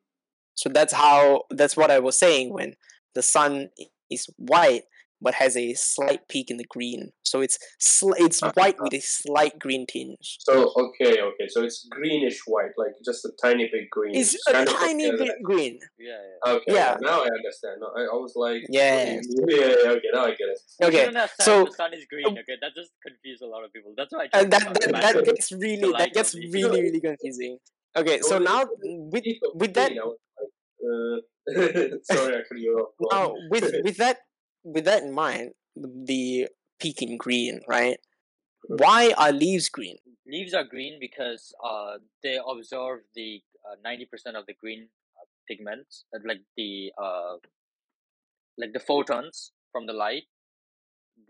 So 0.55 0.69
that's 0.69 0.93
how 0.93 1.45
that's 1.51 1.77
what 1.77 1.91
I 1.91 1.99
was 2.01 2.19
saying 2.19 2.53
when 2.53 2.77
the 3.15 3.23
sun 3.23 3.71
is 4.11 4.29
white 4.37 4.85
but 5.21 5.35
has 5.35 5.57
a 5.57 5.75
slight 5.75 6.29
peak 6.29 6.51
in 6.51 6.57
the 6.57 6.65
green. 6.69 7.13
So 7.25 7.41
it's 7.41 7.59
sl- 7.81 8.15
it's 8.19 8.41
white 8.41 8.77
with 8.81 8.95
a 8.95 9.01
slight 9.01 9.59
green 9.59 9.87
tinge. 9.87 10.39
So 10.41 10.73
okay, 10.77 11.21
okay, 11.21 11.49
so 11.49 11.63
it's 11.65 11.87
greenish 11.91 12.41
white, 12.47 12.73
like 12.77 12.93
just 13.05 13.25
a 13.25 13.31
tiny 13.43 13.69
bit 13.73 13.91
green. 13.91 14.15
It's 14.15 14.37
a 14.49 14.65
tiny 14.65 15.11
like, 15.11 15.19
bit 15.19 15.43
green. 15.43 15.79
yeah, 15.99 16.19
yeah. 16.45 16.53
Okay, 16.53 16.75
Yeah. 16.75 16.97
now 17.01 17.21
I 17.23 17.29
understand. 17.29 17.81
No, 17.81 17.89
I, 17.97 18.03
I 18.03 18.17
was 18.17 18.35
like, 18.37 18.63
yeah, 18.69 19.21
yeah, 19.23 19.57
yeah, 19.85 19.91
okay, 19.97 20.11
now 20.13 20.25
I 20.25 20.31
get 20.31 20.49
it. 20.49 20.61
Okay, 20.83 21.11
don't 21.11 21.31
so- 21.41 21.65
the 21.65 21.73
sun 21.73 21.95
is 21.95 22.05
green. 22.11 22.27
Okay, 22.27 22.57
that 22.61 22.73
just 22.77 22.93
confused 23.07 23.43
a 23.43 23.47
lot 23.47 23.65
of 23.65 23.73
people. 23.73 23.95
That's 23.97 24.13
why 24.13 24.29
I 24.33 24.41
uh, 24.41 24.45
that 24.45 24.75
that, 24.75 24.93
that 24.93 25.25
gets 25.25 25.53
really 25.53 25.93
that 25.99 26.13
gets 26.13 26.35
really 26.35 26.83
really 26.83 27.01
confusing. 27.01 27.59
Okay, 27.97 28.21
so 28.21 28.35
When 28.37 28.45
now 28.45 28.65
with 28.85 29.25
with 29.55 29.73
that 29.75 29.89
green, 29.89 30.01
I 30.01 30.05
was 30.05 30.19
like, 30.37 30.53
uh, 30.85 31.97
sorry, 32.15 32.37
actually, 32.37 32.61
you're 32.61 32.81
off. 32.81 32.91
Go 33.01 33.09
now 33.11 33.35
with 33.51 33.73
with 33.85 33.97
that 33.97 34.19
with 34.67 34.85
that 34.87 35.03
in 35.05 35.13
mind, 35.13 35.53
the 35.77 36.49
peak 36.81 37.03
in 37.03 37.19
green, 37.19 37.63
right? 37.69 37.99
Why 38.69 39.15
are 39.19 39.33
leaves 39.33 39.69
green? 39.71 39.99
Leaves 40.27 40.55
are 40.55 40.65
green 40.65 40.99
because 41.01 41.55
uh 41.65 41.99
they 42.23 42.39
absorb 42.47 43.03
the 43.15 43.43
uh, 43.69 43.77
ninety 43.83 44.07
percent 44.07 44.37
of 44.37 44.47
the 44.47 44.55
green 44.55 44.89
uh, 45.17 45.27
pigments, 45.49 46.05
uh, 46.15 46.21
like 46.25 46.43
the 46.57 46.93
uh 46.99 47.37
like 48.59 48.73
the 48.73 48.81
photons 48.81 49.53
from 49.73 49.87
the 49.87 49.93
light, 49.95 50.25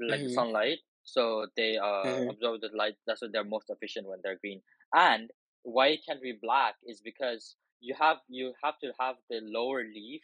like 0.01 0.23
Mhm. 0.23 0.29
sunlight. 0.29 0.79
So 1.05 1.47
they 1.57 1.77
uh 1.79 2.21
Mhm. 2.21 2.31
absorb 2.31 2.61
the 2.63 2.71
light. 2.75 2.97
That's 3.07 3.23
why 3.23 3.29
they're 3.33 3.45
most 3.45 3.71
efficient 3.71 4.09
when 4.09 4.21
they're 4.23 4.39
green. 4.39 4.63
And 4.95 5.31
why 5.63 5.89
it 5.89 6.01
can 6.07 6.21
be 6.21 6.33
black 6.41 6.77
is 6.87 7.01
because 7.01 7.57
you 7.81 7.95
have 7.99 8.19
you 8.29 8.55
have 8.63 8.79
to 8.81 8.93
have 9.01 9.17
the 9.31 9.41
lower 9.43 9.85
leaf 9.85 10.23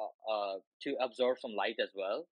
uh, 0.00 0.32
uh 0.32 0.58
to 0.82 0.96
absorb 1.00 1.38
some 1.40 1.52
light 1.54 1.76
as 1.82 1.90
well 1.94 2.26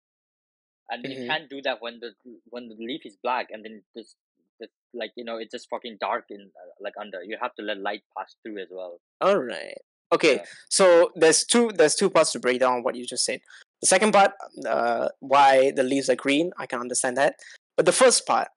and 0.89 1.05
Mhm. 1.05 1.11
you 1.11 1.27
can't 1.27 1.49
do 1.49 1.61
that 1.61 1.81
when 1.81 1.99
the 1.99 2.13
when 2.49 2.67
the 2.69 2.75
leaf 2.75 3.05
is 3.05 3.15
black 3.17 3.47
and 3.51 3.63
then 3.63 3.83
this, 3.95 4.15
this 4.59 4.69
like 4.93 5.11
you 5.15 5.23
know 5.23 5.37
it's 5.37 5.51
just 5.51 5.69
fucking 5.69 5.97
dark 5.99 6.25
in 6.29 6.41
uh, 6.41 6.69
like 6.79 6.93
under 6.99 7.23
you 7.23 7.37
have 7.41 7.53
to 7.55 7.61
let 7.61 7.77
light 7.77 8.03
pass 8.17 8.35
through 8.43 8.59
as 8.59 8.69
well 8.71 8.99
All 9.21 9.37
right. 9.37 9.77
Okay, 10.11 10.37
Yeah. 10.37 10.45
so 10.69 11.11
there's 11.15 11.43
two 11.45 11.69
there's 11.71 11.93
two 11.95 12.09
parts 12.09 12.31
to 12.31 12.39
break 12.39 12.59
down 12.59 12.81
what 12.81 12.95
you 12.95 13.05
just 13.05 13.23
said. 13.23 13.41
The 13.81 13.87
second 13.87 14.11
part, 14.11 14.31
uh, 14.65 15.09
why 15.19 15.69
the 15.71 15.83
leaves 15.83 16.09
are 16.09 16.15
green, 16.15 16.51
I 16.57 16.65
can 16.65 16.79
understand 16.81 17.15
that. 17.17 17.35
But 17.77 17.85
the 17.85 17.91
first 17.91 18.25
part, 18.25 18.47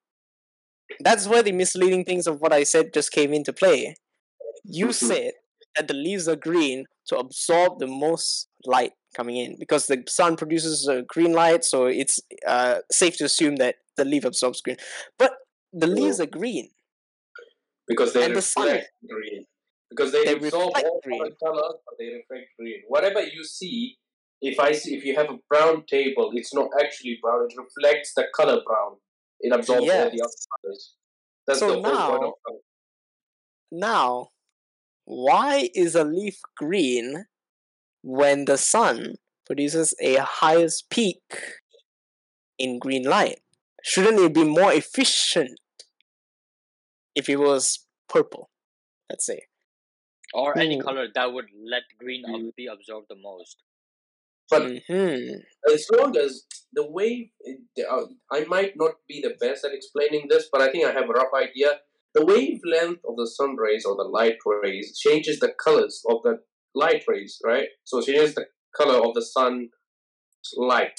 that's 1.01 1.27
where 1.27 1.43
the 1.43 1.53
misleading 1.53 2.05
things 2.05 2.27
of 2.27 2.41
what 2.41 2.53
I 2.53 2.65
said 2.65 2.93
just 2.95 3.13
came 3.13 3.33
into 3.35 3.53
play. 3.53 3.97
You 4.65 4.89
Mhm. 4.89 4.95
said 4.95 5.33
that 5.77 5.89
the 5.89 5.95
leaves 5.95 6.29
are 6.29 6.37
green 6.37 6.87
to 7.09 7.19
absorb 7.19 7.79
the 7.79 7.87
most 7.87 8.49
light 8.67 8.93
coming 9.17 9.37
in 9.37 9.59
because 9.59 9.87
the 9.87 10.03
sun 10.09 10.37
produces 10.37 10.89
a 10.89 11.03
green 11.03 11.33
light, 11.33 11.65
so 11.65 11.87
it's 11.87 12.21
uh, 12.47 12.79
safe 12.91 13.17
to 13.19 13.25
assume 13.25 13.57
that 13.57 13.77
the 13.97 14.05
leaf 14.05 14.25
absorbs 14.25 14.61
green. 14.61 14.77
But 15.19 15.33
the 15.73 15.87
leaves 15.87 16.21
are 16.21 16.27
green. 16.27 16.71
because 17.89 18.13
they 18.13 18.25
And 18.25 18.33
the 18.33 18.37
reflect 18.37 18.91
green. 19.09 19.45
Because 19.91 20.13
they, 20.13 20.25
They 20.25 20.33
absorb 20.35 20.73
all 20.75 21.01
green. 21.05 21.21
colors, 21.45 21.75
but 21.85 21.95
they 21.99 22.07
reflect 22.07 22.49
green. 22.59 22.83
Whatever 22.89 23.21
you 23.23 23.45
see, 23.45 23.99
if 24.41 24.59
I 24.59 24.73
see, 24.73 24.95
if 24.97 25.05
you 25.05 25.15
have 25.17 25.29
a 25.31 25.39
brown 25.51 25.85
table, 25.87 26.31
it's 26.35 26.55
not 26.55 26.69
actually 26.83 27.19
brown. 27.23 27.47
It 27.51 27.55
reflects 27.59 28.15
the 28.15 28.25
color 28.35 28.61
brown. 28.67 28.97
It 29.41 29.53
absorbs 29.53 29.81
all 29.83 29.87
the 29.87 30.23
other 30.23 30.39
colors. 30.63 30.95
That's 31.47 31.59
So 31.59 31.67
the 31.69 31.73
whole 31.75 31.83
point 31.83 32.23
now- 32.23 32.29
of 32.29 32.35
color. 32.47 32.59
Now, 33.71 34.29
why 35.05 35.71
is 35.75 35.95
a 35.95 36.05
leaf 36.05 36.39
green 36.57 37.27
when 38.03 38.45
the 38.47 38.59
sun 38.59 39.17
produces 39.47 39.95
a 40.01 40.17
highest 40.17 40.91
peak 40.91 41.23
in 42.59 42.79
green 42.79 43.05
light? 43.05 43.41
Shouldn't 43.83 44.21
it 44.21 44.35
be 44.35 44.45
more 44.45 44.73
efficient 44.73 45.59
if 47.15 47.29
it 47.29 47.37
was 47.37 47.87
purple? 48.09 48.51
Let's 49.11 49.27
say. 49.27 49.43
or 50.35 50.59
any 50.59 50.77
Ooh. 50.77 50.83
color 50.83 51.09
that 51.15 51.33
would 51.33 51.49
let 51.73 51.83
green 51.99 52.23
Mm. 52.27 52.55
be 52.57 52.67
absorbed 52.67 53.09
the 53.09 53.17
most 53.17 53.63
But 54.51 54.63
hmm 54.89 55.37
as 55.73 55.87
long 55.97 56.17
as 56.17 56.47
the 56.73 56.87
wave, 56.99 57.31
uh, 57.91 58.07
I 58.31 58.45
might 58.45 58.75
not 58.77 58.95
be 59.09 59.21
the 59.23 59.35
best 59.41 59.65
at 59.65 59.73
explaining 59.73 60.29
this, 60.29 60.49
but 60.53 60.61
I 60.63 60.71
think 60.71 60.87
I 60.87 60.93
have 60.93 61.09
a 61.11 61.13
rough 61.13 61.33
idea. 61.35 61.81
The 62.15 62.25
wavelength 62.25 63.01
of 63.09 63.17
the 63.17 63.27
sun 63.27 63.57
rays 63.57 63.85
or 63.85 63.97
the 63.97 64.05
light 64.19 64.39
rays 64.45 64.99
changes 64.99 65.39
the 65.41 65.55
colors 65.65 66.03
of 66.09 66.23
the 66.25 66.43
light 66.75 67.05
rays, 67.09 67.39
right? 67.45 67.69
So 67.85 68.01
she 68.01 68.17
has 68.17 68.35
the 68.35 68.47
color 68.77 68.99
of 69.07 69.15
the 69.15 69.23
sun 69.23 69.69
light, 70.57 70.99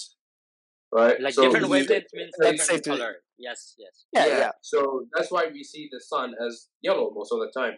right? 0.94 1.20
Like 1.20 1.34
so 1.34 1.44
different 1.44 1.70
we- 1.70 1.80
wavelengths 1.82 2.14
means 2.14 2.34
let's 2.40 2.60
different 2.68 2.86
say 2.86 2.92
to- 2.92 2.98
color. 2.98 3.16
Yes, 3.40 3.74
yes. 3.78 4.06
Yeah, 4.14 4.28
yeah, 4.28 4.52
So 4.62 5.06
that's 5.14 5.32
why 5.32 5.48
we 5.52 5.64
see 5.64 5.90
the 5.92 6.00
sun 6.00 6.34
as 6.48 6.68
yellow 6.82 7.12
most 7.14 7.32
of 7.34 7.40
the 7.40 7.52
time. 7.60 7.78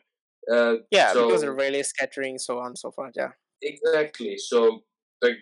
Uh, 0.52 0.76
yeah. 0.92 1.12
so, 1.14 1.28
because 1.28 1.42
of 1.44 1.56
Rayleigh 1.56 1.84
scattering, 1.84 2.38
so 2.38 2.60
on 2.60 2.68
and 2.68 2.78
so 2.78 2.92
forth. 2.92 3.14
Yeah. 3.16 3.30
Exactly. 3.64 4.36
So 4.38 4.82
the 5.22 5.34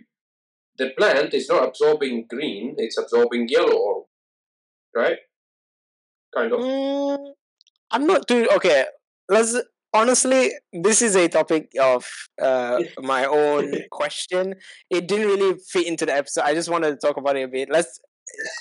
the 0.77 0.91
plant 0.97 1.33
is 1.33 1.49
not 1.49 1.67
absorbing 1.67 2.27
green; 2.29 2.75
it's 2.77 2.97
absorbing 2.97 3.47
yellow, 3.49 3.75
or 3.75 4.05
right? 4.95 5.17
Kind 6.33 6.53
of. 6.53 6.59
Mm, 6.59 7.33
I'm 7.91 8.05
not 8.07 8.27
too 8.27 8.47
okay. 8.55 8.85
Let's 9.27 9.59
honestly, 9.93 10.51
this 10.71 11.01
is 11.01 11.15
a 11.15 11.27
topic 11.27 11.71
of 11.79 12.05
uh, 12.41 12.81
my 13.01 13.25
own 13.25 13.73
question. 13.91 14.55
It 14.89 15.07
didn't 15.07 15.27
really 15.27 15.57
fit 15.71 15.87
into 15.87 16.05
the 16.05 16.13
episode. 16.15 16.43
I 16.43 16.53
just 16.53 16.69
wanted 16.69 16.91
to 16.91 16.97
talk 16.97 17.17
about 17.17 17.35
it 17.37 17.43
a 17.43 17.47
bit. 17.47 17.69
Let's. 17.71 17.99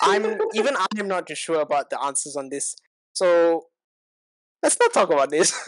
I'm 0.01 0.37
even 0.53 0.75
I'm 0.97 1.07
not 1.07 1.27
too 1.27 1.35
sure 1.35 1.61
about 1.61 1.89
the 1.89 2.01
answers 2.03 2.35
on 2.35 2.49
this. 2.49 2.75
So 3.13 3.67
let's 4.61 4.77
not 4.79 4.93
talk 4.93 5.11
about 5.11 5.29
this. 5.29 5.53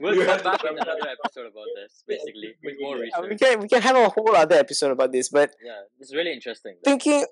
We'll 0.00 0.14
You 0.14 0.24
come 0.24 0.30
have 0.36 0.44
back 0.44 0.60
in 0.64 0.68
come 0.68 0.76
another 0.78 1.08
episode 1.10 1.46
about 1.52 1.66
this, 1.76 2.02
basically, 2.08 2.54
with 2.64 2.76
more 2.80 2.96
Yeah, 2.96 3.10
Uh, 3.18 3.22
we 3.22 3.28
research. 3.28 3.40
can 3.50 3.60
we 3.60 3.68
can 3.68 3.82
have 3.82 3.96
a 3.96 4.08
whole 4.08 4.34
other 4.34 4.56
episode 4.56 4.90
about 4.90 5.12
this. 5.12 5.28
But 5.28 5.54
Yeah, 5.62 5.82
it's 6.00 6.14
really 6.14 6.32
interesting. 6.32 6.76
though. 6.82 6.90
thinking, 6.90 7.26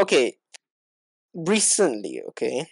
okay, 0.00 0.38
recently, 1.34 2.22
okay, 2.28 2.66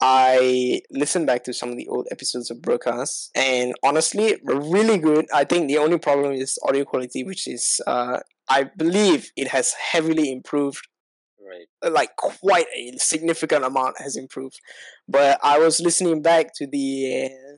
I 0.00 0.80
listened 0.90 1.26
back 1.26 1.44
to 1.44 1.52
some 1.52 1.70
of 1.70 1.76
the 1.76 1.88
old 1.88 2.08
episodes 2.10 2.50
of 2.50 2.62
broadcast, 2.62 3.30
and 3.34 3.74
honestly, 3.82 4.36
really 4.44 4.98
good. 4.98 5.26
I 5.34 5.44
think 5.44 5.68
the 5.68 5.78
only 5.78 5.98
problem 5.98 6.32
is 6.32 6.58
audio 6.66 6.84
quality, 6.84 7.22
which 7.22 7.46
is, 7.46 7.80
uh, 7.86 8.20
I 8.48 8.64
believe 8.64 9.30
it 9.36 9.48
has 9.48 9.72
heavily 9.74 10.32
improved 10.32 10.86
Right. 11.38 11.92
like 11.92 12.16
quite 12.16 12.66
a 12.76 12.96
significant 12.98 13.64
amount 13.64 14.00
has 14.00 14.16
improved. 14.16 14.60
But 15.08 15.40
I 15.42 15.58
was 15.58 15.80
listening 15.80 16.22
back 16.22 16.54
to 16.56 16.66
the 16.66 17.26
uh, 17.26 17.56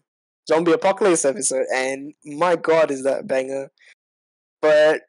zombie 0.49 0.73
apocalypse 0.73 1.25
episode, 1.25 1.67
and 1.75 2.15
my 2.25 2.57
god, 2.57 2.91
is 2.91 3.05
that 3.05 3.21
a 3.21 3.23
banger! 3.25 3.71
But 4.63 5.03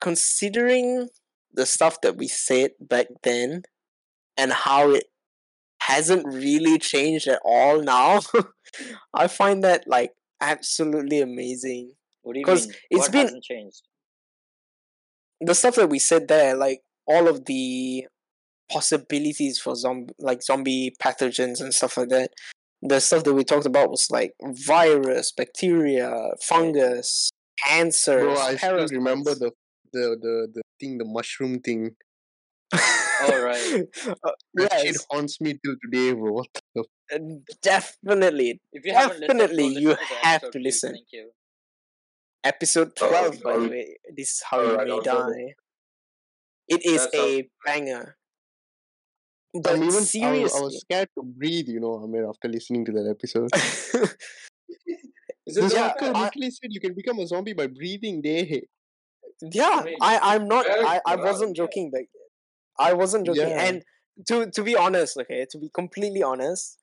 considering 0.00 1.08
the 1.52 1.66
stuff 1.66 2.00
that 2.02 2.16
we 2.16 2.28
said 2.28 2.72
back 2.80 3.06
then 3.22 3.62
and 4.36 4.52
how 4.52 4.90
it 4.92 5.04
hasn't 5.90 6.26
really 6.26 6.78
changed 6.78 7.26
at 7.28 7.40
all 7.44 7.82
now, 7.82 8.20
I 9.14 9.26
find 9.28 9.62
that 9.64 9.84
like 9.86 10.12
absolutely 10.40 11.20
amazing. 11.20 11.92
What 12.22 12.34
do 12.34 12.40
you 12.40 12.44
'Cause 12.46 12.66
mean? 12.68 12.76
it's 12.90 13.00
what 13.02 13.12
been- 13.12 13.26
hasn't 13.26 13.44
changed? 13.44 13.82
the 15.40 15.54
stuff 15.54 15.76
that 15.76 15.88
we 15.88 15.98
said 15.98 16.28
there, 16.28 16.54
like 16.54 16.82
all 17.06 17.26
of 17.26 17.46
the 17.46 18.06
possibilities 18.70 19.58
for 19.58 19.74
zombie, 19.74 20.12
like 20.18 20.42
zombie 20.42 20.94
pathogens 21.02 21.60
and 21.62 21.74
stuff 21.74 21.96
like 21.96 22.10
that. 22.10 22.30
The 22.82 23.00
stuff 23.00 23.24
that 23.24 23.34
we 23.34 23.44
talked 23.44 23.66
about 23.66 23.90
was 23.90 24.10
like 24.10 24.32
virus, 24.42 25.32
bacteria, 25.32 26.12
fungus, 26.42 27.30
cancer. 27.66 28.20
Bro, 28.20 28.36
I 28.36 28.56
still 28.56 28.86
remember 28.88 29.34
the 29.34 29.50
the 29.92 30.16
the 30.20 30.48
the 30.54 30.62
thing, 30.78 30.98
the 30.98 31.04
mushroom 31.06 31.60
thing. 31.60 31.96
Oh, 33.22 33.42
right. 33.42 33.84
Uh, 34.24 34.30
yes, 34.58 35.06
haunts 35.10 35.40
me 35.40 35.54
till 35.64 35.76
today, 35.84 36.12
bro. 36.12 36.32
What 36.32 36.48
the 36.74 36.84
uh, 37.14 37.18
definitely. 37.62 38.60
If 38.72 38.84
you 38.84 38.92
listened, 38.94 39.20
Definitely, 39.20 39.66
you 39.68 39.90
have 40.22 40.42
episode, 40.44 40.52
to 40.52 40.58
listen. 40.58 40.92
Thank 40.92 41.12
you. 41.12 41.30
Episode 42.44 42.92
Oh, 43.00 43.08
12, 43.08 43.42
by 43.42 43.56
the 43.58 43.68
way. 43.68 43.96
This 44.16 44.30
is 44.32 44.42
how 44.50 44.60
you 44.62 44.76
may 44.78 45.00
die. 45.00 45.54
It 46.68 46.84
is 46.86 47.08
a 47.14 47.48
banger. 47.64 48.16
But 49.52 49.72
I'm 49.74 49.82
even 49.82 49.94
I 49.94 49.98
was, 49.98 50.10
seriously, 50.10 50.58
I 50.58 50.62
was 50.62 50.80
scared 50.80 51.08
to 51.18 51.24
breathe, 51.24 51.68
you 51.68 51.80
know, 51.80 51.94
Amir, 51.94 52.28
after 52.28 52.48
listening 52.48 52.84
to 52.84 52.92
that 52.92 53.08
episode. 53.10 53.50
Is 53.52 53.94
it 55.56 55.60
This 55.62 55.72
Yeah, 55.74 55.92
fucker 55.92 56.14
I- 56.14 56.22
literally 56.24 56.50
said 56.50 56.70
you 56.70 56.80
can 56.80 56.94
become 56.94 57.18
a 57.18 57.26
zombie 57.26 57.52
by 57.52 57.66
breathing 57.66 58.22
day. 58.22 58.62
yeah, 59.42 59.84
I, 60.00 60.18
I'm 60.34 60.46
not 60.48 60.66
I, 60.68 61.00
I 61.06 61.16
wasn't 61.16 61.56
joking 61.56 61.90
back 61.90 62.04
I 62.80 62.92
wasn't 62.94 63.26
joking. 63.26 63.48
Yeah. 63.50 63.64
And 63.68 63.84
to 64.28 64.50
to 64.50 64.62
be 64.62 64.74
honest, 64.76 65.16
okay, 65.18 65.46
to 65.50 65.58
be 65.58 65.68
completely 65.80 66.22
honest, 66.22 66.78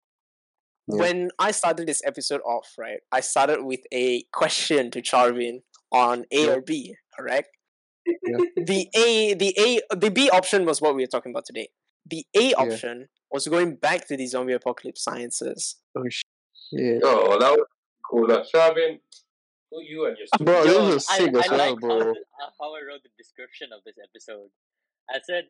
Yeah. 0.88 1.00
when 1.02 1.18
I 1.40 1.52
started 1.52 1.88
this 1.88 2.02
episode 2.06 2.42
off, 2.46 2.68
right, 2.78 3.02
I 3.12 3.22
started 3.22 3.60
with 3.72 3.82
a 3.92 4.24
question 4.32 4.92
to 4.92 5.02
Charvin 5.02 5.64
on 5.92 6.26
A 6.32 6.46
Yeah. 6.46 6.54
or 6.54 6.62
B, 6.62 6.96
correct? 7.18 7.50
Yeah. 8.06 8.38
The 8.56 8.82
A 8.96 9.34
the 9.34 9.52
A 9.66 9.96
the 9.96 10.12
B 10.12 10.30
option 10.30 10.66
was 10.66 10.82
what 10.82 10.96
we 10.96 11.04
were 11.04 11.08
talking 11.16 11.32
about 11.34 11.46
today. 11.46 11.70
The 12.10 12.26
A 12.36 12.54
option 12.54 13.10
was 13.32 13.48
going 13.48 13.76
back 13.76 14.08
to 14.08 14.16
the 14.16 14.28
zombie 14.28 14.54
apocalypse 14.54 15.04
sciences. 15.04 15.76
Oh 15.98 16.08
shit. 16.10 17.02
Oh, 17.04 17.38
that 17.40 17.52
was 17.52 17.68
cool. 18.10 18.28
Shabin, 18.28 19.00
who 19.70 19.82
you 19.84 20.06
and 20.08 20.16
your 20.18 20.28
Bro, 20.40 20.64
Yo, 20.64 20.86
this 20.92 21.04
is 21.04 21.10
I, 21.10 21.18
sick 21.18 21.36
as 21.36 21.48
I 21.48 21.50
well, 21.58 21.70
like 21.72 21.80
bro. 21.82 22.00
How, 22.40 22.50
how 22.60 22.70
I 22.76 22.82
wrote 22.88 23.04
the 23.04 23.10
description 23.18 23.70
of 23.76 23.84
this 23.86 23.96
episode. 24.08 24.50
I 25.10 25.20
said 25.24 25.46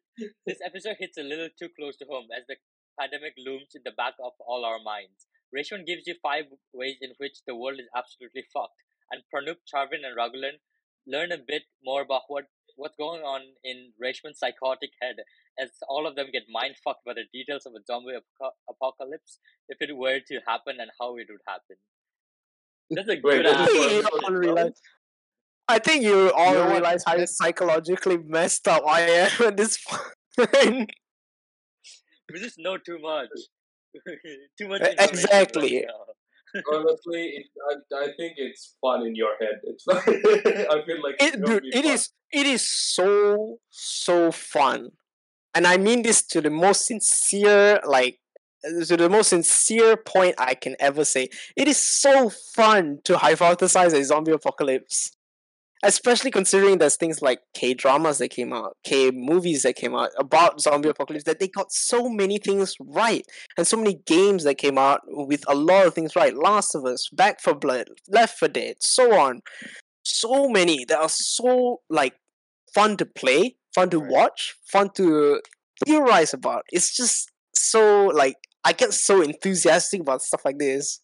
this 0.45 0.60
episode 0.64 0.97
hits 0.99 1.18
a 1.18 1.24
little 1.24 1.49
too 1.58 1.70
close 1.78 1.97
to 1.97 2.05
home 2.05 2.28
as 2.36 2.45
the 2.47 2.58
pandemic 2.99 3.34
looms 3.38 3.74
in 3.76 3.82
the 3.86 3.91
back 3.97 4.14
of 4.24 4.34
all 4.39 4.66
our 4.66 4.80
minds. 4.84 5.26
Reshwan 5.55 5.86
gives 5.86 6.05
you 6.05 6.16
five 6.22 6.45
ways 6.74 6.97
in 7.01 7.12
which 7.18 7.39
the 7.47 7.55
world 7.55 7.80
is 7.80 7.88
absolutely 7.95 8.43
fucked, 8.53 8.84
and 9.12 9.24
Pranav, 9.34 9.58
Charvin, 9.66 10.03
and 10.03 10.18
Ragulan 10.18 10.60
learn 11.08 11.32
a 11.32 11.38
bit 11.38 11.64
more 11.84 12.01
about 12.01 12.24
what 12.28 12.45
what's 12.76 12.95
going 12.95 13.22
on 13.22 13.41
in 13.64 13.93
Reshwan's 14.01 14.38
psychotic 14.38 14.91
head 15.01 15.16
as 15.60 15.72
all 15.89 16.05
of 16.05 16.16
them 16.16 16.28
get 16.32 16.43
mind 16.49 16.76
fucked 16.84 17.05
by 17.05 17.14
the 17.14 17.26
details 17.34 17.66
of 17.66 17.74
a 17.74 17.82
zombie 17.88 18.14
apoca- 18.14 18.53
apocalypse 18.70 19.39
if 19.68 19.78
it 19.82 19.97
were 19.97 20.20
to 20.20 20.39
happen 20.45 20.78
and 20.80 20.91
how 20.99 21.18
it 21.18 21.28
would 21.30 21.41
happen. 21.47 21.78
That's 22.91 23.10
a 23.10 23.20
Wait, 23.24 23.41
good 23.41 23.45
this 23.45 24.82
I 25.68 25.80
think 25.80 26.03
you 26.03 26.32
all 26.32 26.53
realize. 26.53 26.53
You 26.53 26.63
know 26.63 26.72
realize 26.72 27.03
how 27.05 27.26
psychologically 27.26 28.18
messed 28.18 28.68
up 28.68 28.84
I 28.88 29.01
am 29.01 29.32
at 29.45 29.57
this 29.57 29.78
point. 30.38 30.91
We 32.32 32.39
just 32.39 32.59
know 32.59 32.78
too 32.78 32.99
much. 32.99 33.30
too 34.57 34.68
much 34.68 34.82
exactly. 34.99 35.86
Honestly, 36.72 37.24
it, 37.36 37.45
I, 37.70 38.03
I 38.03 38.05
think 38.18 38.34
it's 38.38 38.76
fun 38.82 39.05
in 39.05 39.15
your 39.15 39.32
head. 39.39 39.59
It's 39.63 39.86
not, 39.86 39.97
I 40.07 40.86
feel 40.86 41.03
like 41.03 41.15
it's 41.20 41.36
it, 41.36 41.41
gonna 41.41 41.59
dude, 41.59 41.63
be 41.63 41.70
it 41.78 41.84
fun. 41.84 41.93
is 41.93 42.09
it 42.32 42.45
is 42.45 42.68
so 42.68 43.57
so 43.70 44.32
fun, 44.32 44.91
and 45.53 45.68
I 45.68 45.78
mean 45.78 46.03
this 46.03 46.26
to 46.28 46.41
the 46.41 46.49
most 46.49 46.86
sincere 46.86 47.82
like 47.86 48.20
to 48.63 48.97
the 48.97 49.09
most 49.09 49.30
sincere 49.30 49.97
point 49.97 50.36
I 50.38 50.53
can 50.55 50.76
ever 50.80 51.05
say. 51.05 51.30
It 51.55 51.68
is 51.68 51.78
so 51.78 52.30
fun 52.30 52.99
to 53.03 53.15
hypothesize 53.15 53.93
a 53.93 54.03
zombie 54.03 54.32
apocalypse. 54.32 55.16
Especially 55.84 56.32
considering 56.32 56.78
there's 56.78 56.96
things 56.96 57.22
like 57.22 57.40
K 57.54 57.74
dramas 57.74 58.18
that 58.18 58.30
came 58.30 58.52
out, 58.52 58.76
K 58.84 59.12
movies 59.12 59.64
that 59.64 59.76
came 59.76 59.96
out 59.96 60.10
about 60.18 60.60
zombie 60.60 60.90
apocalypse, 60.90 61.26
that 61.26 61.40
they 61.40 61.48
got 61.48 61.72
so 61.72 62.10
many 62.10 62.38
things 62.38 62.76
right, 62.80 63.26
and 63.58 63.68
so 63.68 63.78
many 63.78 64.00
games 64.06 64.44
that 64.44 64.58
came 64.58 64.78
out 64.78 65.02
with 65.08 65.44
a 65.48 65.56
lot 65.56 65.86
of 65.86 65.94
things 65.94 66.16
right. 66.16 66.36
Last 66.36 66.74
of 66.74 66.86
Us, 66.86 67.10
Back 67.10 67.40
4 67.42 67.56
Blood, 67.56 67.90
Left 68.10 68.40
4 68.40 68.50
Dead, 68.50 68.76
so 68.80 69.20
on 69.20 69.42
so 70.08 70.48
many 70.48 70.86
that 70.86 71.00
are 71.00 71.10
so 71.10 71.82
like 71.90 72.14
fun 72.74 72.98
to 72.98 73.06
play, 73.06 73.56
fun 73.76 73.90
to 73.90 74.00
watch, 74.00 74.56
fun 74.72 74.90
to 74.96 75.42
theorize 75.86 76.34
about. 76.34 76.64
It's 76.72 76.96
just 76.96 77.30
so 77.54 78.08
like 78.08 78.36
I 78.64 78.74
get 78.74 78.94
so 78.94 79.22
enthusiastic 79.22 80.02
about 80.02 80.22
stuff 80.22 80.46
like 80.46 80.58
this. 80.60 81.00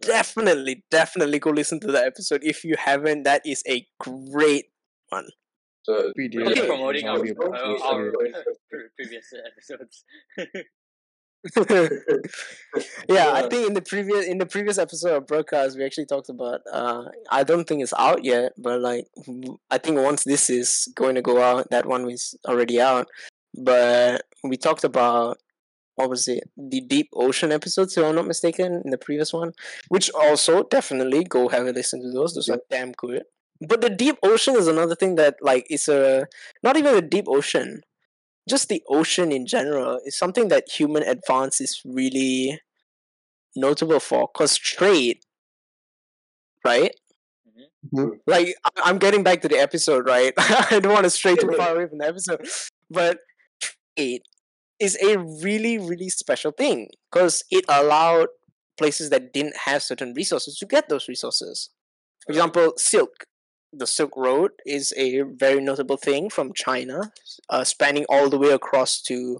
Definitely, 0.00 0.84
definitely 0.90 1.38
go 1.38 1.50
listen 1.50 1.80
to 1.80 1.92
that 1.92 2.04
episode 2.06 2.40
if 2.42 2.64
you 2.64 2.76
haven't. 2.78 3.24
That 3.24 3.42
is 3.44 3.62
a 3.68 3.86
great 4.00 4.66
one. 5.10 5.28
So, 5.84 6.12
We 6.16 6.28
We're 6.34 6.44
did 6.44 6.58
Okay. 6.58 6.66
promoting 6.66 7.06
our, 7.06 7.18
our, 7.18 7.76
our 7.84 8.12
yeah. 8.26 8.42
previous 8.96 9.32
episodes. 9.32 10.04
yeah, 13.08 13.30
I 13.32 13.46
think 13.48 13.68
in 13.68 13.74
the 13.74 13.82
previous 13.86 14.26
in 14.26 14.38
the 14.38 14.46
previous 14.46 14.78
episode 14.78 15.16
of 15.16 15.26
broadcast 15.26 15.76
we 15.76 15.84
actually 15.84 16.06
talked 16.06 16.28
about. 16.28 16.60
Uh, 16.72 17.04
I 17.30 17.44
don't 17.44 17.68
think 17.68 17.82
it's 17.82 17.94
out 17.96 18.24
yet, 18.24 18.52
but 18.58 18.80
like 18.80 19.06
I 19.70 19.78
think 19.78 20.00
once 20.00 20.24
this 20.24 20.50
is 20.50 20.88
going 20.96 21.14
to 21.14 21.22
go 21.22 21.40
out, 21.40 21.70
that 21.70 21.86
one 21.86 22.10
is 22.10 22.34
already 22.48 22.80
out. 22.80 23.06
But 23.54 24.22
we 24.42 24.56
talked 24.56 24.82
about 24.84 25.38
what 25.96 26.10
was 26.10 26.28
it? 26.28 26.44
The 26.56 26.80
deep 26.82 27.08
ocean 27.14 27.52
episodes, 27.52 27.96
if 27.96 28.04
I'm 28.04 28.14
not 28.14 28.26
mistaken, 28.26 28.82
in 28.84 28.90
the 28.90 28.98
previous 28.98 29.32
one, 29.32 29.52
which 29.88 30.10
also 30.12 30.62
definitely 30.64 31.24
go 31.24 31.48
have 31.48 31.66
a 31.66 31.72
listen 31.72 32.02
to 32.02 32.10
those. 32.12 32.34
Those 32.34 32.48
are 32.50 32.60
damn 32.70 32.92
good. 32.92 33.24
But 33.66 33.80
the 33.82 33.90
deep 33.90 34.18
ocean 34.22 34.56
is 34.56 34.68
another 34.68 34.94
thing 34.94 35.16
that 35.16 35.36
like 35.42 35.66
it's 35.70 35.88
a 35.88 36.26
not 36.62 36.76
even 36.76 36.94
the 36.94 37.02
deep 37.02 37.26
ocean 37.28 37.82
just 38.48 38.68
the 38.68 38.82
ocean 38.88 39.32
in 39.32 39.46
general 39.46 40.00
is 40.04 40.16
something 40.18 40.48
that 40.48 40.68
human 40.70 41.02
advance 41.02 41.60
is 41.60 41.80
really 41.84 42.60
notable 43.56 44.00
for 44.00 44.28
because 44.32 44.56
trade 44.56 45.20
right 46.64 46.92
Mhm. 47.94 48.18
Like 48.26 48.54
I- 48.64 48.82
I'm 48.90 48.98
getting 48.98 49.22
back 49.22 49.42
to 49.42 49.48
the 49.48 49.58
episode, 49.58 50.06
right? 50.08 50.32
I 50.38 50.80
don't 50.80 50.92
want 50.92 51.04
to 51.04 51.10
stray 51.10 51.36
too 51.36 51.52
far 51.56 51.74
away 51.76 51.86
from 51.86 51.98
the 51.98 52.06
episode, 52.06 52.46
but 52.90 53.18
trade 53.96 54.22
is 54.78 54.96
a 55.02 55.18
really, 55.18 55.78
really 55.78 56.08
special 56.08 56.52
thing 56.52 56.88
because 57.10 57.44
it 57.50 57.64
allowed 57.68 58.28
places 58.76 59.10
that 59.10 59.32
didn't 59.32 59.56
have 59.64 59.82
certain 59.82 60.12
resources 60.14 60.58
to 60.58 60.66
get 60.66 60.88
those 60.88 61.08
resources. 61.08 61.70
For 62.26 62.32
example, 62.32 62.72
silk. 62.76 63.24
The 63.72 63.86
Silk 63.86 64.16
Road 64.16 64.52
is 64.64 64.94
a 64.96 65.22
very 65.22 65.60
notable 65.60 65.96
thing 65.96 66.30
from 66.30 66.52
China, 66.54 67.12
uh, 67.50 67.64
spanning 67.64 68.06
all 68.08 68.30
the 68.30 68.38
way 68.38 68.50
across 68.50 69.02
to 69.02 69.38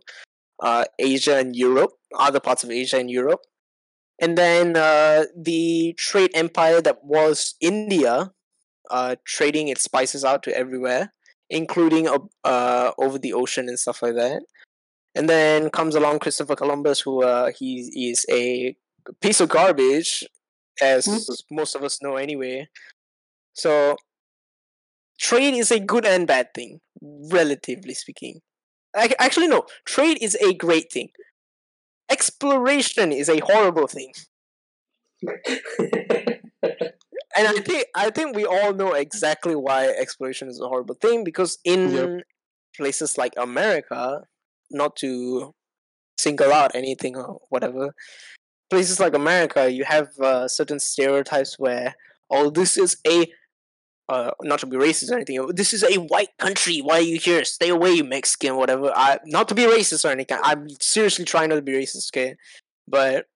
uh, 0.62 0.84
Asia 0.98 1.36
and 1.36 1.54
Europe, 1.54 1.92
other 2.18 2.40
parts 2.40 2.64
of 2.64 2.70
Asia 2.70 2.98
and 2.98 3.10
Europe. 3.10 3.40
And 4.20 4.36
then 4.36 4.76
uh, 4.76 5.24
the 5.36 5.94
trade 5.98 6.30
empire 6.34 6.80
that 6.82 7.04
was 7.04 7.54
India, 7.60 8.32
uh, 8.90 9.16
trading 9.26 9.68
its 9.68 9.82
spices 9.82 10.24
out 10.24 10.42
to 10.44 10.56
everywhere, 10.56 11.14
including 11.48 12.08
uh, 12.08 12.18
uh, 12.44 12.92
over 12.98 13.18
the 13.18 13.32
ocean 13.32 13.68
and 13.68 13.78
stuff 13.78 14.02
like 14.02 14.14
that. 14.14 14.42
And 15.16 15.28
then 15.28 15.70
comes 15.70 15.96
along 15.96 16.20
Christopher 16.20 16.56
Columbus, 16.56 17.00
who 17.00 17.24
uh, 17.24 17.50
he 17.58 18.10
is 18.10 18.26
a 18.30 18.76
piece 19.22 19.40
of 19.40 19.48
garbage, 19.48 20.24
as 20.82 21.08
most 21.50 21.74
of 21.74 21.82
us 21.82 22.02
know 22.02 22.16
anyway. 22.16 22.68
So, 23.54 23.96
trade 25.18 25.54
is 25.54 25.70
a 25.70 25.80
good 25.80 26.04
and 26.06 26.26
bad 26.26 26.52
thing, 26.54 26.80
relatively 27.00 27.94
speaking. 27.94 28.40
Ac- 28.96 29.14
Actually, 29.18 29.48
no, 29.48 29.66
trade 29.86 30.18
is 30.20 30.36
a 30.36 30.54
great 30.54 30.92
thing. 30.92 31.10
Exploration 32.10 33.12
is 33.12 33.28
a 33.28 33.40
horrible 33.40 33.86
thing. 33.88 34.12
and 35.78 37.48
I 37.48 37.60
think 37.60 37.86
I 37.94 38.10
think 38.10 38.36
we 38.36 38.44
all 38.44 38.72
know 38.72 38.92
exactly 38.92 39.54
why 39.54 39.86
exploration 39.88 40.48
is 40.48 40.60
a 40.60 40.68
horrible 40.68 40.94
thing 40.94 41.24
because 41.24 41.58
in 41.64 41.90
Yep. 41.92 42.10
places 42.76 43.18
like 43.18 43.34
America, 43.36 44.24
not 44.70 44.96
to 44.96 45.54
single 46.18 46.52
out 46.52 46.74
anything 46.74 47.16
or 47.16 47.40
whatever, 47.50 47.94
places 48.70 49.00
like 49.00 49.14
America, 49.14 49.70
you 49.70 49.84
have 49.84 50.08
uh, 50.20 50.48
certain 50.48 50.80
stereotypes 50.80 51.58
where 51.58 51.94
oh, 52.30 52.50
this 52.50 52.76
is 52.76 52.96
a 53.06 53.26
uh, 54.08 54.30
not 54.42 54.60
to 54.60 54.66
be 54.66 54.76
racist 54.76 55.10
or 55.10 55.16
anything. 55.16 55.44
This 55.54 55.72
is 55.72 55.82
a 55.82 55.96
white 55.96 56.36
country. 56.38 56.78
Why 56.78 56.98
are 56.98 57.00
you 57.00 57.18
here? 57.18 57.44
Stay 57.44 57.70
away, 57.70 57.92
you 57.92 58.04
Mexican, 58.04 58.56
whatever. 58.56 58.92
I 58.94 59.18
not 59.24 59.48
to 59.48 59.54
be 59.54 59.62
racist 59.62 60.04
or 60.04 60.12
anything. 60.12 60.38
I'm 60.42 60.68
seriously 60.80 61.24
trying 61.24 61.48
not 61.48 61.56
to 61.56 61.62
be 61.62 61.72
racist, 61.72 62.10
okay? 62.14 62.36
But 62.86 63.26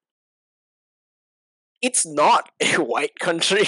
it's 1.82 2.06
not 2.06 2.50
a 2.60 2.76
white 2.76 3.18
country. 3.18 3.64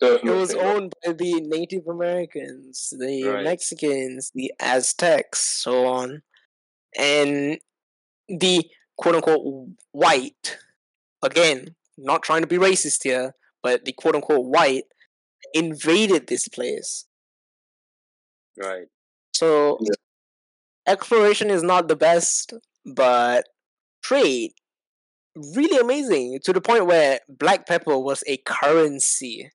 It 0.00 0.24
was 0.24 0.54
owned 0.54 0.94
by 1.04 1.12
the 1.12 1.40
Native 1.40 1.88
Americans, 1.88 2.94
the 2.96 3.24
Right. 3.24 3.44
Mexicans, 3.44 4.30
the 4.32 4.52
Aztecs, 4.60 5.40
so 5.40 5.86
on. 5.86 6.22
And 6.96 7.58
the 8.28 8.64
quote 8.98 9.16
unquote 9.16 9.68
white, 9.92 10.58
again, 11.22 11.76
not 11.98 12.22
trying 12.22 12.42
to 12.42 12.48
be 12.48 12.58
racist 12.58 13.04
here, 13.04 13.34
but 13.62 13.84
the 13.84 13.92
quote 13.92 14.16
unquote 14.16 14.46
white 14.46 14.84
invaded 15.54 16.26
this 16.28 16.48
place. 16.48 17.06
Right. 18.56 18.86
So 19.34 19.78
Yeah. 19.80 19.94
exploration 20.86 21.50
is 21.50 21.62
not 21.62 21.88
the 21.88 21.96
best, 21.96 22.52
but 22.84 23.46
trade 24.02 24.52
really 25.36 25.78
amazing 25.78 26.40
to 26.44 26.52
the 26.52 26.60
point 26.60 26.86
where 26.86 27.20
black 27.28 27.66
pepper 27.66 27.98
was 27.98 28.24
a 28.26 28.38
currency. 28.38 29.50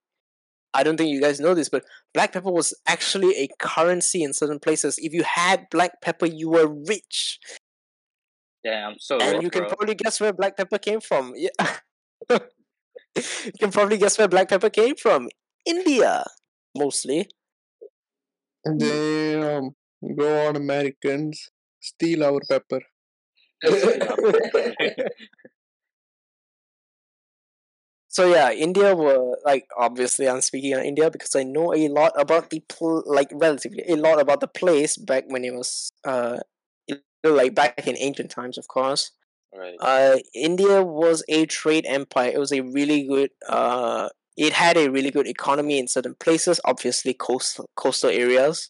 I 0.74 0.84
don't 0.84 0.98
think 0.98 1.12
you 1.12 1.22
guys 1.22 1.40
know 1.40 1.54
this, 1.56 1.70
but 1.70 1.86
black 2.14 2.34
pepper 2.34 2.52
was 2.52 2.74
actually 2.88 3.36
a 3.38 3.48
currency 3.60 4.24
in 4.24 4.34
certain 4.34 4.60
places. 4.60 4.98
If 4.98 5.14
you 5.14 5.24
had 5.24 5.68
black 5.72 6.02
pepper, 6.02 6.26
you 6.26 6.50
were 6.50 6.68
rich, 6.68 7.40
Damn, 8.64 8.92
I'm 8.92 8.96
so 9.00 9.18
and 9.20 9.34
rich, 9.34 9.44
you 9.44 9.50
can 9.50 9.62
bro. 9.64 9.70
probably 9.70 9.96
guess 9.96 10.22
where 10.22 10.32
black 10.32 10.56
pepper 10.56 10.78
came 10.78 11.02
from. 11.02 11.34
Yeah. 11.36 11.50
you 13.16 13.52
can 13.60 13.72
probably 13.72 13.98
guess 13.98 14.18
where 14.18 14.28
black 14.28 14.50
pepper 14.50 14.70
came 14.70 14.96
from. 14.96 15.28
India, 15.66 16.26
mostly. 16.76 17.28
And 18.64 18.80
Damn. 18.80 19.72
Go 20.16 20.48
on, 20.48 20.56
Americans. 20.56 21.50
Steal 21.82 22.24
our 22.24 22.40
pepper. 22.50 22.82
So 28.14 28.28
yeah, 28.32 28.52
India 28.52 28.96
were 28.96 29.40
like 29.44 29.66
obviously 29.76 30.30
I'm 30.30 30.42
speaking 30.42 30.76
on 30.76 30.84
India 30.84 31.10
because 31.10 31.36
I 31.36 31.42
know 31.42 31.74
a 31.74 31.88
lot 31.88 32.12
about 32.16 32.52
the 32.52 32.62
pl- 32.70 33.02
like 33.08 33.30
relatively 33.34 33.84
a 33.90 33.96
lot 33.96 34.22
about 34.22 34.40
the 34.40 34.48
place 34.48 34.98
back 34.98 35.24
when 35.30 35.44
it 35.44 35.54
was 35.56 35.92
uh 36.06 36.38
like 37.24 37.56
back 37.56 37.88
in 37.88 37.98
ancient 37.98 38.30
times, 38.30 38.58
of 38.58 38.68
course. 38.68 39.12
right. 39.58 39.78
Uh, 39.80 40.18
India 40.36 40.84
was 40.84 41.24
a 41.30 41.46
trade 41.48 41.86
empire. 41.88 42.32
It 42.34 42.40
was 42.40 42.52
a 42.52 42.62
really 42.62 43.08
good. 43.08 43.32
Uh, 43.48 44.10
it 44.38 44.54
had 44.54 44.78
a 44.78 44.90
really 44.92 45.12
good 45.12 45.28
economy 45.28 45.80
in 45.80 45.88
certain 45.88 46.16
places, 46.20 46.60
obviously 46.66 47.14
coastal 47.16 47.70
coastal 47.76 48.10
areas. 48.12 48.70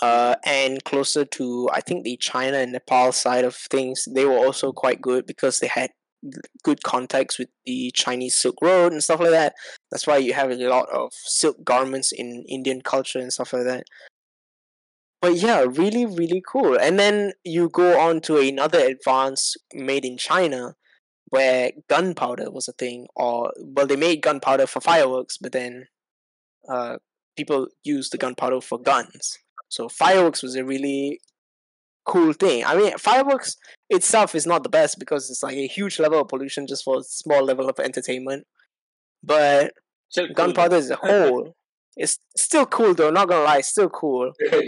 Uh, 0.00 0.36
and 0.44 0.84
closer 0.84 1.24
to 1.24 1.68
I 1.72 1.80
think 1.80 2.04
the 2.04 2.16
China 2.18 2.58
and 2.58 2.72
Nepal 2.72 3.12
side 3.12 3.44
of 3.44 3.56
things, 3.56 4.06
they 4.12 4.24
were 4.24 4.38
also 4.38 4.72
quite 4.72 5.00
good 5.00 5.26
because 5.26 5.58
they 5.60 5.66
had 5.68 5.90
good 6.62 6.82
contacts 6.82 7.38
with 7.38 7.48
the 7.64 7.90
Chinese 7.94 8.34
Silk 8.34 8.56
Road 8.62 8.92
and 8.92 9.02
stuff 9.02 9.20
like 9.20 9.30
that. 9.30 9.54
That's 9.90 10.06
why 10.06 10.18
you 10.18 10.34
have 10.34 10.50
a 10.50 10.68
lot 10.68 10.88
of 10.90 11.12
silk 11.12 11.64
garments 11.64 12.12
in 12.12 12.44
Indian 12.48 12.82
culture 12.82 13.18
and 13.18 13.32
stuff 13.32 13.52
like 13.52 13.64
that. 13.64 13.84
But 15.20 15.34
yeah, 15.34 15.64
really, 15.68 16.06
really 16.06 16.42
cool. 16.46 16.78
And 16.78 16.98
then 16.98 17.32
you 17.44 17.68
go 17.68 17.98
on 17.98 18.20
to 18.22 18.38
another 18.38 18.78
advance 18.78 19.56
made 19.74 20.04
in 20.04 20.16
China 20.16 20.74
where 21.30 21.72
gunpowder 21.88 22.50
was 22.50 22.68
a 22.68 22.72
thing, 22.72 23.06
or 23.14 23.52
well, 23.58 23.86
they 23.86 23.96
made 23.96 24.22
gunpowder 24.22 24.66
for 24.66 24.80
fireworks, 24.80 25.36
but 25.36 25.52
then 25.52 25.88
uh, 26.68 26.96
people 27.36 27.68
used 27.84 28.12
the 28.12 28.18
gunpowder 28.18 28.60
for 28.60 28.80
guns. 28.80 29.38
So 29.68 29.88
fireworks 29.88 30.42
was 30.42 30.54
a 30.54 30.64
really 30.64 31.20
cool 32.08 32.32
thing. 32.32 32.64
I 32.64 32.74
mean, 32.74 32.96
fireworks 32.98 33.56
itself 33.90 34.34
is 34.34 34.46
not 34.46 34.62
the 34.62 34.68
best 34.68 34.98
because 34.98 35.30
it's 35.30 35.42
like 35.42 35.56
a 35.56 35.68
huge 35.68 36.00
level 36.00 36.20
of 36.20 36.28
pollution 36.28 36.66
just 36.66 36.82
for 36.84 36.98
a 36.98 37.02
small 37.02 37.44
level 37.44 37.68
of 37.68 37.78
entertainment. 37.78 38.46
But 39.22 39.72
cool, 40.16 40.28
gunpowder 40.34 40.76
as 40.76 40.90
a 40.90 40.96
whole 41.02 41.54
is 41.96 42.18
still 42.36 42.66
cool 42.66 42.94
though. 42.94 43.10
Not 43.10 43.28
gonna 43.28 43.44
lie, 43.44 43.60
still 43.60 43.88
cool. 43.88 44.32
yeah, 44.40 44.60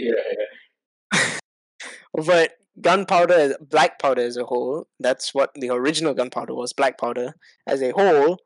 yeah. 1.13 1.19
But 2.13 2.51
gunpowder, 2.79 3.55
black 3.61 3.99
powder 3.99 4.21
as 4.21 4.37
a 4.37 4.43
whole, 4.43 4.87
that's 4.99 5.33
what 5.33 5.51
the 5.55 5.69
original 5.69 6.13
gunpowder 6.13 6.53
was. 6.53 6.73
Black 6.73 6.97
powder 6.97 7.35
as 7.65 7.81
a 7.81 7.91
whole 7.91 8.37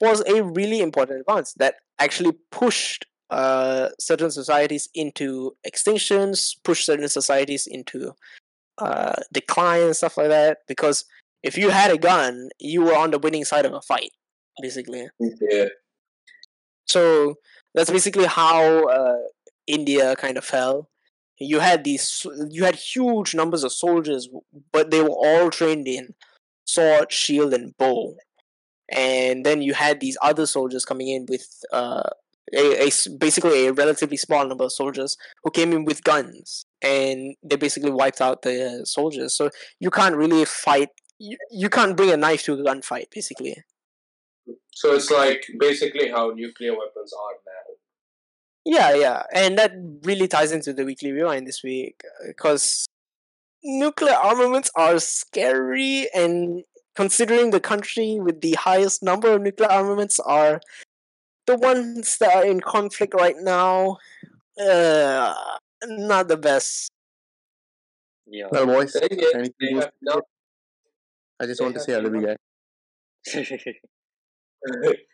was 0.00 0.22
a 0.26 0.42
really 0.42 0.80
important 0.80 1.20
advance 1.20 1.52
that 1.54 1.76
actually 1.98 2.32
pushed 2.50 3.06
uh, 3.30 3.88
certain 3.98 4.30
societies 4.30 4.88
into 4.94 5.56
extinctions, 5.66 6.56
push 6.64 6.84
certain 6.84 7.08
societies 7.08 7.66
into 7.66 8.12
uh, 8.78 9.14
decline 9.32 9.82
and 9.82 9.96
stuff 9.96 10.16
like 10.16 10.28
that. 10.28 10.58
Because 10.68 11.04
if 11.42 11.56
you 11.56 11.70
had 11.70 11.90
a 11.90 11.98
gun, 11.98 12.50
you 12.58 12.82
were 12.82 12.96
on 12.96 13.10
the 13.10 13.18
winning 13.18 13.44
side 13.44 13.66
of 13.66 13.72
a 13.72 13.80
fight, 13.82 14.12
basically. 14.60 15.08
Yeah. 15.20 15.66
So 16.86 17.34
that's 17.74 17.90
basically 17.90 18.26
how 18.26 18.88
uh, 18.88 19.18
India 19.66 20.16
kind 20.16 20.36
of 20.38 20.44
fell. 20.44 20.88
You 21.38 21.60
had 21.60 21.84
these, 21.84 22.26
you 22.48 22.64
had 22.64 22.76
huge 22.76 23.34
numbers 23.34 23.62
of 23.64 23.72
soldiers, 23.72 24.28
but 24.72 24.90
they 24.90 25.02
were 25.02 25.10
all 25.10 25.50
trained 25.50 25.86
in 25.86 26.14
sword, 26.64 27.12
shield, 27.12 27.52
and 27.52 27.76
bow. 27.76 28.16
And 28.90 29.44
then 29.44 29.62
you 29.62 29.74
had 29.74 30.00
these 30.00 30.16
other 30.22 30.46
soldiers 30.46 30.84
coming 30.84 31.08
in 31.08 31.26
with 31.28 31.46
uh, 31.72 32.08
a, 32.54 32.86
a 32.86 32.90
basically 33.18 33.66
a 33.66 33.72
relatively 33.72 34.16
small 34.16 34.46
number 34.46 34.64
of 34.64 34.72
soldiers 34.72 35.16
who 35.42 35.50
came 35.50 35.72
in 35.72 35.84
with 35.84 36.04
guns, 36.04 36.66
and 36.82 37.34
they 37.42 37.56
basically 37.56 37.90
wiped 37.90 38.20
out 38.20 38.42
the 38.42 38.82
soldiers. 38.84 39.36
So 39.36 39.50
you 39.80 39.90
can't 39.90 40.16
really 40.16 40.44
fight. 40.44 40.90
You, 41.18 41.36
you 41.50 41.68
can't 41.68 41.96
bring 41.96 42.10
a 42.10 42.16
knife 42.16 42.44
to 42.44 42.54
a 42.54 42.56
gunfight, 42.58 43.10
basically. 43.10 43.56
So 44.72 44.94
it's 44.94 45.10
like 45.10 45.46
basically 45.58 46.10
how 46.10 46.30
nuclear 46.30 46.72
weapons 46.72 47.12
are 47.12 47.34
now. 47.46 47.74
Yeah, 48.64 48.94
yeah, 48.94 49.22
and 49.32 49.56
that 49.58 49.72
really 50.02 50.28
ties 50.28 50.52
into 50.52 50.72
the 50.72 50.84
weekly 50.84 51.12
rewind 51.12 51.46
this 51.46 51.62
week 51.62 52.02
because 52.26 52.86
nuclear 53.62 54.14
armaments 54.14 54.70
are 54.76 54.98
scary, 54.98 56.08
and 56.14 56.64
considering 56.94 57.50
the 57.50 57.60
country 57.60 58.18
with 58.20 58.40
the 58.40 58.54
highest 58.54 59.02
number 59.02 59.32
of 59.32 59.42
nuclear 59.42 59.70
armaments 59.70 60.18
are 60.20 60.60
the 61.46 61.56
ones 61.56 62.18
that 62.18 62.34
are 62.34 62.44
in 62.44 62.60
conflict 62.60 63.14
right 63.14 63.36
now, 63.38 63.98
uh, 64.60 65.34
not 65.86 66.28
the 66.28 66.36
best. 66.36 66.90
Yeah. 68.26 68.46
Well, 68.50 68.66
boys, 68.66 68.92
They, 68.92 69.08
they, 69.08 69.32
anything 69.34 69.52
they 69.60 69.72
goes- 69.74 69.84
have 69.84 69.92
now 70.02 70.20
I 71.40 71.46
just 71.46 71.58
they 71.60 71.64
want 71.64 71.74
to 71.76 71.80
say 71.80 71.94
I 71.94 71.98
love 71.98 72.14
you 72.14 72.26
guys. 72.26 72.36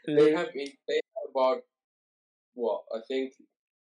they 0.06 0.32
have 0.32 0.48
in- 0.54 0.76
they 0.88 1.00
have 1.14 1.30
about 1.30 1.58
well, 2.54 2.84
I 2.94 3.00
think 3.08 3.32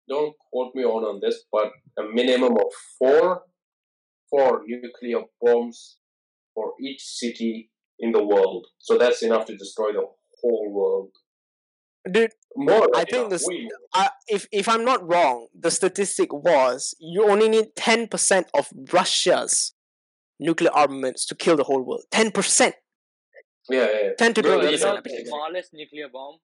don't 0.08 0.34
quote 0.50 0.74
me 0.74 0.84
on 0.84 1.04
on 1.04 1.20
this, 1.20 1.44
but 1.52 1.72
a 1.98 2.02
minimum 2.04 2.52
of 2.54 2.72
four 2.98 3.42
four 4.30 4.62
nuclear 4.66 5.22
bombs 5.40 5.98
for 6.54 6.74
each 6.82 7.02
city 7.02 7.70
in 8.00 8.12
the 8.12 8.24
world. 8.24 8.66
So 8.78 8.98
that's 8.98 9.22
enough 9.22 9.46
to 9.46 9.56
destroy 9.56 9.92
the 9.92 10.06
whole 10.42 10.70
world. 10.72 11.10
Dude, 12.10 12.32
More. 12.56 12.88
I 12.94 13.04
think 13.04 13.26
enough, 13.26 13.30
this- 13.30 13.48
uh, 13.94 14.08
if 14.26 14.46
if 14.52 14.68
I'm 14.68 14.84
not 14.84 15.06
wrong, 15.08 15.48
the 15.54 15.70
statistic 15.70 16.32
was 16.32 16.94
you 16.98 17.28
only 17.30 17.48
need 17.48 17.76
ten 17.76 18.08
percent 18.08 18.48
of 18.54 18.68
Russia's 18.92 19.74
nuclear 20.40 20.70
armaments 20.72 21.26
to 21.26 21.34
kill 21.34 21.56
the 21.56 21.64
whole 21.64 21.82
world. 21.82 22.04
Ten 22.10 22.30
percent, 22.30 22.74
Yeah, 23.68 23.84
yeah, 23.86 24.00
yeah. 24.02 24.10
ten 24.18 24.34
to 24.34 24.42
Bro, 24.42 24.50
Bro, 24.50 24.60
twenty 24.60 24.72
you 24.72 24.78
that's 24.78 24.84
know 24.96 25.02
percent. 25.02 25.24
the 25.24 25.28
smallest 25.30 25.70
nuclear 25.74 26.08
bomb 26.08 26.38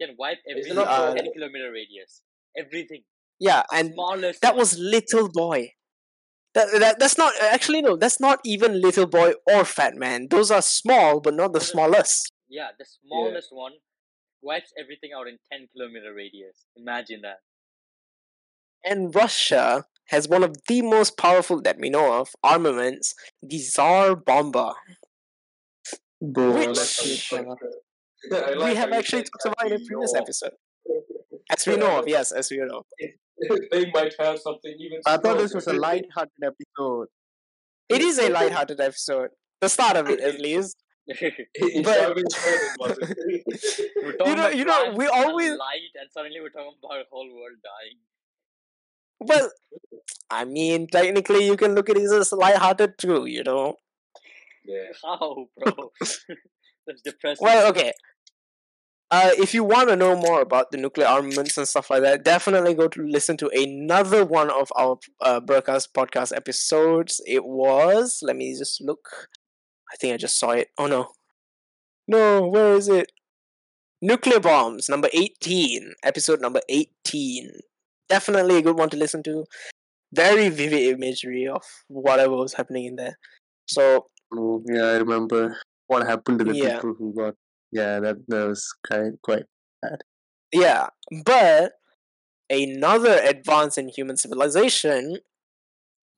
can 0.00 0.14
wipe 0.18 0.38
everything 0.48 0.74
not 0.74 0.88
in 0.88 1.16
for- 1.18 1.22
10 1.22 1.32
kilometer 1.32 1.70
radius. 1.72 2.22
Everything. 2.56 3.02
Yeah, 3.38 3.62
and 3.72 3.92
Smallest. 3.94 4.40
that 4.42 4.56
was 4.56 4.78
little 4.78 5.28
boy. 5.28 5.72
That, 6.54 6.68
that 6.80 6.98
that's 6.98 7.16
not 7.18 7.32
actually 7.40 7.80
no. 7.82 7.96
That's 7.96 8.20
not 8.20 8.40
even 8.44 8.80
little 8.80 9.06
boy 9.06 9.32
or 9.50 9.64
fat 9.64 9.94
man. 9.96 10.28
Those 10.28 10.50
are 10.50 10.62
small, 10.62 11.20
but 11.20 11.34
not 11.34 11.52
the 11.52 11.60
smallest. 11.60 12.30
Yeah, 12.48 12.68
the 12.78 12.84
smallest 12.84 13.48
one 13.50 13.72
wipes 14.42 14.72
everything 14.78 15.10
out 15.16 15.28
in 15.28 15.38
10 15.52 15.68
kilometer 15.74 16.12
radius. 16.14 16.64
Imagine 16.76 17.20
that. 17.22 17.38
And 18.84 19.14
Russia 19.14 19.86
has 20.08 20.28
one 20.28 20.42
of 20.42 20.56
the 20.68 20.82
most 20.82 21.16
powerful 21.16 21.60
that 21.62 21.78
we 21.78 21.88
know 21.88 22.12
of 22.20 22.30
armaments, 22.42 23.14
the 23.42 23.58
Tsar 23.58 24.16
Bomba. 24.16 24.74
Bro, 26.20 26.54
Which- 26.54 26.78
that's 26.78 27.32
we 28.30 28.54
like 28.54 28.76
have 28.76 28.92
actually 28.92 29.22
talked 29.24 29.46
about 29.46 29.66
it 29.66 29.74
in 29.74 29.82
a 29.82 29.84
previous 29.84 30.14
episode. 30.14 30.52
As 31.50 31.66
we 31.66 31.76
know 31.76 31.98
of, 31.98 32.06
yes, 32.06 32.30
as 32.30 32.50
we 32.50 32.58
know. 32.58 32.82
they 33.72 33.90
might 33.90 34.14
have 34.20 34.38
something 34.38 34.74
even. 34.78 35.00
I 35.06 35.16
thought 35.16 35.38
this 35.38 35.54
was 35.54 35.66
a 35.66 35.72
light-hearted 35.72 36.30
episode. 36.44 37.08
It 37.88 38.00
is 38.00 38.18
a 38.18 38.28
light-hearted 38.28 38.80
episode. 38.80 39.30
The 39.60 39.68
start 39.68 39.96
of 39.96 40.08
it, 40.08 40.20
at 40.20 40.40
least. 40.46 40.76
But- 41.08 41.98
Sharvin's 41.98 42.36
head, 42.36 42.60
it 42.62 42.76
wasn't. 42.78 43.16
we're 44.26 44.34
know- 44.36 44.48
you 44.48 44.64
know, 44.64 44.92
we 44.96 45.06
always- 45.06 45.50
light, 45.50 45.90
and 46.00 46.10
suddenly 46.12 46.40
we're 46.40 46.50
talking 46.50 46.72
about 46.82 46.98
the 46.98 47.04
whole 47.10 47.26
world 47.28 47.58
dying. 47.62 47.98
Well, 49.20 49.50
I 50.30 50.44
mean, 50.44 50.86
technically, 50.88 51.46
you 51.46 51.56
can 51.56 51.74
look 51.74 51.88
at 51.90 51.96
it 51.96 52.10
as 52.10 52.32
light-hearted 52.32 52.98
too. 52.98 53.26
You 53.26 53.44
know. 53.44 53.76
yeah. 54.64 54.90
How, 55.04 55.46
bro? 55.58 55.92
That's 56.86 57.02
depressing. 57.02 57.44
Well, 57.44 57.68
okay. 57.70 57.92
Uh, 59.10 59.30
if 59.36 59.52
you 59.52 59.62
want 59.62 59.90
to 59.90 59.96
know 59.96 60.16
more 60.16 60.40
about 60.40 60.70
the 60.70 60.78
nuclear 60.78 61.06
armaments 61.06 61.58
and 61.58 61.68
stuff 61.68 61.90
like 61.90 62.00
that, 62.02 62.24
definitely 62.24 62.72
go 62.74 62.88
to 62.88 63.02
listen 63.02 63.36
to 63.36 63.48
another 63.54 64.24
one 64.24 64.50
of 64.50 64.72
our 64.74 64.96
uh, 65.20 65.38
broadcast 65.38 65.92
podcast 65.92 66.34
episodes. 66.34 67.20
It 67.26 67.44
was. 67.44 68.20
Let 68.22 68.36
me 68.36 68.56
just 68.56 68.80
look. 68.80 69.28
I 69.92 69.96
think 69.96 70.14
I 70.14 70.16
just 70.16 70.38
saw 70.38 70.50
it. 70.50 70.68
Oh 70.78 70.86
no. 70.86 71.08
No, 72.08 72.46
where 72.48 72.74
is 72.74 72.88
it? 72.88 73.12
Nuclear 74.00 74.40
bombs, 74.40 74.88
number 74.88 75.08
18. 75.12 75.94
Episode 76.02 76.40
number 76.40 76.60
18. 76.68 77.50
Definitely 78.08 78.56
a 78.58 78.62
good 78.62 78.76
one 78.78 78.90
to 78.90 78.96
listen 78.96 79.22
to. 79.24 79.44
Very 80.12 80.48
vivid 80.48 80.82
imagery 80.94 81.46
of 81.46 81.62
whatever 81.88 82.34
was 82.36 82.54
happening 82.54 82.84
in 82.86 82.96
there. 82.96 83.18
So, 83.66 84.06
Oh, 84.34 84.62
yeah, 84.66 84.84
I 84.86 84.96
remember 84.96 85.58
what 85.88 86.06
happened 86.06 86.38
to 86.40 86.44
the 86.46 86.56
Yeah. 86.56 86.74
people 86.76 86.94
who 86.98 87.14
got. 87.14 87.34
Yeah, 87.70 88.00
that, 88.00 88.16
that 88.28 88.48
was 88.48 88.74
quite 88.86 89.44
bad. 89.82 90.02
Yeah, 90.52 90.88
but 91.24 91.72
another 92.50 93.20
advance 93.24 93.78
in 93.78 93.88
human 93.88 94.16
civilization 94.16 95.18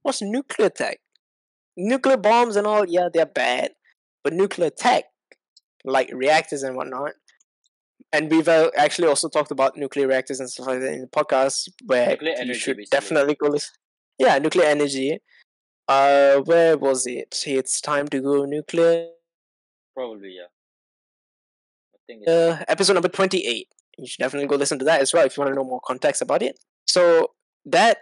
was 0.04 0.22
nuclear 0.22 0.70
tech. 0.70 1.00
Nuclear 1.76 2.16
bombs 2.16 2.56
and 2.56 2.66
all, 2.66 2.84
yeah, 2.86 3.08
they're 3.12 3.26
bad, 3.26 3.72
but 4.22 4.32
nuclear 4.32 4.70
tech, 4.70 5.04
like 5.84 6.10
reactors 6.12 6.62
and 6.62 6.76
whatnot, 6.76 7.12
and 8.12 8.30
we've 8.30 8.48
uh, 8.48 8.70
actually 8.76 9.08
also 9.08 9.28
talked 9.28 9.50
about 9.50 9.76
nuclear 9.76 10.06
reactors 10.06 10.38
and 10.38 10.48
stuff 10.48 10.68
like 10.68 10.80
that 10.80 10.92
in 10.92 11.00
the 11.00 11.06
podcast, 11.08 11.68
where 11.86 12.10
Nuclear 12.10 12.32
you 12.32 12.38
energy, 12.38 12.58
should 12.60 12.76
basically. 12.76 12.96
definitely 12.96 13.34
go 13.34 13.48
listen. 13.48 13.74
Yeah, 14.18 14.38
nuclear 14.38 14.66
energy. 14.66 15.18
Uh, 15.88 16.36
where 16.38 16.78
was 16.78 17.06
it? 17.06 17.42
It's 17.46 17.80
time 17.80 18.06
to 18.08 18.20
go 18.20 18.44
nuclear. 18.44 19.08
Probably, 19.94 20.36
yeah. 20.36 20.46
I 21.94 21.98
think 22.06 22.28
uh, 22.28 22.64
episode 22.68 22.94
number 22.94 23.08
28 23.08 23.68
you 23.98 24.06
should 24.06 24.18
definitely 24.18 24.48
go 24.48 24.56
listen 24.56 24.78
to 24.78 24.84
that 24.84 25.00
as 25.00 25.12
well 25.12 25.24
if 25.24 25.36
you 25.36 25.42
want 25.42 25.52
to 25.52 25.56
know 25.56 25.64
more 25.64 25.80
context 25.84 26.20
about 26.20 26.42
it 26.42 26.58
so 26.86 27.28
that 27.64 27.98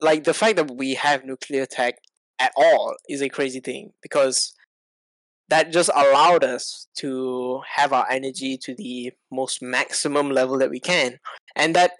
like 0.00 0.24
the 0.24 0.34
fact 0.34 0.56
that 0.56 0.70
we 0.70 0.94
have 0.94 1.24
nuclear 1.24 1.66
tech 1.66 1.96
at 2.40 2.52
all 2.56 2.94
is 3.08 3.20
a 3.20 3.28
crazy 3.28 3.60
thing 3.60 3.92
because 4.02 4.54
that 5.50 5.72
just 5.72 5.90
allowed 5.94 6.42
us 6.44 6.86
to 6.96 7.60
have 7.76 7.92
our 7.92 8.06
energy 8.10 8.56
to 8.56 8.74
the 8.74 9.12
most 9.30 9.60
maximum 9.60 10.30
level 10.30 10.58
that 10.58 10.70
we 10.70 10.80
can. 10.80 11.18
And 11.54 11.76
that 11.76 11.92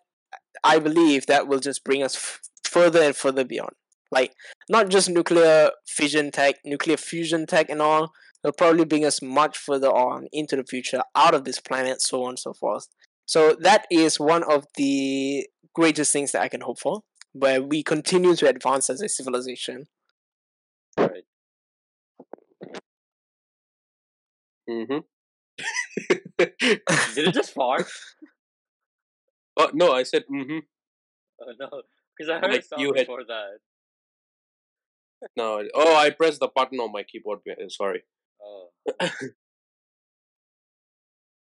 i 0.64 0.78
believe 0.78 1.26
that 1.26 1.46
will 1.48 1.60
just 1.60 1.84
bring 1.84 2.02
us 2.02 2.16
f- 2.16 2.40
further 2.64 3.02
and 3.02 3.16
further 3.16 3.44
beyond. 3.44 3.74
Like 4.10 4.32
not 4.68 4.88
just 4.88 5.10
nuclear 5.10 5.70
fission 5.86 6.30
tech 6.30 6.56
nuclear 6.64 6.96
fusion 6.96 7.46
tech 7.46 7.68
and 7.68 7.82
all 7.82 8.12
it'll 8.42 8.54
probably 8.54 8.84
bring 8.84 9.04
us 9.04 9.20
much 9.20 9.58
further 9.58 9.88
on 9.88 10.26
into 10.32 10.56
the 10.56 10.64
future 10.64 11.02
out 11.14 11.34
of 11.34 11.44
this 11.44 11.60
planet 11.60 12.00
so 12.00 12.24
on 12.24 12.30
and 12.30 12.38
so 12.38 12.52
forth. 12.52 12.88
So 13.26 13.56
that 13.60 13.86
is 13.90 14.18
one 14.18 14.42
of 14.42 14.66
the 14.76 15.46
greatest 15.74 16.12
things 16.12 16.32
that 16.32 16.42
i 16.42 16.48
can 16.48 16.62
hope 16.62 16.78
for 16.80 17.02
where 17.32 17.62
we 17.62 17.82
continue 17.82 18.34
to 18.34 18.48
advance 18.48 18.90
as 18.90 19.00
a 19.00 19.08
civilization 19.08 19.86
right. 20.98 21.24
Mm-hmm. 24.68 24.98
Did 26.38 27.28
it 27.28 27.34
just 27.34 27.52
fart? 27.52 27.86
oh 29.56 29.70
no, 29.74 29.92
I 29.92 30.02
said 30.04 30.24
mm-hmm. 30.32 30.58
Oh 31.42 31.52
no, 31.58 31.82
because 32.16 32.30
I 32.30 32.38
heard 32.38 32.52
Like 32.52 32.60
a 32.60 32.64
sound 32.64 32.82
you 32.82 32.88
had- 32.94 33.06
before 33.06 33.24
that. 33.24 33.58
No, 35.36 35.62
oh, 35.74 35.96
I 35.96 36.08
pressed 36.10 36.40
the 36.40 36.48
button 36.48 36.78
on 36.80 36.92
my 36.92 37.02
keyboard. 37.02 37.40
uh, 37.50 37.68
Sorry, 37.68 38.04
Oh. 38.42 38.70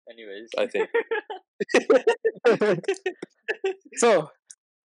Anyways, 0.10 0.50
I 0.58 0.68
think. 0.68 0.90
so 3.96 4.30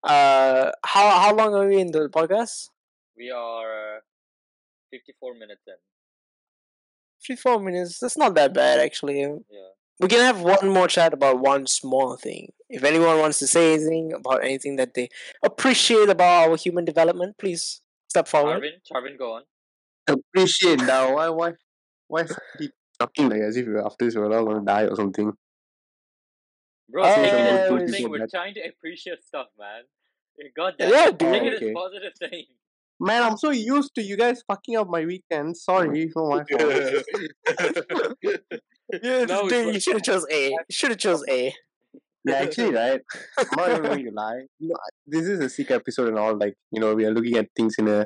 uh 0.03 0.71
how 0.85 1.09
how 1.21 1.35
long 1.35 1.53
are 1.53 1.67
we 1.67 1.79
in 1.79 1.91
the 1.91 2.09
podcast 2.09 2.69
we 3.17 3.29
are 3.29 4.01
54 4.91 5.33
minutes 5.35 5.61
in. 5.67 5.73
54 7.21 7.59
minutes 7.59 7.99
that's 7.99 8.17
not 8.17 8.33
that 8.35 8.53
bad 8.53 8.79
actually 8.79 9.19
Yeah. 9.21 9.69
we 9.99 10.07
can 10.07 10.19
have 10.21 10.41
one 10.41 10.69
more 10.69 10.87
chat 10.87 11.13
about 11.13 11.39
one 11.39 11.67
small 11.67 12.15
thing 12.17 12.51
if 12.69 12.83
anyone 12.83 13.19
wants 13.19 13.37
to 13.39 13.47
say 13.47 13.73
anything 13.75 14.11
about 14.13 14.43
anything 14.43 14.75
that 14.77 14.93
they 14.95 15.09
appreciate 15.43 16.09
about 16.09 16.49
our 16.49 16.57
human 16.57 16.83
development 16.83 17.37
please 17.37 17.81
step 18.09 18.27
forward 18.27 18.53
Charvin, 18.61 18.81
Charvin, 18.87 19.17
go 19.17 19.33
on. 19.35 19.43
Appreciate 20.07 20.79
now. 20.79 21.13
Why 21.15 21.29
why 21.29 21.53
why 22.07 22.23
keep 22.57 22.71
talking 22.99 23.29
like 23.29 23.41
as 23.41 23.55
if 23.55 23.67
we're 23.67 23.85
after 23.85 24.05
this 24.05 24.15
we're 24.15 24.35
all 24.35 24.45
gonna 24.45 24.65
die 24.65 24.85
or 24.87 24.95
something? 24.95 25.31
Bro, 26.89 27.03
Uh, 27.03 27.15
take 27.15 27.25
it 27.33 27.39
as 27.39 27.69
good 27.69 27.89
thing. 27.91 28.09
We're 28.09 28.17
that- 28.19 28.31
trying 28.31 28.55
to 28.55 28.61
appreciate 28.67 29.23
stuff, 29.23 29.47
man. 29.59 29.83
God 30.57 30.73
damn 30.79 30.89
Yeah, 30.91 31.07
it. 31.09 31.17
dude. 31.19 31.31
Take 31.33 31.43
it 31.43 31.53
as 31.53 31.61
Okay. 31.61 31.73
positive 31.73 32.13
thing. 32.15 32.45
Man, 33.03 33.23
I'm 33.23 33.35
so 33.35 33.49
used 33.49 33.95
to 33.95 34.03
you 34.03 34.15
guys 34.15 34.43
fucking 34.47 34.77
up 34.77 34.87
my 34.87 35.03
weekend. 35.05 35.57
Sorry, 35.57 36.03
it's 36.03 36.15
not 36.15 36.29
my 36.29 36.43
fault. 36.45 37.03
yeah, 39.01 39.25
Now 39.25 39.47
dude, 39.47 39.73
you 39.73 39.79
should 39.79 39.95
have 39.95 40.03
chose 40.03 40.23
a 40.31 40.49
you 40.49 40.57
should 40.69 40.91
have 40.91 40.99
chose 40.99 41.23
a 41.27 41.51
Yeah, 42.23 42.35
actually, 42.35 42.75
right? 42.75 43.01
I'm 43.39 43.47
not 43.57 43.69
even 43.71 43.83
going 43.83 44.05
to 44.05 44.11
lie. 44.11 44.41
You 44.59 44.69
know, 44.69 44.75
this 45.07 45.25
is 45.25 45.39
a 45.39 45.49
sick 45.49 45.71
episode 45.71 46.09
and 46.09 46.19
all. 46.19 46.37
Like, 46.37 46.53
you 46.71 46.79
know, 46.79 46.93
we 46.93 47.05
are 47.05 47.11
looking 47.11 47.37
at 47.37 47.47
things 47.55 47.73
in 47.79 47.87
a 47.87 48.05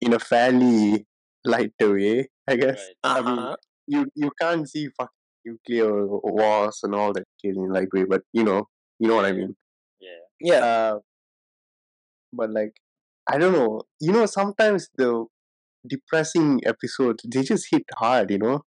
in 0.00 0.12
a 0.12 0.20
fairly 0.20 1.04
light 1.44 1.72
way. 1.80 2.28
I 2.46 2.54
guess 2.54 2.78
Right. 3.04 3.16
I 3.16 3.20
mean, 3.22 3.38
uh-huh. 3.40 3.56
you 3.88 4.06
you 4.14 4.30
can't 4.40 4.68
see 4.68 4.88
fucking 4.96 5.10
nuclear 5.44 6.06
wars 6.06 6.78
and 6.84 6.94
all 6.94 7.12
that 7.12 7.24
shit 7.42 7.56
in 7.56 7.70
light 7.70 7.88
way, 7.92 8.04
but 8.04 8.22
you 8.32 8.44
know, 8.44 8.68
you 9.00 9.08
know 9.08 9.16
what 9.16 9.24
I 9.24 9.32
mean. 9.32 9.56
Yeah. 10.00 10.20
yeah 10.40 10.64
Uh, 10.64 10.98
but 12.32 12.52
like, 12.52 12.74
I 13.28 13.38
don't 13.38 13.52
know. 13.52 13.82
You 14.00 14.12
know, 14.12 14.26
sometimes 14.26 14.88
the 14.96 15.26
depressing 15.88 16.60
episodes 16.66 17.24
they 17.26 17.42
just 17.42 17.68
hit 17.70 17.84
hard. 17.96 18.30
You 18.30 18.38
know. 18.38 18.62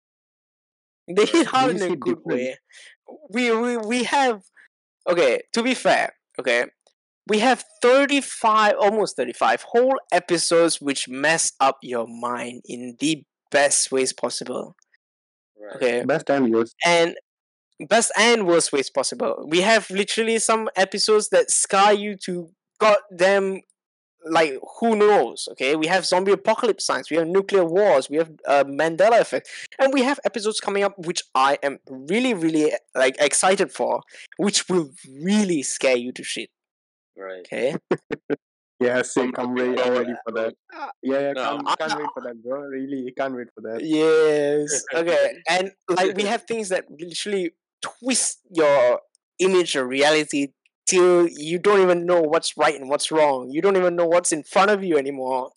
they 1.15 1.25
hit 1.25 1.47
hard 1.47 1.75
in 1.75 1.81
a 1.91 1.95
good 1.95 2.17
different. 2.17 2.25
way 2.25 2.57
we, 3.31 3.51
we 3.55 3.77
we 3.77 4.03
have 4.03 4.41
okay 5.09 5.41
to 5.53 5.63
be 5.63 5.73
fair 5.73 6.13
okay 6.39 6.65
we 7.27 7.39
have 7.39 7.63
35 7.81 8.75
almost 8.79 9.15
35 9.15 9.63
whole 9.69 9.95
episodes 10.11 10.81
which 10.81 11.07
mess 11.07 11.53
up 11.59 11.77
your 11.81 12.07
mind 12.07 12.61
in 12.65 12.95
the 12.99 13.23
best 13.51 13.91
ways 13.91 14.13
possible 14.13 14.75
Right. 15.59 15.75
okay 15.75 16.05
Best 16.05 16.27
time 16.27 16.47
yours. 16.47 16.75
and 16.85 17.15
best 17.89 18.11
and 18.17 18.47
worst 18.47 18.71
ways 18.73 18.89
possible. 18.89 19.45
We 19.47 19.61
have 19.61 19.89
literally 19.89 20.39
some 20.39 20.69
episodes 20.75 21.29
that 21.29 21.51
scar 21.51 21.93
you 21.93 22.15
to 22.25 22.49
goddamn 22.79 23.61
like 24.29 24.53
who 24.79 24.95
knows 24.95 25.47
okay 25.51 25.75
we 25.75 25.87
have 25.87 26.05
zombie 26.05 26.31
apocalypse 26.31 26.85
signs 26.85 27.09
we 27.09 27.17
have 27.17 27.27
nuclear 27.27 27.63
wars 27.65 28.09
we 28.09 28.17
have 28.17 28.31
uh, 28.47 28.63
mandela 28.63 29.19
effect 29.19 29.49
and 29.79 29.93
we 29.93 30.01
have 30.03 30.19
episodes 30.25 30.59
coming 30.59 30.83
up 30.83 30.93
which 30.97 31.23
i 31.35 31.57
am 31.63 31.79
really 31.87 32.33
really 32.33 32.71
like 32.95 33.15
excited 33.19 33.71
for 33.71 34.01
which 34.37 34.67
will 34.69 34.89
really 35.21 35.63
scare 35.63 35.97
you 35.97 36.11
to 36.11 36.23
shit 36.23 36.49
Right. 37.17 37.39
okay 37.39 37.75
Yeah, 38.79 39.01
same. 39.01 39.31
Come 39.31 39.55
ready, 39.55 39.81
I'm 39.81 39.91
ready 39.93 40.13
for 40.23 40.31
that. 40.33 40.53
Uh, 40.71 40.89
Yeah, 41.01 41.19
yeah, 41.19 41.31
No. 41.33 41.41
can't, 41.65 41.79
can't 41.79 41.99
wait 41.99 42.09
for 42.13 42.21
that, 42.21 42.43
bro. 42.43 42.59
Really, 42.61 42.97
you 43.07 43.13
can't 43.17 43.35
wait 43.35 43.47
for 43.55 43.61
that. 43.61 43.83
yes 43.83 44.83
okay 44.93 45.33
and 45.49 45.71
like 45.89 46.15
we 46.15 46.23
have 46.23 46.43
things 46.43 46.69
that 46.69 46.85
literally 46.91 47.53
twist 47.81 48.37
your 48.51 48.99
image 49.39 49.75
of 49.75 49.87
reality 49.87 50.49
till 50.87 51.27
you 51.27 51.59
don't 51.59 51.81
even 51.81 52.05
know 52.05 52.21
what's 52.21 52.57
right 52.57 52.79
and 52.79 52.89
what's 52.89 53.11
wrong 53.11 53.49
you 53.51 53.61
don't 53.61 53.77
even 53.77 53.95
know 53.95 54.07
what's 54.07 54.31
in 54.31 54.43
front 54.43 54.71
of 54.71 54.83
you 54.83 54.97
anymore 54.97 55.51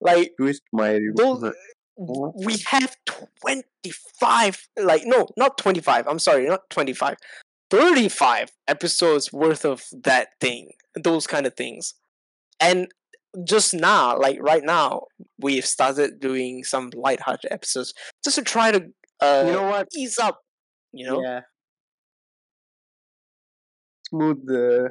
like 0.00 0.32
Twist 0.38 0.62
my. 0.72 0.98
those 1.14 1.52
we 1.96 2.58
have 2.66 2.94
25 3.40 4.68
like 4.78 5.02
no 5.06 5.26
not 5.36 5.56
25 5.56 6.06
i'm 6.06 6.18
sorry 6.18 6.46
not 6.46 6.68
25 6.68 7.16
35 7.70 8.50
episodes 8.68 9.32
worth 9.32 9.64
of 9.64 9.84
that 9.92 10.28
thing 10.40 10.72
those 10.94 11.26
kind 11.26 11.46
of 11.46 11.54
things 11.54 11.94
and 12.60 12.88
just 13.44 13.74
now 13.74 14.18
like 14.18 14.38
right 14.40 14.62
now 14.64 15.02
we've 15.38 15.64
started 15.66 16.20
doing 16.20 16.64
some 16.64 16.90
light-hearted 16.94 17.50
episodes 17.50 17.94
just 18.24 18.36
to 18.36 18.42
try 18.42 18.70
to 18.70 18.86
uh 19.20 19.44
you 19.46 19.52
know 19.52 19.64
what? 19.64 19.88
ease 19.94 20.18
up 20.18 20.40
you 20.92 21.06
know 21.06 21.22
Yeah. 21.22 21.40
Smooth. 24.08 24.42
Uh, 24.50 24.88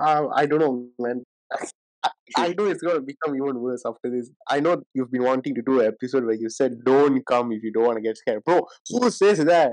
uh, 0.00 0.28
I 0.34 0.46
don't 0.46 0.60
know, 0.60 0.88
man. 0.98 1.22
I, 1.52 1.66
I 2.36 2.48
know 2.56 2.64
it's 2.66 2.82
gonna 2.82 3.00
become 3.00 3.34
even 3.36 3.60
worse 3.60 3.82
after 3.86 4.10
this. 4.10 4.30
I 4.48 4.60
know 4.60 4.82
you've 4.94 5.10
been 5.12 5.22
wanting 5.24 5.54
to 5.54 5.62
do 5.62 5.80
an 5.80 5.86
episode 5.86 6.24
where 6.24 6.34
you 6.34 6.48
said 6.48 6.72
don't 6.84 7.24
come 7.26 7.52
if 7.52 7.62
you 7.62 7.72
don't 7.72 7.84
want 7.84 7.96
to 7.98 8.02
get 8.02 8.16
scared, 8.16 8.42
bro. 8.44 8.66
Who 8.90 9.10
says 9.10 9.38
that? 9.44 9.72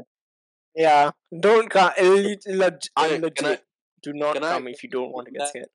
yeah 0.75 1.09
don't 1.41 1.67
come 1.71 1.91
leg- 1.99 2.37
leg- 2.47 2.73
I'm 2.95 3.21
Wait, 3.21 3.35
can 3.35 3.45
I- 3.53 3.57
do 4.03 4.13
not 4.13 4.35
can 4.35 4.43
I- 4.43 4.51
come 4.53 4.67
if 4.67 4.83
you 4.83 4.89
don't 4.89 5.11
want 5.11 5.25
to 5.25 5.31
get 5.31 5.47
scared 5.47 5.65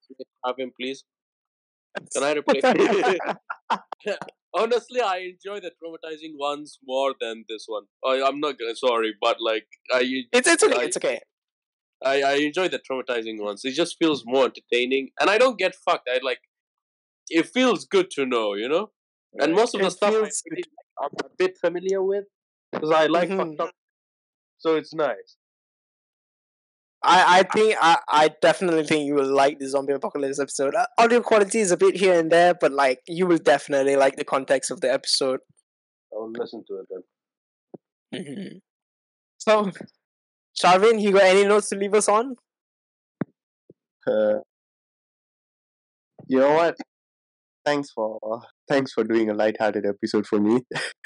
Have 0.47 0.55
him, 0.57 0.71
please. 0.81 1.03
Can 2.15 2.23
I 2.23 2.33
replace? 2.39 2.63
Honestly, 4.57 5.01
I 5.01 5.17
enjoy 5.35 5.59
the 5.61 5.73
traumatizing 5.83 6.35
ones 6.39 6.79
more 6.87 7.13
than 7.21 7.45
this 7.49 7.65
one. 7.67 7.85
I, 8.05 8.23
I'm 8.27 8.39
not 8.39 8.57
gonna. 8.57 8.77
Sorry, 8.77 9.13
but 9.21 9.39
like 9.41 9.67
I, 9.93 10.03
it's, 10.33 10.49
it's 10.49 10.63
okay 10.63 10.81
I- 10.81 10.85
it's 10.85 10.97
okay 10.97 11.21
I, 12.05 12.23
I 12.23 12.35
enjoy 12.35 12.69
the 12.69 12.79
traumatizing 12.81 13.41
ones. 13.43 13.65
It 13.65 13.73
just 13.73 13.97
feels 13.99 14.25
more 14.27 14.47
entertaining, 14.47 15.11
and 15.21 15.31
I 15.31 15.39
don't 15.39 15.59
get 15.59 15.75
fucked. 15.75 16.09
I 16.13 16.21
like. 16.23 16.41
It 17.31 17.49
feels 17.49 17.87
good 17.87 18.11
to 18.13 18.27
know, 18.27 18.55
you 18.55 18.69
know. 18.69 18.91
And 19.41 19.55
most 19.55 19.75
of 19.75 19.81
the 19.81 19.89
It 19.89 19.91
stuff 19.93 20.11
I 20.11 20.13
feels 20.21 20.43
really, 20.51 20.63
I'm 21.03 21.11
a 21.25 21.29
bit 21.39 21.59
familiar 21.59 22.03
with 22.03 22.25
because 22.73 22.91
I 22.91 23.07
like 23.07 23.31
Mhm. 23.31 23.37
fucked 23.39 23.61
up. 23.61 23.75
So 24.59 24.77
it's 24.77 24.95
nice. 24.95 25.37
I, 27.03 27.41
I 27.41 27.43
think 27.43 27.77
I, 27.81 27.99
I 28.09 28.29
definitely 28.41 28.85
think 28.85 29.07
you 29.07 29.15
will 29.15 29.31
like 29.33 29.59
the 29.59 29.69
zombie 29.69 29.93
apocalypse 29.93 30.41
episode. 30.41 30.75
Uh, 30.75 30.87
audio 30.99 31.21
quality 31.21 31.59
is 31.61 31.71
a 31.71 31.77
bit 31.77 31.97
here 31.97 32.19
and 32.19 32.31
there, 32.33 32.55
but 32.55 32.73
like 32.73 33.01
you 33.07 33.27
will 33.27 33.39
definitely 33.39 33.97
like 33.97 34.17
the 34.17 34.25
context 34.25 34.71
of 34.71 34.81
the 34.81 34.91
episode. 34.93 35.41
I'll 36.15 36.31
listen 36.33 36.65
to 36.69 36.75
it 36.81 36.87
then. 36.91 37.03
Mm-hmm. 38.15 38.59
So, 39.39 39.71
Sharvin, 40.61 41.01
you 41.01 41.13
got 41.13 41.25
any 41.25 41.45
notes 41.45 41.69
to 41.71 41.77
leave 41.77 41.95
us 41.95 42.09
on? 42.09 42.37
Uh, 44.07 44.39
you 46.29 46.39
know 46.39 46.53
what? 46.53 46.77
Thanks 47.65 47.91
for 47.91 48.43
thanks 48.69 48.93
for 48.93 49.05
doing 49.05 49.31
a 49.31 49.35
light-hearted 49.35 49.87
episode 49.87 50.27
for 50.27 50.39
me. 50.39 50.61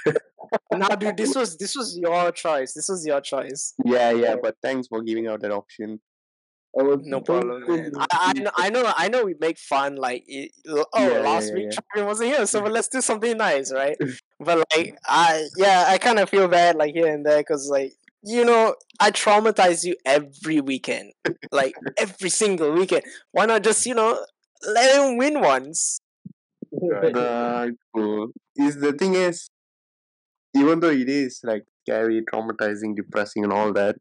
nah, 0.73 0.89
dude, 0.97 1.17
this 1.17 1.35
was 1.35 1.57
this 1.57 1.77
was 1.77 1.97
your 1.97 2.33
choice. 2.33 2.73
This 2.75 2.89
was 2.89 3.07
your 3.07 3.21
choice. 3.21 3.75
Yeah, 3.85 4.11
yeah, 4.11 4.37
but 4.43 4.57
thanks 4.61 4.89
for 4.89 5.03
giving 5.03 5.29
out 5.29 5.41
that 5.43 5.53
option. 5.53 6.01
I 6.79 6.83
No 7.03 7.21
problem. 7.21 7.65
I, 7.99 8.33
I 8.57 8.71
know, 8.71 8.93
I 8.97 9.09
know, 9.09 9.25
We 9.25 9.35
make 9.41 9.59
fun 9.59 9.97
like, 9.97 10.25
it, 10.27 10.53
oh, 10.69 10.85
Yeah, 10.97 11.21
last 11.21 11.49
yeah, 11.49 11.55
week 11.55 11.73
yeah. 11.73 12.03
Sharvin 12.03 12.07
wasn't 12.07 12.31
here, 12.31 12.47
so 12.47 12.63
let's 12.65 12.89
do 12.89 13.01
something 13.01 13.37
nice, 13.37 13.73
right? 13.73 13.97
but 14.41 14.65
like, 14.77 14.97
I 15.07 15.47
yeah, 15.57 15.87
I 15.89 15.99
kind 15.99 16.19
of 16.19 16.29
feel 16.29 16.49
bad 16.49 16.77
like 16.77 16.95
here 16.95 17.13
and 17.13 17.25
there 17.25 17.39
because 17.39 17.69
like 17.69 17.95
you 18.25 18.45
know 18.45 18.75
I 19.01 19.11
traumatize 19.11 19.85
you 19.85 19.97
every 20.05 20.61
weekend, 20.61 21.13
like 21.53 21.75
every 21.99 22.31
single 22.31 22.73
weekend. 22.73 23.03
Why 23.33 23.47
not 23.47 23.63
just 23.65 23.87
you 23.87 23.95
know 23.95 24.19
let 24.67 25.01
him 25.01 25.17
win 25.17 25.41
once? 25.41 26.01
Right. 26.71 27.15
Nah, 27.15 27.63
it's 27.63 27.79
cool. 27.95 28.29
Is 28.57 28.77
the 28.79 28.93
thing 28.93 29.15
is, 29.15 29.49
even 30.55 30.81
though 30.81 30.91
it 30.91 31.09
is 31.09 31.41
like 31.43 31.65
scary, 31.83 32.23
traumatizing, 32.31 32.95
depressing, 32.95 33.45
and 33.45 33.53
all 33.53 33.73
that, 33.73 33.97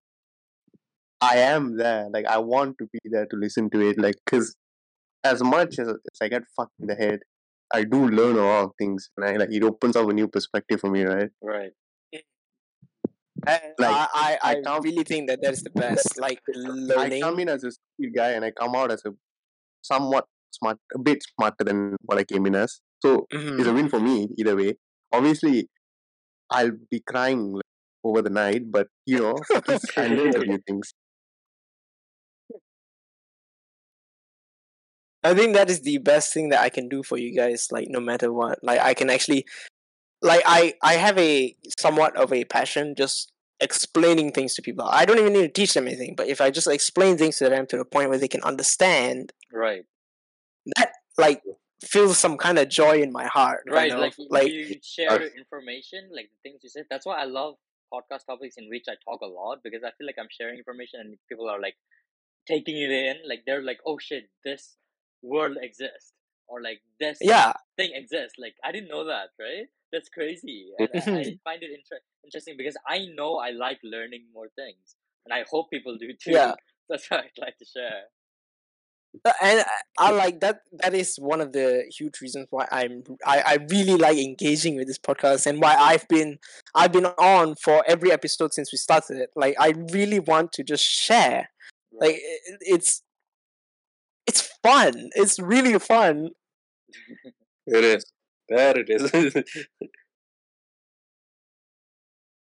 I 1.22 1.38
am 1.38 1.78
there. 1.78 2.08
Like 2.12 2.26
I 2.26 2.38
want 2.40 2.78
to 2.80 2.88
be 2.92 3.00
there 3.06 3.26
to 3.26 3.36
listen 3.36 3.70
to 3.72 3.82
it. 3.90 4.00
Like, 4.00 4.16
cause 4.26 4.56
as 5.24 5.44
much 5.44 5.80
as, 5.80 5.88
as 5.90 6.18
I 6.22 6.28
get 6.28 6.44
fucked 6.56 6.74
in 6.80 6.88
the 6.88 6.96
head, 6.96 7.20
I 7.74 7.84
do 7.84 8.08
learn 8.08 8.38
a 8.38 8.46
lot 8.46 8.64
of 8.66 8.72
things, 8.78 9.10
and 9.18 9.26
I 9.26 9.36
like 9.36 9.52
it 9.52 9.64
opens 9.64 9.96
up 9.96 10.10
a 10.10 10.14
new 10.14 10.28
perspective 10.28 10.80
for 10.80 10.90
me, 10.90 11.04
right? 11.04 11.30
Right. 11.42 11.72
And 13.48 13.62
Like, 13.80 13.96
I, 13.96 14.08
I, 14.14 14.38
I 14.44 14.52
I 14.52 14.56
can't- 14.62 14.84
really 14.84 15.04
think 15.04 15.30
that 15.30 15.42
that 15.42 15.54
is 15.54 15.64
the 15.64 15.70
best. 15.72 16.20
Like 16.20 16.42
learning. 16.54 16.92
I 16.92 16.96
learning. 17.04 17.22
come 17.22 17.40
in 17.40 17.50
as 17.50 17.64
a 17.64 17.72
stupid 17.72 18.14
guy, 18.16 18.32
and 18.32 18.44
I 18.46 18.52
come 18.52 18.76
out 18.76 18.92
as 18.92 19.02
a 19.06 19.12
somewhat 19.82 20.26
smart, 20.52 20.78
a 20.96 21.00
bit 21.00 21.20
smarter 21.36 21.64
than 21.64 21.96
what 22.06 22.18
I 22.18 22.24
came 22.26 22.46
in 22.46 22.56
as. 22.56 22.80
So 23.06 23.26
Mhm. 23.34 23.60
it's 23.60 23.68
a 23.68 23.74
win 23.74 23.90
for 23.90 24.00
me 24.00 24.16
either 24.38 24.56
way. 24.56 24.76
Obviously, 25.14 25.70
I'll 26.50 26.78
be 26.92 27.02
crying 27.02 27.54
like, 27.54 27.64
over 28.04 28.22
the 28.22 28.30
night, 28.30 28.72
but 28.72 28.88
you 29.06 29.20
know, 29.20 29.36
at 29.56 29.68
least 29.68 29.92
I 29.98 30.08
learned 30.20 30.36
a 30.36 30.42
few 30.42 30.60
things. 30.68 30.94
I 35.24 35.34
think 35.34 35.56
that 35.56 35.70
is 35.70 35.82
the 35.82 35.98
best 35.98 36.34
thing 36.34 36.50
that 36.50 36.62
I 36.62 36.70
can 36.70 36.88
do 36.90 37.04
for 37.04 37.18
you 37.18 37.36
guys. 37.36 37.68
Like 37.72 37.88
no 37.90 38.00
matter 38.00 38.32
what, 38.32 38.60
like 38.64 38.80
I 38.80 38.94
can 38.94 39.10
actually, 39.10 39.46
like 40.22 40.44
I 40.46 40.76
I 40.84 40.94
have 40.96 41.18
a 41.18 41.56
somewhat 41.80 42.16
of 42.18 42.32
a 42.34 42.46
passion 42.46 42.96
just 42.98 43.32
explaining 43.60 44.32
things 44.32 44.54
to 44.56 44.62
people. 44.62 44.86
I 44.88 45.06
don't 45.06 45.20
even 45.20 45.34
need 45.34 45.42
to 45.42 45.50
teach 45.50 45.74
them 45.74 45.88
anything, 45.88 46.16
but 46.16 46.28
if 46.28 46.42
I 46.42 46.52
just 46.52 46.68
explain 46.68 47.18
things 47.18 47.38
to 47.38 47.50
them 47.50 47.66
to 47.68 47.78
the 47.78 47.86
point 47.86 48.10
where 48.10 48.18
they 48.18 48.28
can 48.28 48.44
understand, 48.44 49.34
Right. 49.52 49.84
that 50.76 50.92
like 51.18 51.42
feels 51.84 52.18
some 52.18 52.38
kind 52.38 52.60
of 52.60 52.70
joy 52.70 53.02
in 53.02 53.12
my 53.12 53.26
heart. 53.26 53.64
Right. 53.70 53.90
kind 53.90 54.02
Like, 54.02 54.14
like 54.30 54.52
you 54.52 54.76
share 54.84 55.22
information, 55.22 56.10
like 56.14 56.30
the 56.32 56.50
things 56.50 56.62
you 56.64 56.70
said. 56.70 56.86
That's 56.90 57.06
why 57.06 57.22
I 57.22 57.26
love 57.26 57.56
podcast 57.94 58.26
topics 58.26 58.56
in 58.58 58.68
which 58.70 58.86
I 58.90 58.96
talk 59.06 59.22
a 59.22 59.28
lot 59.28 59.60
because 59.64 59.82
I 59.84 59.92
feel 59.98 60.06
like 60.08 60.18
I'm 60.20 60.28
sharing 60.30 60.58
information 60.58 61.00
and 61.00 61.16
people 61.30 61.50
are 61.50 61.60
like 61.62 61.76
taking 62.48 62.78
it 62.78 62.92
in. 62.92 63.18
Like 63.28 63.44
they're 63.46 63.64
like, 63.64 63.80
oh 63.86 63.98
shit, 64.00 64.30
this 64.44 64.76
world 65.22 65.58
exists. 65.62 66.14
Or 66.50 66.62
like 66.62 66.80
this 67.00 67.18
yeah, 67.22 67.54
thing 67.76 67.92
exists. 67.94 68.36
Like 68.40 68.56
I 68.64 68.72
didn't 68.72 68.90
know 68.90 69.06
that, 69.06 69.30
right? 69.40 69.68
That's 69.92 70.10
crazy, 70.10 70.68
and 70.80 70.90
I, 70.94 70.98
I 70.98 71.02
find 71.44 71.64
it 71.64 71.72
inter- 71.72 72.02
interesting 72.24 72.56
because 72.58 72.76
I 72.88 73.06
know 73.16 73.38
I 73.38 73.52
like 73.52 73.80
learning 73.84 74.26
more 74.34 74.50
things, 74.56 74.96
and 75.26 75.34
I 75.34 75.46
hope 75.50 75.70
people 75.70 75.98
do 75.98 76.08
too. 76.22 76.32
Yeah. 76.32 76.54
That's 76.90 77.10
why 77.10 77.18
I'd 77.20 77.42
like 77.42 77.58
to 77.58 77.66
share. 77.66 78.04
Uh, 79.26 79.32
and 79.42 79.66
I, 79.98 80.08
I 80.08 80.12
like 80.12 80.42
that 80.42 80.60
that 80.84 80.94
is 80.94 81.16
one 81.18 81.42
of 81.42 81.52
the 81.54 81.86
huge 81.98 82.22
reasons 82.22 82.48
why 82.52 82.68
i'm 82.72 83.04
I, 83.26 83.40
I 83.40 83.58
really 83.72 83.96
like 83.96 84.18
engaging 84.18 84.76
with 84.76 84.86
this 84.88 85.00
podcast 85.00 85.48
and 85.48 85.60
why 85.62 85.76
i've 85.76 86.08
been 86.08 86.38
i've 86.76 86.92
been 86.92 87.06
on 87.06 87.56
for 87.56 87.84
every 87.88 88.12
episode 88.12 88.54
since 88.54 88.72
we 88.72 88.78
started 88.78 89.18
it 89.18 89.30
like 89.36 89.56
i 89.60 89.74
really 89.92 90.20
want 90.20 90.52
to 90.54 90.64
just 90.64 90.84
share 90.84 91.50
like 92.00 92.16
it, 92.16 92.58
it's 92.62 93.02
it's 94.28 94.42
fun 94.62 95.10
it's 95.16 95.40
really 95.40 95.80
fun 95.80 96.30
It 97.68 97.84
is. 97.84 98.06
There 98.50 98.78
it 98.78 98.90
is. 98.90 99.12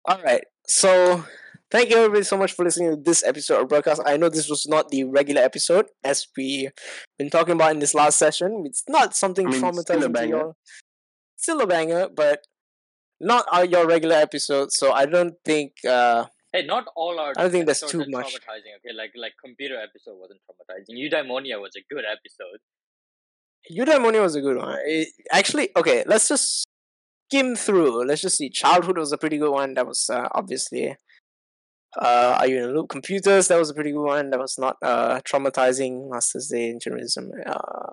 all 0.05 0.22
right 0.24 0.45
so 0.66 1.24
thank 1.70 1.89
you 1.89 1.97
everybody 1.97 2.24
so 2.24 2.38
much 2.38 2.53
for 2.53 2.64
listening 2.64 2.91
to 2.95 3.01
this 3.01 3.24
episode 3.26 3.62
of 3.62 3.68
broadcast 3.68 4.01
i 4.05 4.16
know 4.16 4.30
this 4.30 4.49
was 4.49 4.66
not 4.68 4.89
the 4.89 5.03
regular 5.03 5.41
episode 5.41 5.86
as 6.03 6.28
we 6.38 6.70
been 7.18 7.30
talking 7.30 7.53
about 7.53 7.72
in 7.72 7.80
this 7.80 7.93
last 7.93 8.18
session 8.18 8.64
it's 8.66 8.84
not 8.88 9.16
something 9.16 9.47
I 9.47 9.51
mean, 9.51 9.62
traumatizing 9.62 9.82
still 9.82 9.97
a 9.97 10.01
to 10.03 10.10
banger. 10.10 10.28
your 10.38 10.55
still 11.36 11.62
a 11.62 11.68
banger 11.68 12.08
but 12.16 12.45
not 13.20 13.45
our, 13.51 13.66
your 13.66 13.86
regular 13.86 14.16
episode 14.16 14.72
so 14.72 14.93
i 14.93 15.05
don't 15.05 15.34
think 15.43 15.74
uh 15.88 16.26
Hey, 16.53 16.66
not 16.66 16.86
all 16.95 17.20
our 17.20 17.34
I 17.38 17.41
don't 17.41 17.51
think 17.51 17.66
that's 17.68 17.82
too 17.82 18.05
much. 18.08 18.28
traumatizing. 18.28 18.72
Okay, 18.80 18.95
like 18.95 19.12
like 19.18 19.34
computer 19.43 19.76
episode 19.78 20.16
wasn't 20.18 20.39
traumatizing. 20.47 20.95
Eudaimonia 20.95 21.60
was 21.62 21.76
a 21.76 21.84
good 21.93 22.05
episode. 22.10 22.60
Eudaimonia 23.72 24.22
was 24.22 24.36
a 24.36 24.41
good 24.41 24.58
one 24.58 24.78
It- 24.86 25.14
actually 25.32 25.70
okay 25.76 26.03
let's 26.08 26.28
just 26.28 26.66
skim 27.30 27.55
through 27.55 28.05
let's 28.05 28.22
just 28.22 28.38
see 28.38 28.49
childhood 28.49 28.97
was 28.97 29.12
a 29.12 29.18
pretty 29.18 29.38
good 29.38 29.51
one 29.51 29.74
that 29.76 29.88
was 29.88 30.10
uh, 30.10 30.28
obviously 30.34 30.95
Uh, 31.99 32.38
are 32.39 32.47
you 32.47 32.58
in 32.58 32.64
a 32.70 32.74
loop? 32.74 32.89
Computers. 32.89 33.47
That 33.47 33.58
was 33.58 33.70
a 33.70 33.74
pretty 33.74 33.91
good 33.91 34.03
one. 34.03 34.30
That 34.30 34.39
was 34.39 34.58
not 34.58 34.76
uh 34.82 35.20
traumatizing. 35.22 36.10
Masters 36.12 36.47
Day 36.47 36.70
in 36.70 36.80
journalism. 36.80 37.32
Uh, 37.45 37.89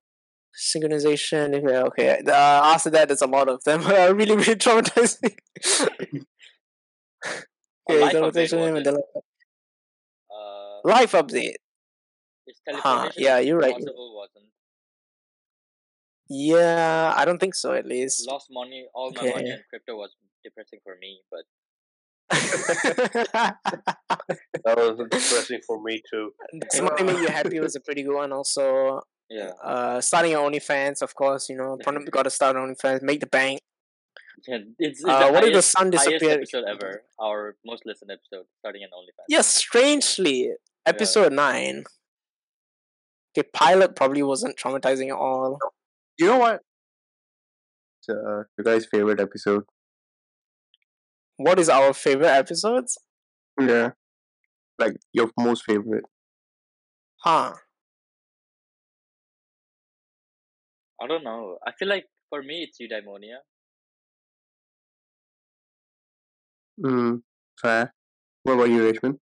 synchronization. 0.54 1.46
Yeah, 1.68 1.82
okay. 1.84 2.20
Uh, 2.26 2.60
after 2.74 2.90
that, 2.90 3.08
there's 3.08 3.22
a 3.22 3.26
lot 3.26 3.48
of 3.48 3.62
them. 3.64 3.82
Uh, 3.86 4.12
really, 4.14 4.36
really 4.36 4.56
traumatizing. 4.66 5.34
Okay, 7.88 8.00
life 8.00 8.14
update, 8.14 8.52
and 8.52 8.86
it? 8.86 8.96
Uh, 10.30 10.80
life 10.84 11.12
update. 11.12 11.54
Huh, 12.68 13.10
yeah, 13.16 13.38
you're 13.38 13.58
right. 13.58 13.74
Wasn't 13.74 14.46
Yeah, 16.28 17.12
I 17.16 17.24
don't 17.24 17.38
think 17.38 17.54
so. 17.54 17.72
At 17.72 17.86
least. 17.86 18.26
lost 18.28 18.48
money. 18.50 18.86
All 18.94 19.12
my 19.14 19.28
money 19.30 19.50
in 19.50 19.60
crypto 19.70 19.96
was 19.96 20.10
depressing 20.42 20.80
for 20.82 20.96
me, 21.00 21.20
but 21.30 21.44
That 24.64 24.76
was 24.76 24.98
depressing 25.10 25.60
for 25.66 25.82
me 25.82 26.02
too. 26.10 26.32
Something 26.70 27.06
make 27.06 27.18
you 27.18 27.28
happy 27.28 27.60
was 27.60 27.76
a 27.76 27.80
pretty 27.80 28.02
good 28.02 28.14
one. 28.14 28.32
Also, 28.32 29.02
yeah, 29.28 29.50
uh, 29.62 30.00
starting 30.00 30.32
your 30.32 30.48
OnlyFans, 30.50 31.02
of 31.02 31.14
course. 31.14 31.48
You 31.48 31.56
know, 31.56 31.76
Pranav 31.84 32.10
got 32.10 32.22
to 32.24 32.30
start 32.30 32.56
OnlyFans, 32.56 33.02
make 33.02 33.20
the 33.20 33.26
bank. 33.26 33.60
yeah 34.48 34.58
it's, 34.78 35.00
it's 35.00 35.04
Uh, 35.04 35.26
the 35.26 35.32
what 35.32 35.44
if 35.44 35.52
the 35.52 35.62
sun 35.62 35.90
disappeared? 35.90 36.38
episode 36.40 36.64
ever. 36.68 37.02
Our 37.20 37.56
most 37.64 37.84
listened 37.84 38.10
episode, 38.10 38.46
starting 38.60 38.82
an 38.82 38.90
OnlyFans. 38.96 39.26
Yes, 39.28 39.46
strangely, 39.48 40.52
episode 40.86 41.32
nine. 41.32 41.84
Okay, 43.36 43.48
pilot 43.52 43.96
probably 43.96 44.22
wasn't 44.22 44.56
traumatizing 44.56 45.08
at 45.08 45.16
all. 45.16 45.58
You 46.18 46.26
know 46.26 46.38
what? 46.38 46.60
It's, 48.00 48.08
uh, 48.08 48.44
your 48.56 48.64
guys' 48.64 48.86
favorite 48.86 49.20
episode. 49.20 49.64
What 51.36 51.58
is 51.58 51.68
our 51.68 51.92
favorite 51.92 52.28
episodes? 52.28 52.98
Yeah. 53.60 53.90
Like 54.78 54.96
your 55.12 55.30
most 55.38 55.64
favorite. 55.64 56.04
Huh? 57.18 57.54
I 61.00 61.06
don't 61.06 61.24
know. 61.24 61.58
I 61.66 61.72
feel 61.78 61.88
like 61.88 62.06
for 62.30 62.42
me, 62.42 62.68
it's 62.68 62.78
eudaimonia. 62.80 63.38
Hmm. 66.80 67.16
Fair. 67.60 67.94
What 68.42 68.54
about 68.54 68.70
you, 68.70 68.84
Richmond? 68.84 69.18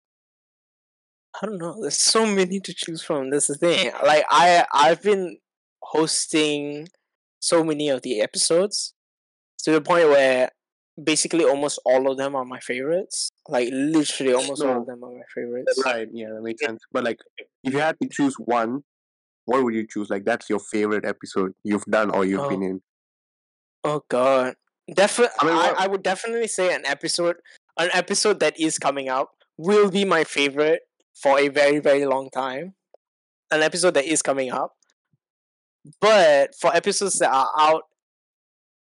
I 1.41 1.45
don't 1.45 1.57
know. 1.57 1.75
There's 1.81 1.99
so 1.99 2.25
many 2.25 2.59
to 2.59 2.73
choose 2.73 3.01
from. 3.01 3.29
That's 3.29 3.47
the 3.47 3.55
thing. 3.55 3.91
Like 4.05 4.25
I, 4.29 4.65
I've 4.73 5.01
been 5.01 5.37
hosting 5.83 6.87
so 7.39 7.63
many 7.63 7.89
of 7.89 8.01
the 8.01 8.21
episodes 8.21 8.93
to 9.63 9.71
the 9.71 9.81
point 9.81 10.07
where 10.09 10.49
basically 11.01 11.43
almost 11.43 11.79
all 11.85 12.11
of 12.11 12.17
them 12.17 12.35
are 12.35 12.45
my 12.45 12.59
favorites. 12.59 13.29
Like 13.47 13.69
literally, 13.71 14.33
almost 14.33 14.63
all 14.63 14.81
of 14.81 14.85
them 14.85 15.03
are 15.03 15.11
my 15.11 15.23
favorites. 15.33 15.81
Right. 15.83 16.07
Yeah, 16.11 16.29
that 16.33 16.41
makes 16.43 16.63
sense. 16.63 16.81
But 16.91 17.03
like, 17.03 17.19
if 17.63 17.73
you 17.73 17.79
had 17.79 17.97
to 18.01 18.09
choose 18.09 18.35
one, 18.35 18.83
what 19.45 19.63
would 19.63 19.73
you 19.73 19.87
choose? 19.87 20.09
Like, 20.09 20.25
that's 20.25 20.49
your 20.49 20.59
favorite 20.59 21.05
episode 21.05 21.53
you've 21.63 21.85
done 21.85 22.11
or 22.11 22.25
you've 22.25 22.41
oh. 22.41 22.49
been 22.49 22.63
Oh. 22.63 22.67
in. 22.67 22.81
Oh 23.83 24.01
god. 24.09 24.53
Definitely 24.93 25.33
I 25.41 25.43
I, 25.43 25.47
mean, 25.47 25.55
what- 25.55 25.79
I 25.79 25.87
would 25.87 26.03
definitely 26.03 26.47
say 26.47 26.73
an 26.73 26.85
episode 26.85 27.37
an 27.79 27.89
episode 27.93 28.39
that 28.41 28.59
is 28.59 28.77
coming 28.77 29.09
out 29.09 29.29
will 29.57 29.89
be 29.89 30.05
my 30.05 30.23
favorite 30.23 30.81
for 31.15 31.39
a 31.39 31.47
very, 31.47 31.79
very 31.79 32.05
long 32.05 32.29
time. 32.29 32.75
An 33.49 33.61
episode 33.61 33.93
that 33.95 34.05
is 34.05 34.21
coming 34.21 34.51
up. 34.51 34.73
But 35.99 36.53
for 36.59 36.75
episodes 36.75 37.19
that 37.19 37.31
are 37.33 37.49
out 37.57 37.83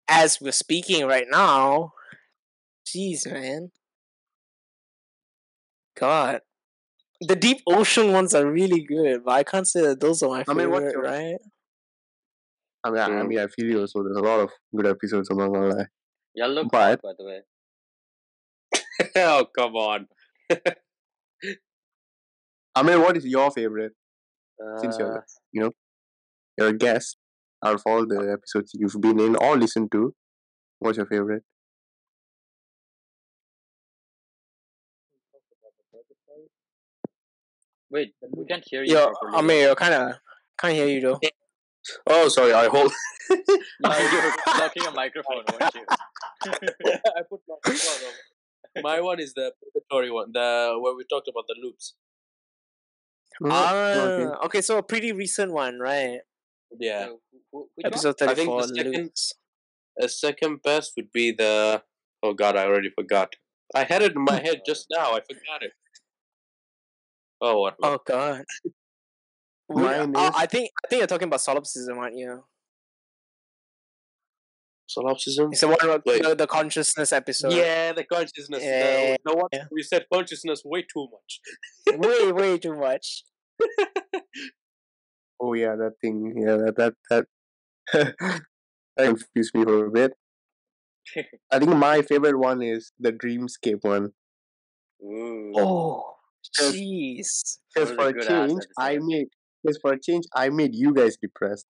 as 0.07 0.39
we're 0.41 0.51
speaking 0.51 1.05
right 1.07 1.25
now, 1.29 1.93
jeez 2.87 3.29
man. 3.31 3.71
God. 5.97 6.41
The 7.21 7.35
deep 7.35 7.61
ocean 7.67 8.11
ones 8.11 8.33
are 8.35 8.45
really 8.49 8.81
good, 8.83 9.23
but 9.23 9.31
I 9.31 9.43
can't 9.43 9.67
say 9.67 9.81
that 9.81 10.01
those 10.01 10.21
are 10.23 10.29
my 10.29 10.41
I 10.41 10.43
favorite, 10.43 10.63
mean, 10.65 10.71
what's 10.71 10.93
your- 10.93 11.01
right? 11.03 11.37
I 12.83 12.89
mean, 12.89 12.99
I, 12.99 13.05
I 13.05 13.09
Mm. 13.09 13.27
mean, 13.29 13.39
I 13.39 13.47
feel 13.47 13.65
you. 13.65 13.87
So 13.87 14.03
there's 14.03 14.17
a 14.17 14.21
lot 14.21 14.41
of 14.41 14.51
good 14.75 14.85
episodes. 14.87 15.29
I'm 15.29 15.37
not 15.37 15.53
gonna 15.53 15.73
lie. 15.73 15.85
Yellow 16.35 16.65
But- 16.65 17.01
by 17.01 17.13
the 17.17 17.23
way. 17.23 17.41
oh 19.15 19.45
come 19.57 19.75
on. 19.75 20.07
I 22.75 22.83
mean, 22.83 23.01
what 23.01 23.15
is 23.17 23.25
your 23.25 23.51
favorite? 23.51 23.93
Since 24.81 24.97
you're, 24.99 25.17
Uh, 25.17 25.21
you 25.51 25.61
know, 25.61 25.71
you're 26.57 26.69
a 26.69 26.77
guest 26.77 27.17
out 27.63 27.75
of 27.75 27.83
all 27.85 28.05
the 28.05 28.31
episodes 28.31 28.71
you've 28.73 28.99
been 28.99 29.19
in 29.19 29.35
or 29.37 29.57
listened 29.57 29.91
to, 29.91 30.13
what's 30.79 30.97
your 30.97 31.05
favorite? 31.05 31.43
Wait, 37.89 38.15
we 38.35 38.45
can't 38.45 38.63
hear 38.65 38.83
you 38.83 38.95
Yo, 38.95 39.11
properly. 39.11 39.37
I 39.37 39.41
mean, 39.41 39.69
you 39.69 39.75
kind 39.75 39.93
of 39.93 40.15
can't 40.59 40.73
hear 40.73 40.87
you 40.87 40.99
though. 40.99 41.19
oh, 42.07 42.27
sorry. 42.27 42.51
I 42.51 42.67
hold. 42.67 42.91
no, 43.29 43.97
you're 43.99 44.33
blocking 44.45 44.85
a 44.87 44.91
microphone, 44.91 45.43
weren't 45.51 45.75
you? 45.75 45.85
I 46.47 47.21
put 47.29 47.41
my. 47.47 48.81
My 48.81 49.01
one 49.01 49.19
is 49.19 49.35
the 49.35 49.51
purgatory 49.61 50.09
one, 50.09 50.31
the 50.33 50.75
where 50.81 50.95
we 50.95 51.03
talked 51.07 51.27
about 51.27 51.43
the 51.47 51.55
loops. 51.61 51.93
Ah, 53.45 53.73
okay. 53.73 54.45
okay. 54.45 54.61
so 54.61 54.79
a 54.79 54.83
pretty 54.83 55.11
recent 55.11 55.51
one, 55.51 55.77
right? 55.77 56.21
Yeah. 56.79 57.05
So, 57.05 57.19
who- 57.31 57.39
who- 57.51 57.69
which 57.75 57.83
one? 57.85 57.93
I 57.93 57.97
think 57.97 58.03
the 58.03 58.25
34, 58.25 58.63
second- 58.63 58.91
Loops. 58.95 59.33
A 60.01 60.09
second 60.09 60.61
best 60.63 60.93
would 60.97 61.11
be 61.11 61.31
the. 61.31 61.83
Oh 62.23 62.33
God, 62.33 62.55
I 62.55 62.65
already 62.65 62.89
forgot. 62.89 63.35
I 63.75 63.83
had 63.83 64.01
it 64.01 64.13
in 64.15 64.23
my 64.23 64.41
head 64.41 64.61
just 64.65 64.87
now. 64.89 65.11
I 65.11 65.21
forgot 65.21 65.61
it. 65.61 65.73
Oh 67.41 67.59
what? 67.61 67.75
Oh, 67.83 67.99
God. 68.05 68.43
Mine 69.69 70.15
uh, 70.15 70.27
is- 70.29 70.31
I 70.35 70.45
think 70.47 70.71
I 70.83 70.87
think 70.87 70.99
you're 70.99 71.07
talking 71.07 71.27
about 71.27 71.41
solipsism, 71.41 71.97
aren't 71.97 72.17
you? 72.17 72.43
Solipsism. 74.87 75.49
It's 75.51 75.61
the 75.61 75.67
one 75.67 75.77
about 75.81 76.03
Wait. 76.05 76.21
the, 76.23 76.35
the 76.35 76.47
consciousness 76.47 77.11
episode. 77.13 77.53
Yeah, 77.53 77.93
the 77.93 78.03
consciousness. 78.03 78.61
Yeah, 78.63 79.15
the, 79.23 79.31
the 79.31 79.35
one 79.35 79.47
yeah. 79.53 79.65
we 79.71 79.81
said 79.81 80.05
consciousness 80.11 80.61
way 80.65 80.81
too 80.83 81.07
much. 81.11 81.97
way, 81.99 82.31
way 82.31 82.57
too 82.57 82.75
much. 82.75 83.23
Oh 85.39 85.53
yeah, 85.53 85.75
that 85.75 85.93
thing. 86.01 86.33
Yeah, 86.37 86.57
that 86.57 86.75
that 86.77 86.93
that, 87.09 87.25
that 87.93 88.41
confused 88.97 89.53
me 89.55 89.63
for 89.63 89.85
a 89.85 89.91
bit. 89.91 90.13
I 91.51 91.59
think 91.59 91.75
my 91.75 92.01
favorite 92.01 92.37
one 92.37 92.61
is 92.61 92.91
the 92.99 93.11
Dreamscape 93.11 93.79
one. 93.83 94.11
Ooh. 95.03 95.51
Oh, 95.55 96.15
Just- 96.55 96.75
jeez. 96.75 97.57
Because 97.73 97.89
was 97.89 97.97
for 97.97 98.07
a 98.09 98.25
change, 98.25 98.63
I 98.79 98.97
made. 99.01 99.27
Because 99.63 99.77
for 99.81 99.93
a 99.93 99.99
change, 99.99 100.25
I 100.35 100.49
made 100.49 100.75
you 100.75 100.93
guys 100.93 101.17
depressed. 101.17 101.65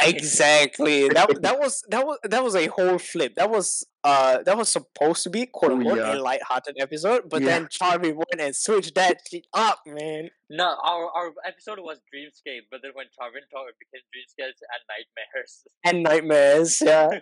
Exactly. 0.00 1.08
That 1.08 1.28
that 1.42 1.58
was 1.58 1.82
that 1.88 2.06
was 2.06 2.18
that 2.24 2.42
was 2.44 2.54
a 2.54 2.66
whole 2.66 2.98
flip. 2.98 3.34
That 3.36 3.50
was 3.50 3.86
uh 4.04 4.42
that 4.44 4.56
was 4.56 4.68
supposed 4.68 5.22
to 5.24 5.30
be 5.30 5.46
quote 5.46 5.72
Oh, 5.72 5.76
unquote 5.76 5.98
yeah. 5.98 6.14
a 6.14 6.16
light-hearted 6.20 6.76
episode, 6.78 7.28
but 7.30 7.40
Yeah. 7.42 7.48
then 7.48 7.68
Charlie 7.70 8.12
went 8.12 8.38
and 8.38 8.54
switched 8.54 8.94
that 8.96 9.18
shit 9.30 9.46
up, 9.54 9.80
man. 9.86 10.30
No, 10.50 10.64
our 10.84 11.10
our 11.10 11.32
episode 11.46 11.78
was 11.80 11.98
Dreamscape, 12.12 12.66
but 12.70 12.80
then 12.82 12.92
when 12.94 13.06
Charvin 13.18 13.42
talked, 13.50 13.70
it 13.70 13.76
became 13.80 14.04
Dreamscapes 14.12 14.60
and 14.72 14.82
Nightmares. 14.92 15.64
And 15.84 16.02
nightmares, 16.02 16.82
yeah. 16.84 17.20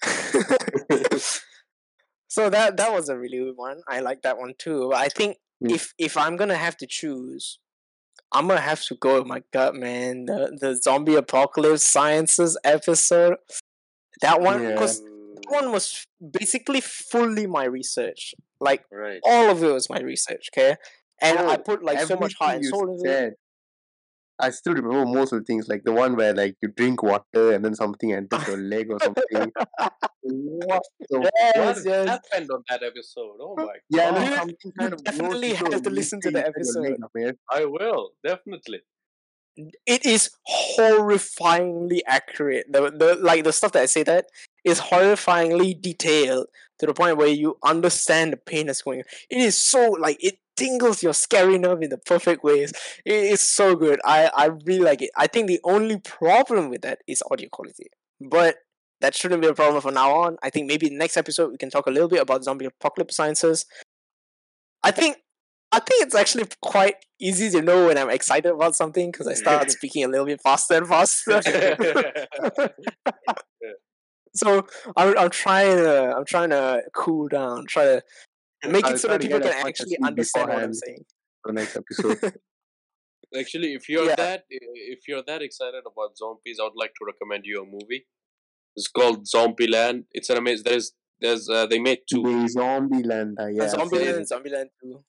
so 2.28 2.50
that 2.50 2.76
that 2.76 2.92
was 2.92 3.08
a 3.08 3.18
really 3.18 3.38
good 3.38 3.56
one. 3.56 3.82
I 3.88 4.00
like 4.00 4.22
that 4.22 4.38
one 4.38 4.54
too. 4.58 4.92
I 4.94 5.08
think 5.08 5.38
Mm. 5.62 5.72
if 5.74 5.92
if 5.98 6.16
I'm 6.16 6.36
gonna 6.36 6.54
have 6.54 6.76
to 6.76 6.86
choose, 6.86 7.58
I'm 8.32 8.46
gonna 8.48 8.60
have 8.60 8.82
to 8.84 8.94
go 8.96 9.18
with 9.18 9.26
my 9.26 9.42
gut, 9.52 9.74
man. 9.74 10.26
The 10.26 10.56
the 10.60 10.76
zombie 10.76 11.14
apocalypse 11.14 11.82
sciences 11.84 12.58
episode. 12.64 13.36
That 14.20 14.40
one, 14.40 14.62
Yeah. 14.62 14.72
because 14.72 15.00
that 15.02 15.46
one 15.48 15.72
was 15.72 16.04
basically 16.38 16.80
fully 16.80 17.46
my 17.46 17.64
research. 17.64 18.34
Like 18.60 18.84
right. 18.92 19.20
all 19.24 19.50
of 19.50 19.62
it 19.62 19.72
was 19.72 19.88
my 19.88 20.00
research. 20.00 20.48
Okay, 20.52 20.76
and 21.22 21.38
I 21.38 21.54
Oh, 21.54 21.58
put 21.58 21.82
like 21.82 22.00
so 22.00 22.16
much 22.16 22.34
heart 22.38 22.56
and 22.56 22.64
soul 22.64 22.92
into 22.92 23.10
it. 23.28 23.34
Said, 24.40 24.46
I 24.46 24.50
still 24.50 24.74
remember 24.74 25.06
most 25.06 25.32
of 25.32 25.38
the 25.40 25.44
things, 25.44 25.68
like 25.68 25.84
the 25.84 25.92
one 25.92 26.16
where 26.16 26.34
like 26.34 26.56
you 26.62 26.68
drink 26.68 27.02
water 27.02 27.52
and 27.52 27.64
then 27.64 27.74
something 27.74 28.12
enters 28.12 28.46
your 28.46 28.58
leg 28.58 28.90
or 28.90 28.98
something. 29.00 29.52
what 30.22 30.82
the 31.10 31.20
What 31.20 31.32
Yes, 31.56 31.84
yes. 31.84 32.08
happened 32.08 32.50
on 32.50 32.62
that 32.68 32.82
episode? 32.82 33.36
Oh 33.40 33.54
my 33.56 33.76
Yeah, 33.90 34.10
god! 34.10 34.16
then 34.20 34.30
You- 34.30 34.36
something 34.36 34.72
kind 34.78 34.92
of 34.94 35.04
definitely 35.04 35.52
have 35.54 35.82
to 35.82 35.90
listen 35.90 36.20
to 36.22 36.30
the 36.30 36.46
inside 36.46 36.54
your 36.74 36.82
leg, 36.82 36.92
episode. 37.02 37.36
I 37.50 37.64
will 37.64 38.10
definitely. 38.24 38.80
it 39.86 40.06
is 40.06 40.30
horrifyingly 40.48 42.00
accurate. 42.06 42.66
The 42.72 42.90
the 42.90 43.16
like 43.20 43.44
the 43.44 43.52
stuff 43.52 43.72
that 43.72 43.82
I 43.82 43.86
say 43.86 44.02
that 44.04 44.26
is 44.64 44.80
horrifyingly 44.80 45.80
detailed 45.80 46.46
to 46.78 46.86
the 46.86 46.94
point 46.94 47.16
where 47.16 47.28
you 47.28 47.58
understand 47.64 48.32
the 48.32 48.36
pain 48.36 48.66
that's 48.66 48.82
going 48.82 49.00
on. 49.00 49.04
It 49.30 49.38
is 49.38 49.56
so 49.56 49.90
like 49.92 50.22
it 50.22 50.38
tingles 50.58 51.02
your 51.02 51.14
scary 51.14 51.58
nerve 51.58 51.82
in 51.82 51.90
the 51.90 51.98
perfect 51.98 52.42
ways. 52.42 52.72
It 53.04 53.14
is 53.14 53.40
so 53.40 53.74
good. 53.74 54.00
I 54.04 54.30
I 54.36 54.46
really 54.46 54.84
like 54.84 55.02
it. 55.02 55.10
I 55.16 55.26
think 55.26 55.46
the 55.46 55.60
only 55.64 55.98
problem 55.98 56.70
with 56.70 56.82
that 56.82 57.00
is 57.06 57.22
audio 57.30 57.48
quality, 57.50 57.86
but 58.20 58.56
that 59.00 59.14
shouldn't 59.14 59.42
be 59.42 59.48
a 59.48 59.54
problem 59.54 59.80
from 59.80 59.94
now 59.94 60.10
on. 60.12 60.36
I 60.42 60.50
think 60.50 60.66
maybe 60.66 60.90
next 60.90 61.16
episode 61.16 61.50
we 61.50 61.56
can 61.56 61.70
talk 61.70 61.86
a 61.86 61.90
little 61.90 62.08
bit 62.08 62.20
about 62.20 62.44
zombie 62.44 62.66
apocalypse 62.66 63.16
sciences. 63.16 63.66
I 64.82 64.90
think 64.90 65.18
I 65.70 65.80
think 65.80 66.06
it's 66.06 66.14
actually 66.14 66.46
quite 66.62 66.96
easy 67.20 67.50
to 67.50 67.62
know 67.62 67.86
when 67.86 67.98
I'm 67.98 68.10
excited 68.10 68.50
about 68.50 68.74
something 68.74 69.10
because 69.10 69.26
I 69.26 69.34
start 69.34 69.70
speaking 69.78 70.04
a 70.04 70.08
little 70.08 70.26
bit 70.26 70.40
faster 70.42 70.74
and 70.74 70.88
faster. 70.88 71.42
so 74.34 74.66
I'm, 74.96 75.18
I'm 75.18 75.30
trying 75.30 75.76
to 75.76 76.16
I'm 76.16 76.24
trying 76.24 76.50
to 76.50 76.82
cool 76.94 77.28
down, 77.28 77.66
try 77.66 77.84
to 77.84 78.02
make 78.66 78.84
I'll 78.84 78.94
it 78.94 78.98
so 78.98 79.08
that 79.08 79.20
people 79.20 79.40
can 79.40 79.48
as 79.48 79.62
much 79.64 79.80
as 79.80 79.80
actually 79.86 79.98
understand 80.04 80.48
what 80.48 80.62
I'm 80.62 80.74
saying. 80.74 81.04
for 81.42 81.52
the 81.52 81.60
next 81.60 81.76
episode. 81.76 82.34
Actually, 83.38 83.74
if 83.74 83.88
you're 83.88 84.06
Yeah. 84.06 84.14
that 84.16 84.44
if 84.48 85.00
you're 85.06 85.22
that 85.26 85.42
excited 85.42 85.82
about 85.90 86.16
zombies, 86.16 86.58
I 86.60 86.64
would 86.64 86.72
like 86.76 86.92
to 86.98 87.04
recommend 87.06 87.44
you 87.44 87.60
a 87.62 87.64
movie. 87.66 88.06
It's 88.74 88.88
called 88.88 89.26
Zombieland. 89.26 90.04
It's 90.12 90.30
an 90.30 90.38
amazing. 90.38 90.64
There's 90.64 90.92
there's 91.20 91.48
uh, 91.48 91.66
they 91.66 91.78
made 91.78 92.00
two. 92.10 92.22
the 92.22 92.48
Zombieland, 92.58 93.34
uh, 93.38 93.46
yeah. 93.46 93.56
Yeah, 93.56 93.64
I've 93.64 93.70
seen 93.70 93.80
Zombieland, 93.80 94.20
it. 94.20 94.28
Zombieland 94.32 94.68
2. 94.82 95.04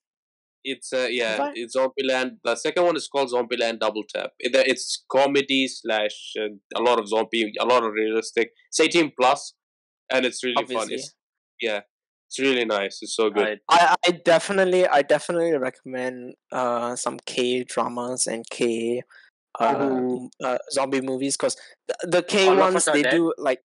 It's 0.65 0.91
uh, 0.91 1.07
yeah, 1.09 1.37
Right. 1.37 1.53
it's 1.55 1.77
Zombieland. 1.77 2.39
The 2.43 2.55
second 2.55 2.83
one 2.83 2.97
is 2.97 3.07
called 3.07 3.31
Zombieland 3.31 3.79
Double 3.79 4.03
Tap. 4.13 4.31
It, 4.39 4.53
uh, 4.53 4.63
it's 4.65 5.05
comedy 5.09 5.67
slash 5.69 6.33
uh, 6.37 6.49
a 6.75 6.81
lot 6.81 6.99
of 6.99 7.07
zombie, 7.07 7.53
a 7.59 7.65
lot 7.65 7.83
of 7.85 7.93
realistic. 7.93 8.51
It's 8.67 8.79
18 8.81 9.13
plus, 9.17 9.53
and 10.11 10.25
it's 10.25 10.43
really 10.43 10.65
fun. 10.65 10.87
It's, 10.91 11.13
yeah, 11.61 11.81
it's 12.29 12.39
really 12.39 12.63
nice. 12.65 12.99
It's 13.01 13.15
so 13.15 13.29
good. 13.31 13.59
I, 13.67 13.95
I, 14.07 14.11
definitely 14.11 14.85
I 14.87 15.01
definitely 15.01 15.57
recommend 15.57 16.35
uh 16.51 16.95
some 16.95 17.17
K 17.25 17.63
dramas 17.63 18.27
and 18.27 18.47
K 18.49 19.01
uh, 19.59 19.73
Mhm. 19.75 20.29
uh 20.43 20.57
zombie 20.71 21.01
movies 21.01 21.35
because 21.35 21.57
the, 21.87 21.95
the 22.07 22.23
K 22.23 22.47
All 22.47 22.57
ones 22.57 22.85
they 22.85 23.01
Dead? 23.01 23.11
do 23.11 23.33
like 23.37 23.61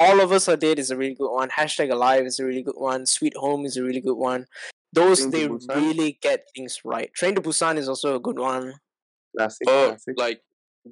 all 0.00 0.20
of 0.20 0.32
us 0.32 0.48
are 0.48 0.56
dead 0.56 0.78
is 0.78 0.90
a 0.90 0.96
really 0.96 1.14
good 1.14 1.30
one. 1.32 1.48
Hashtag 1.50 1.90
alive 1.92 2.24
is 2.26 2.38
a 2.38 2.44
really 2.44 2.62
good 2.62 2.76
one. 2.76 3.06
Sweet 3.06 3.36
home 3.36 3.64
is 3.64 3.76
a 3.76 3.82
really 3.82 4.00
good 4.00 4.16
one. 4.16 4.46
Those 4.92 5.20
Train 5.20 5.30
they 5.30 5.48
really 5.74 6.18
get 6.22 6.44
things 6.56 6.80
right. 6.84 7.12
Train 7.14 7.34
to 7.34 7.40
Busan 7.40 7.76
is 7.78 7.88
also 7.88 8.14
a 8.16 8.20
good 8.20 8.38
one. 8.38 8.74
Classic, 9.36 9.66
Oh, 9.68 9.88
classic. 9.88 10.14
like, 10.16 10.40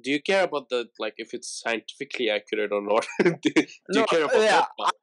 do 0.03 0.11
you 0.11 0.21
care 0.21 0.43
about 0.43 0.69
the 0.69 0.87
like 0.99 1.13
if 1.17 1.33
it's 1.33 1.61
scientifically 1.63 2.29
accurate 2.29 2.71
or 2.71 2.81
not? 2.81 3.05
do, 3.23 3.33
do 3.55 3.61
you 3.61 3.65
No, 4.01 4.05
care 4.05 4.23
about 4.25 4.35
yeah, 4.41 4.61
that? 4.61 4.69
part? 4.77 4.93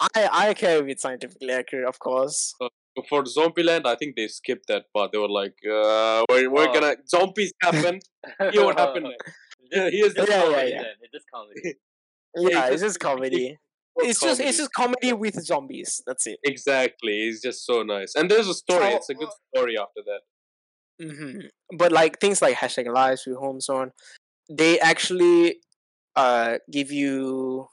I, 0.00 0.08
I 0.14 0.48
I 0.48 0.54
care 0.54 0.82
if 0.82 0.88
it's 0.88 1.02
scientifically 1.02 1.50
accurate, 1.52 1.88
of 1.88 1.98
course. 1.98 2.54
For 3.08 3.22
Zombieland, 3.24 3.86
I 3.86 3.94
think 3.94 4.16
they 4.16 4.28
skipped 4.28 4.66
that 4.68 4.84
part. 4.94 5.12
They 5.12 5.18
were 5.18 5.28
like, 5.28 5.56
uh, 5.66 6.24
"We're, 6.28 6.50
we're 6.50 6.68
Oh. 6.68 6.72
gonna 6.74 6.96
zombies 7.08 7.52
happen. 7.62 8.00
Hear 8.52 8.64
what 8.64 8.78
happened 8.78 9.06
next." 9.06 9.36
Yeah, 9.72 9.88
here's 9.90 10.14
the 10.14 10.26
Yeah, 10.28 10.36
yeah, 10.36 10.44
comedy 10.50 10.70
yeah. 10.70 10.82
then. 10.82 10.94
It's 11.02 11.12
just 11.12 11.26
comedy. 11.34 11.74
Yeah, 12.36 12.66
it's 12.68 12.82
just 12.82 13.00
comedy. 13.00 13.58
It's 13.96 14.20
just 14.20 14.40
it's 14.40 14.58
comedy? 14.58 14.58
just 14.58 14.72
comedy 14.74 15.12
with 15.14 15.34
zombies. 15.44 16.02
That's 16.06 16.26
it. 16.26 16.38
exactly. 16.44 17.28
It's 17.28 17.40
just 17.42 17.64
so 17.64 17.82
nice, 17.82 18.14
and 18.14 18.30
there's 18.30 18.48
a 18.48 18.54
story. 18.54 18.88
It's 18.88 19.08
a 19.08 19.14
good 19.14 19.28
story 19.54 19.76
after 19.78 20.02
that. 20.10 20.20
hmm 21.00 21.40
But 21.78 21.92
like 21.92 22.20
things 22.20 22.42
like 22.42 22.56
hashtag 22.56 22.92
lives 22.92 23.22
sweet 23.22 23.36
home, 23.36 23.60
so 23.60 23.76
on, 23.76 23.92
they 24.50 24.78
actually 24.80 25.56
uh 26.16 26.58
give 26.70 26.90
you 26.92 27.68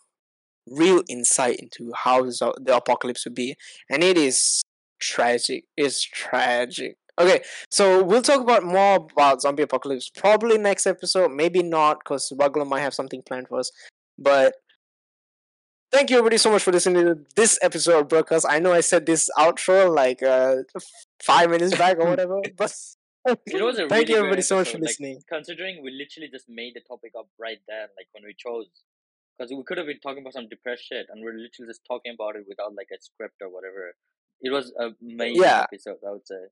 real 0.67 1.03
insight 1.09 1.57
into 1.59 1.91
how 1.95 2.23
the 2.23 2.75
apocalypse 2.75 3.25
would 3.25 3.35
be, 3.35 3.55
and 3.89 4.03
it 4.03 4.17
is 4.17 4.63
tragic. 4.99 5.65
It's 5.77 6.01
tragic. 6.03 6.97
Okay, 7.19 7.41
so 7.69 8.03
we'll 8.03 8.21
talk 8.21 8.41
about 8.41 8.63
more 8.63 9.07
about 9.11 9.41
zombie 9.41 9.63
apocalypse 9.63 10.09
probably 10.09 10.57
next 10.57 10.87
episode. 10.87 11.31
Maybe 11.31 11.63
not, 11.63 11.99
because 11.99 12.31
Bugler 12.37 12.65
might 12.65 12.81
have 12.81 12.93
something 12.93 13.21
planned 13.23 13.49
for 13.49 13.59
us. 13.59 13.71
But 14.17 14.53
thank 15.91 16.09
you 16.09 16.17
everybody 16.17 16.37
so 16.37 16.51
much 16.51 16.63
for 16.63 16.71
listening 16.71 17.05
to 17.05 17.19
this 17.35 17.59
episode 17.61 17.99
of 17.99 18.09
broadcast. 18.09 18.45
I 18.49 18.59
know 18.59 18.73
I 18.73 18.81
said 18.81 19.05
this 19.05 19.29
outro 19.37 19.93
like 19.93 20.21
uh 20.23 20.57
five 21.23 21.49
minutes 21.49 21.77
back 21.77 21.97
or 21.99 22.09
whatever, 22.09 22.41
but 22.57 22.73
It 23.45 23.63
was 23.63 23.79
a 23.79 23.87
thank 23.89 24.07
really 24.07 24.11
you 24.13 24.17
everybody 24.17 24.41
so 24.41 24.57
much 24.57 24.69
for 24.69 24.77
episode, 24.77 24.81
like, 24.81 24.89
listening. 24.89 25.21
Considering 25.29 25.83
we 25.83 25.91
literally 25.91 26.29
just 26.31 26.45
made 26.49 26.73
the 26.75 26.81
topic 26.81 27.13
up 27.17 27.27
right 27.39 27.59
then, 27.67 27.87
like 27.97 28.07
when 28.11 28.23
we 28.23 28.33
chose. 28.37 28.67
Because 29.37 29.51
we 29.55 29.63
could 29.63 29.77
have 29.77 29.87
been 29.87 29.99
talking 29.99 30.21
about 30.21 30.33
some 30.33 30.49
depressed 30.49 30.83
shit, 30.83 31.07
and 31.09 31.23
we're 31.23 31.31
literally 31.33 31.69
just 31.69 31.81
talking 31.87 32.13
about 32.13 32.35
it 32.35 32.43
without 32.47 32.75
like 32.75 32.89
a 32.93 33.01
script 33.01 33.35
or 33.41 33.49
whatever. 33.49 33.95
It 34.41 34.51
was 34.51 34.73
a 34.79 34.91
amazing 35.01 35.41
Yeah. 35.43 35.63
episode, 35.71 35.97
I 36.05 36.11
would 36.11 36.27
say. 36.27 36.43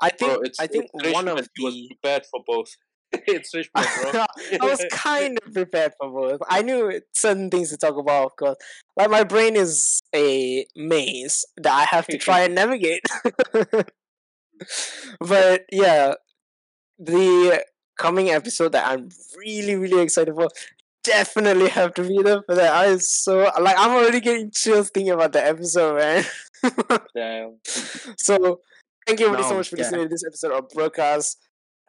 I 0.00 0.08
think 0.10 0.32
Bro, 0.32 0.40
it's 0.42 0.60
I 0.60 0.66
think 0.66 0.90
it's 0.94 1.12
one 1.14 1.28
of 1.28 1.36
Richmond. 1.36 1.50
He 1.56 1.64
was 1.64 1.86
prepared 1.88 2.26
for 2.26 2.40
both. 2.46 2.74
it's 3.12 3.54
Richmond, 3.54 3.86
bro. 4.12 4.24
I 4.60 4.64
was 4.66 4.84
kind 4.90 5.38
of 5.46 5.52
prepared 5.52 5.92
for 6.00 6.10
both. 6.10 6.40
I 6.48 6.62
knew 6.62 7.00
certain 7.14 7.48
things 7.50 7.70
to 7.70 7.76
talk 7.76 7.96
about, 7.96 8.24
of 8.26 8.36
course. 8.36 8.56
Like 8.96 9.10
my 9.10 9.22
brain 9.24 9.54
is 9.54 10.00
a 10.14 10.66
maze 10.74 11.44
that 11.58 11.72
I 11.72 11.84
have 11.84 12.06
to 12.08 12.18
try 12.18 12.40
and 12.40 12.54
navigate. 12.54 13.02
But 15.20 15.64
yeah, 15.70 16.14
the 16.98 17.64
coming 17.98 18.30
episode 18.30 18.72
that 18.72 18.86
I'm 18.86 19.08
really, 19.38 19.76
really 19.76 20.02
excited 20.02 20.34
for 20.34 20.48
definitely 21.02 21.68
have 21.68 21.92
to 21.94 22.02
be 22.02 22.22
there 22.22 22.42
for 22.46 22.54
that. 22.54 22.72
I 22.72 22.86
am 22.86 22.98
so 22.98 23.50
like 23.60 23.76
I'm 23.78 23.90
already 23.92 24.20
getting 24.20 24.50
chills 24.50 24.90
thinking 24.90 25.12
about 25.12 25.32
the 25.32 25.44
episode, 25.46 25.98
man. 25.98 26.24
Damn. 27.14 27.58
so 28.16 28.60
thank 29.06 29.20
you 29.20 29.26
everybody 29.26 29.46
so 29.46 29.54
much 29.56 29.68
for 29.68 29.76
yeah. 29.76 29.82
listening 29.82 30.02
to 30.04 30.08
this 30.08 30.24
episode 30.26 30.52
of 30.52 30.66
broadcast 30.70 31.36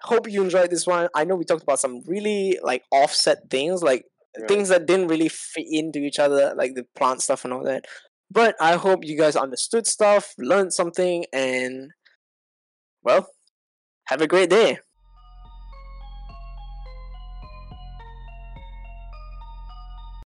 hope 0.02 0.30
you 0.30 0.44
enjoyed 0.44 0.70
this 0.70 0.86
one 0.86 1.08
i 1.16 1.24
know 1.24 1.36
we 1.36 1.46
talked 1.46 1.64
about 1.64 1.80
some 1.80 2.02
really 2.06 2.60
like 2.62 2.84
offset 2.92 3.50
things 3.50 3.82
like 3.82 4.04
Right. 4.38 4.50
things 4.50 4.68
that 4.68 4.86
didn't 4.86 5.08
really 5.08 5.30
fit 5.30 5.66
into 5.70 6.00
each 6.00 6.20
other 6.20 6.54
like 6.58 6.76
the 6.76 6.86
plant 6.96 7.22
stuff 7.22 7.46
and 7.46 7.54
all 7.54 7.64
that 7.64 7.86
but 8.30 8.56
i 8.60 8.76
hope 8.76 9.06
you 9.06 9.18
guys 9.18 9.38
understood 9.38 9.88
stuff 9.88 10.34
learned 10.38 10.74
something 10.74 11.24
and 11.32 11.92
well 13.06 13.28
have 14.08 14.22
a 14.22 14.28
great 14.28 14.50
day 14.50 14.80